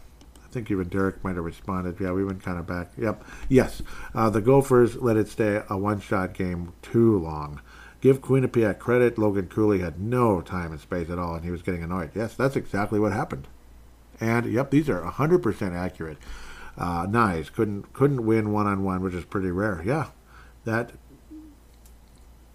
Think 0.55 0.71
even 0.71 0.87
Derek 0.87 1.21
might 1.21 1.35
have 1.35 1.43
responded. 1.43 1.99
Yeah, 1.99 2.13
we 2.13 2.23
went 2.23 2.41
kind 2.41 2.57
of 2.57 2.65
back. 2.65 2.91
Yep. 2.97 3.25
Yes. 3.49 3.81
Uh, 4.13 4.29
the 4.29 4.39
Gophers 4.39 4.95
let 4.95 5.17
it 5.17 5.27
stay 5.27 5.61
a 5.69 5.77
one 5.77 5.99
shot 5.99 6.33
game 6.33 6.71
too 6.81 7.19
long. 7.19 7.59
Give 7.99 8.21
Quinnipiac 8.21 8.79
credit. 8.79 9.17
Logan 9.17 9.47
Cooley 9.49 9.79
had 9.79 9.99
no 9.99 10.39
time 10.39 10.71
and 10.71 10.79
space 10.79 11.09
at 11.09 11.19
all, 11.19 11.35
and 11.35 11.43
he 11.43 11.51
was 11.51 11.61
getting 11.61 11.83
annoyed. 11.83 12.11
Yes, 12.15 12.35
that's 12.35 12.55
exactly 12.55 13.01
what 13.01 13.11
happened. 13.11 13.49
And 14.21 14.45
yep, 14.45 14.71
these 14.71 14.87
are 14.87 15.01
100% 15.01 15.75
accurate. 15.75 16.19
Uh, 16.77 17.05
nice. 17.09 17.49
Couldn't 17.49 17.91
couldn't 17.91 18.25
win 18.25 18.53
one 18.53 18.65
on 18.65 18.81
one, 18.85 19.01
which 19.01 19.13
is 19.13 19.25
pretty 19.25 19.51
rare. 19.51 19.83
Yeah, 19.85 20.11
that 20.63 20.93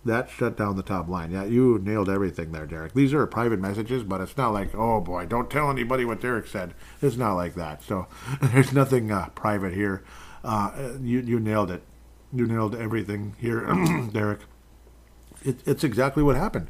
that 0.05 0.31
shut 0.31 0.57
down 0.57 0.77
the 0.77 0.83
top 0.83 1.09
line. 1.09 1.31
Yeah, 1.31 1.45
you 1.45 1.79
nailed 1.79 2.09
everything 2.09 2.53
there, 2.53 2.67
Derek. 2.67 2.95
These 2.95 3.13
are 3.13 3.27
private 3.27 3.61
messages, 3.61 4.03
but 4.03 4.21
it's 4.21 4.37
not 4.37 4.53
like, 4.53 4.75
oh 4.75 5.01
boy, 5.01 5.27
don't 5.27 5.51
tell 5.51 5.71
anybody 5.71 6.05
what 6.05 6.21
Derek 6.21 6.47
said. 6.47 6.75
It's 7.03 7.17
not 7.17 7.35
like 7.35 7.55
that. 7.55 7.83
So 7.83 8.07
there's 8.41 8.73
nothing 8.73 9.13
uh, 9.13 9.29
private 9.35 9.75
here. 9.75 10.03
Uh, 10.43 10.93
you 11.03 11.21
you 11.21 11.39
nailed 11.39 11.71
it. 11.71 11.83
You 12.33 12.47
nailed 12.47 12.75
everything 12.75 13.35
here, 13.39 13.67
Derek. 14.13 14.41
It, 15.43 15.61
it's 15.67 15.85
exactly 15.85 16.23
what 16.23 16.37
happened. 16.37 16.69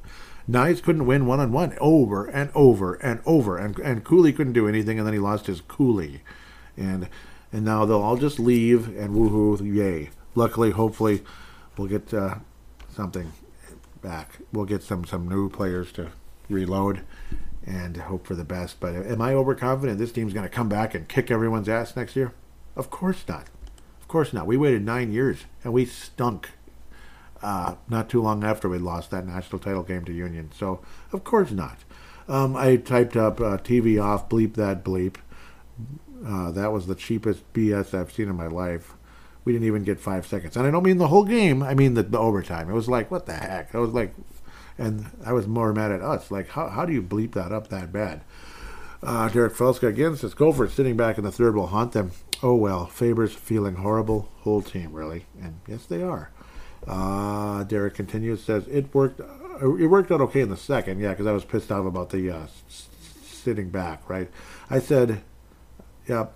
Knies 0.49 0.83
couldn't 0.83 1.07
win 1.07 1.26
one 1.26 1.39
on 1.39 1.53
one 1.53 1.76
over 1.81 2.26
and 2.26 2.51
over 2.55 2.95
and 2.95 3.20
over, 3.24 3.57
and 3.57 3.78
and 3.78 4.03
Cooley 4.03 4.33
couldn't 4.33 4.55
do 4.55 4.66
anything, 4.66 4.99
and 4.99 5.07
then 5.07 5.14
he 5.14 5.20
lost 5.20 5.47
his 5.47 5.61
Cooley, 5.61 6.22
and 6.76 7.09
and 7.53 7.64
now 7.64 7.85
they'll 7.85 8.03
all 8.03 8.16
just 8.16 8.41
leave 8.41 8.89
and 8.99 9.14
woohoo, 9.14 9.61
yay! 9.74 10.11
Luckily, 10.35 10.70
hopefully, 10.70 11.22
we'll 11.76 11.87
get 11.87 12.12
uh, 12.12 12.37
something 13.01 13.33
back. 14.03 14.41
We'll 14.53 14.67
get 14.67 14.83
some 14.83 15.07
some 15.07 15.27
new 15.27 15.49
players 15.49 15.91
to 15.93 16.11
reload 16.51 17.01
and 17.67 17.97
hope 17.97 18.27
for 18.27 18.35
the 18.35 18.45
best. 18.45 18.79
But 18.79 18.95
am 18.95 19.23
I 19.23 19.33
overconfident 19.33 19.99
this 19.99 20.13
team's 20.13 20.35
going 20.35 20.45
to 20.45 20.55
come 20.55 20.69
back 20.69 20.95
and 20.95 21.09
kick 21.09 21.31
everyone's 21.31 21.69
ass 21.69 21.97
next 21.97 22.15
year? 22.15 22.35
Of 22.77 22.91
course 22.91 23.25
not. 23.27 23.47
Of 24.01 24.09
course 24.09 24.35
not. 24.35 24.47
We 24.47 24.59
waited 24.59 24.85
nine 24.85 25.13
years 25.13 25.47
and 25.65 25.73
we 25.73 25.87
stunk 25.87 26.51
uh, 27.43 27.77
not 27.89 28.11
too 28.11 28.21
long 28.21 28.45
after 28.45 28.69
we 28.69 28.77
lost 28.77 29.11
that 29.13 29.27
national 29.27 29.61
title 29.61 29.83
game 29.83 30.05
to 30.05 30.13
Union. 30.13 30.51
So, 30.55 30.81
of 31.11 31.25
course 31.25 31.51
not. 31.51 31.79
Um, 32.29 32.55
I 32.55 32.77
typed 32.77 33.17
up 33.17 33.41
uh, 33.41 33.57
TV 33.57 34.03
off, 34.03 34.29
bleep 34.29 34.55
that 34.55 34.85
bleep. 34.85 35.17
Uh, 36.25 36.51
that 36.51 36.71
was 36.71 36.87
the 36.87 36.95
cheapest 36.95 37.51
BS 37.55 37.99
I've 37.99 38.13
seen 38.13 38.29
in 38.29 38.37
my 38.37 38.47
life. 38.47 38.93
We 39.45 39.53
didn't 39.53 39.66
even 39.66 39.84
get 39.84 40.01
five 40.01 40.26
seconds. 40.26 40.57
And 40.57 40.66
I 40.66 40.70
don't 40.70 40.82
mean 40.82 40.99
the 40.99 41.09
whole 41.09 41.24
game, 41.24 41.62
I 41.62 41.74
mean 41.74 41.95
the, 41.95 42.03
the 42.03 42.18
overtime. 42.18 42.70
It 42.70 42.74
was 42.74 42.88
like, 42.88 43.11
what 43.11 43.26
the 43.26 43.34
heck? 43.34 43.74
I 43.74 43.78
was 43.78 43.91
like, 43.91 44.14
and 44.78 45.07
I 45.24 45.32
was 45.32 45.47
more 45.47 45.72
mad 45.72 45.93
at 45.93 46.03
us. 46.03 46.30
Like, 46.30 46.49
how, 46.49 46.68
how 46.68 46.84
do 46.84 46.93
you 46.93 47.03
bleep 47.03 47.32
that 47.32 47.53
up 47.53 47.68
that 47.68 47.93
bad? 47.93 48.22
Uh, 49.03 49.28
Derek 49.28 49.55
Felska 49.55 49.88
again 49.88 50.16
says, 50.16 50.34
Gophers 50.34 50.74
sitting 50.74 50.97
back 50.97 51.16
in 51.16 51.24
the 51.24 51.32
third 51.32 51.57
will 51.57 51.68
haunt 51.68 51.93
them. 51.93 52.12
Oh 52.43 52.55
well, 52.55 52.86
Faber's 52.86 53.34
feeling 53.34 53.76
horrible. 53.76 54.28
Whole 54.41 54.62
team, 54.62 54.93
really. 54.93 55.26
And 55.41 55.61
yes, 55.66 55.84
they 55.84 56.03
are. 56.03 56.30
Uh, 56.86 57.64
Derek 57.64 57.95
continues, 57.95 58.43
says, 58.43 58.66
it 58.68 58.95
worked 58.95 59.20
uh, 59.20 59.74
it 59.76 59.86
worked 59.86 60.11
out 60.11 60.20
okay 60.22 60.41
in 60.41 60.49
the 60.49 60.57
second, 60.57 61.01
yeah, 61.01 61.11
because 61.11 61.26
I 61.26 61.32
was 61.32 61.45
pissed 61.45 61.70
off 61.70 61.84
about 61.84 62.11
the 62.11 62.30
uh, 62.30 62.47
sitting 62.68 63.68
back, 63.70 64.09
right? 64.09 64.30
I 64.70 64.78
said, 64.78 65.22
yep. 66.07 66.34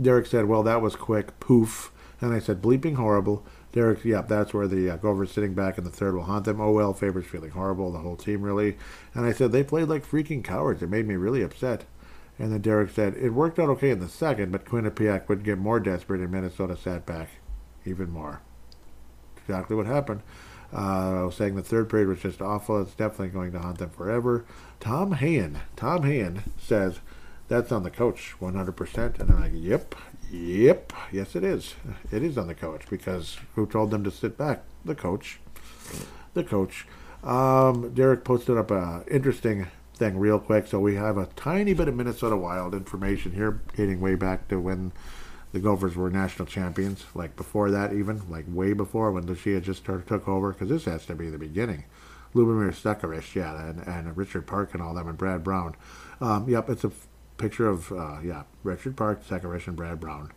Derek 0.00 0.26
said, 0.26 0.46
well, 0.46 0.62
that 0.62 0.80
was 0.80 0.96
quick. 0.96 1.38
Poof. 1.40 1.92
And 2.22 2.32
I 2.32 2.38
said, 2.38 2.62
bleeping 2.62 2.94
horrible. 2.94 3.44
Derek, 3.72 4.04
yep, 4.04 4.28
that's 4.28 4.54
where 4.54 4.68
the 4.68 4.90
uh, 4.90 4.96
Gophers 4.96 5.32
sitting 5.32 5.54
back 5.54 5.76
in 5.76 5.84
the 5.84 5.90
third 5.90 6.14
will 6.14 6.22
haunt 6.22 6.44
them. 6.44 6.60
Oh, 6.60 6.70
well, 6.70 6.94
Faber's 6.94 7.26
feeling 7.26 7.50
horrible, 7.50 7.90
the 7.90 7.98
whole 7.98 8.16
team, 8.16 8.42
really. 8.42 8.78
And 9.12 9.26
I 9.26 9.32
said, 9.32 9.50
they 9.50 9.64
played 9.64 9.88
like 9.88 10.08
freaking 10.08 10.44
cowards. 10.44 10.82
It 10.82 10.88
made 10.88 11.08
me 11.08 11.16
really 11.16 11.42
upset. 11.42 11.84
And 12.38 12.52
then 12.52 12.60
Derek 12.60 12.90
said, 12.90 13.14
it 13.16 13.30
worked 13.30 13.58
out 13.58 13.68
okay 13.70 13.90
in 13.90 13.98
the 13.98 14.08
second, 14.08 14.52
but 14.52 14.64
Quinnipiac 14.64 15.28
would 15.28 15.42
get 15.42 15.58
more 15.58 15.80
desperate 15.80 16.20
and 16.20 16.30
Minnesota 16.30 16.76
sat 16.76 17.04
back 17.04 17.28
even 17.84 18.10
more. 18.10 18.40
Exactly 19.38 19.74
what 19.74 19.86
happened. 19.86 20.22
Uh, 20.72 21.20
I 21.20 21.22
was 21.24 21.34
saying 21.34 21.56
the 21.56 21.62
third 21.62 21.90
period 21.90 22.08
was 22.08 22.20
just 22.20 22.40
awful. 22.40 22.80
It's 22.80 22.94
definitely 22.94 23.28
going 23.28 23.52
to 23.52 23.58
haunt 23.58 23.78
them 23.78 23.90
forever. 23.90 24.44
Tom 24.80 25.12
Hayen, 25.12 25.58
Tom 25.76 26.04
Hayen 26.04 26.44
says 26.58 27.00
that's 27.48 27.72
on 27.72 27.82
the 27.82 27.90
coach 27.90 28.34
100%. 28.40 29.20
And 29.20 29.30
I'm 29.30 29.40
like, 29.40 29.52
yep, 29.54 29.94
yep, 30.32 30.92
yes 31.12 31.36
it 31.36 31.44
is. 31.44 31.74
It 32.10 32.22
is 32.22 32.38
on 32.38 32.46
the 32.46 32.54
coach 32.54 32.82
because 32.90 33.36
who 33.54 33.66
told 33.66 33.90
them 33.90 34.02
to 34.04 34.10
sit 34.10 34.36
back? 34.36 34.62
The 34.84 34.94
coach. 34.94 35.38
The 36.34 36.42
coach. 36.42 36.86
Um, 37.22 37.94
Derek 37.94 38.24
posted 38.24 38.58
up 38.58 38.70
a 38.70 39.04
interesting 39.08 39.68
thing 39.94 40.18
real 40.18 40.38
quick. 40.38 40.66
So 40.66 40.80
we 40.80 40.96
have 40.96 41.16
a 41.16 41.26
tiny 41.36 41.74
bit 41.74 41.88
of 41.88 41.94
Minnesota 41.94 42.36
Wild 42.36 42.74
information 42.74 43.32
here, 43.32 43.60
dating 43.76 44.00
way 44.00 44.14
back 44.16 44.48
to 44.48 44.58
when 44.58 44.92
the 45.52 45.60
Gophers 45.60 45.96
were 45.96 46.10
national 46.10 46.46
champions, 46.46 47.04
like 47.14 47.36
before 47.36 47.70
that 47.70 47.92
even, 47.92 48.22
like 48.30 48.46
way 48.48 48.72
before 48.72 49.12
when 49.12 49.26
Lucia 49.26 49.60
just 49.60 49.84
took 49.84 50.26
over, 50.26 50.52
because 50.52 50.70
this 50.70 50.86
has 50.86 51.04
to 51.06 51.14
be 51.14 51.28
the 51.28 51.38
beginning. 51.38 51.84
Lubomir 52.34 52.72
Sekeras, 52.72 53.34
yeah, 53.34 53.68
and, 53.68 53.80
and 53.86 54.16
Richard 54.16 54.46
Park 54.46 54.72
and 54.72 54.82
all 54.82 54.94
them, 54.94 55.08
and 55.08 55.18
Brad 55.18 55.44
Brown. 55.44 55.76
Um, 56.20 56.48
yep, 56.48 56.70
it's 56.70 56.84
a 56.84 56.90
picture 57.36 57.66
of, 57.66 57.92
uh, 57.92 58.18
yeah, 58.22 58.44
Richard 58.62 58.96
Park, 58.96 59.24
Sekeras, 59.26 59.66
and 59.66 59.76
Brad 59.76 60.00
Brown. 60.00 60.32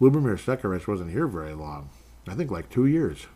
Lubomir 0.00 0.38
Sekeras 0.38 0.86
wasn't 0.86 1.10
here 1.10 1.26
very 1.26 1.54
long. 1.54 1.90
I 2.26 2.34
think 2.34 2.50
like 2.50 2.70
two 2.70 2.86
years. 2.86 3.26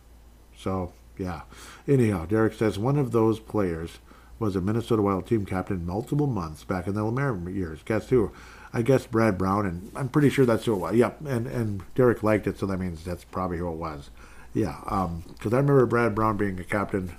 So, 0.57 0.93
yeah. 1.19 1.43
Anyhow, 1.87 2.27
Derek 2.27 2.55
says 2.55 2.79
one 2.79 2.99
of 2.99 3.13
those 3.13 3.41
players 3.41 3.99
was 4.39 4.57
a 4.57 4.61
Minnesota 4.61 5.03
Wild 5.03 5.27
team 5.27 5.47
captain 5.47 5.87
multiple 5.87 6.27
months 6.27 6.65
back 6.65 6.87
in 6.87 6.95
the 6.95 7.05
Lemaire 7.05 7.37
years. 7.49 7.81
Guess 7.85 8.09
who? 8.09 8.33
I 8.73 8.83
guess 8.83 9.07
Brad 9.07 9.39
Brown, 9.39 9.67
and 9.67 9.93
I'm 9.95 10.09
pretty 10.09 10.31
sure 10.31 10.45
that's 10.45 10.65
who 10.65 10.75
it 10.75 10.79
was. 10.79 10.95
Yep, 10.97 11.21
and 11.27 11.47
and 11.47 11.83
Derek 11.95 12.25
liked 12.25 12.47
it, 12.49 12.59
so 12.59 12.67
that 12.67 12.81
means 12.81 13.05
that's 13.05 13.23
probably 13.25 13.59
who 13.59 13.69
it 13.69 13.77
was. 13.77 14.11
Yeah, 14.53 14.81
because 15.29 15.53
I 15.53 15.59
remember 15.59 15.87
Brad 15.87 16.15
Brown 16.15 16.37
being 16.37 16.59
a 16.59 16.65
captain 16.65 17.17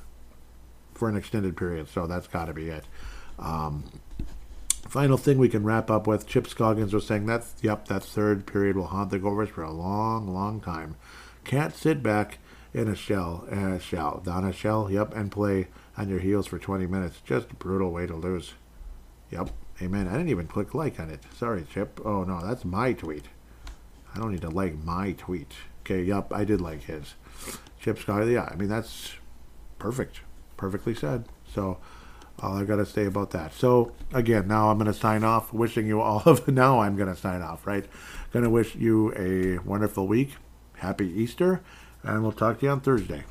for 0.94 1.08
an 1.08 1.16
extended 1.16 1.56
period, 1.56 1.88
so 1.88 2.08
that's 2.08 2.28
got 2.28 2.46
to 2.46 2.54
be 2.54 2.70
it. 2.70 2.86
Um, 3.40 3.86
final 4.88 5.18
thing 5.18 5.38
we 5.38 5.50
can 5.50 5.64
wrap 5.64 5.90
up 5.90 6.08
with: 6.08 6.28
Chip 6.28 6.48
Scoggins 6.48 6.94
was 6.94 7.06
saying 7.06 7.26
that 7.26 7.46
yep, 7.62 7.88
that 7.88 8.04
third 8.04 8.46
period 8.46 8.76
will 8.76 8.88
haunt 8.88 9.12
the 9.12 9.20
Gophers 9.20 9.50
for 9.50 9.64
a 9.64 9.72
long, 9.72 10.28
long 10.28 10.62
time. 10.62 10.96
Can't 11.44 11.76
sit 11.76 12.02
back 12.02 12.40
in 12.74 12.88
a 12.90 12.96
shell, 12.96 13.48
in 13.50 13.72
a 13.72 13.80
shell, 13.80 14.22
down 14.26 14.44
a 14.44 14.52
shell, 14.52 14.92
yep, 14.92 15.16
and 15.16 15.32
play 15.32 15.68
on 15.98 16.10
your 16.10 16.20
heels 16.20 16.48
for 16.48 16.60
20 16.60 16.88
minutes. 16.88 17.22
Just 17.24 17.52
a 17.52 17.56
brutal 17.56 17.92
way 17.92 18.06
to 18.06 18.16
lose. 18.16 18.54
Yep. 19.32 19.50
Amen. 19.82 20.08
I 20.08 20.12
didn't 20.12 20.30
even 20.30 20.48
click 20.48 20.74
like 20.74 21.00
on 21.00 21.10
it. 21.10 21.22
Sorry, 21.38 21.66
Chip. 21.72 22.02
Oh, 22.04 22.24
no, 22.24 22.46
that's 22.46 22.66
my 22.66 22.94
tweet. 22.94 23.26
I 24.14 24.20
don't 24.20 24.32
need 24.32 24.42
to 24.42 24.50
like 24.50 24.84
my 24.84 25.14
tweet. 25.14 25.54
Okay, 25.82 26.04
yep, 26.04 26.32
I 26.34 26.46
did 26.46 26.62
like 26.62 26.84
his. 26.84 27.16
Chip 27.80 28.00
Scoggins, 28.00 28.32
yeah, 28.32 28.50
I 28.52 28.56
mean, 28.56 28.70
that's 28.70 29.14
perfect. 29.80 30.22
Perfectly 30.58 30.96
said. 30.96 31.26
So, 31.54 31.78
all 32.40 32.58
I've 32.58 32.68
got 32.68 32.78
to 32.78 32.86
say 32.86 33.06
about 33.06 33.32
that. 33.32 33.54
So, 33.54 33.94
again, 34.14 34.48
now 34.48 34.70
I'm 34.70 34.78
going 34.78 34.92
to 34.92 34.94
sign 34.94 35.24
off. 35.24 35.54
Wishing 35.54 35.88
you 35.88 36.02
all 36.02 36.22
of, 36.26 36.48
now 36.50 36.82
I'm 36.82 36.96
going 36.96 37.14
to 37.14 37.20
sign 37.20 37.42
off, 37.42 37.66
right? 37.66 37.86
Going 38.32 38.44
to 38.44 38.50
wish 38.50 38.76
you 38.76 39.14
a 39.16 39.60
wonderful 39.68 40.08
week. 40.08 40.36
Happy 40.78 41.08
Easter. 41.08 41.62
And 42.04 42.22
we'll 42.22 42.34
talk 42.34 42.60
to 42.60 42.66
you 42.66 42.72
on 42.72 42.82
Thursday. 42.82 43.24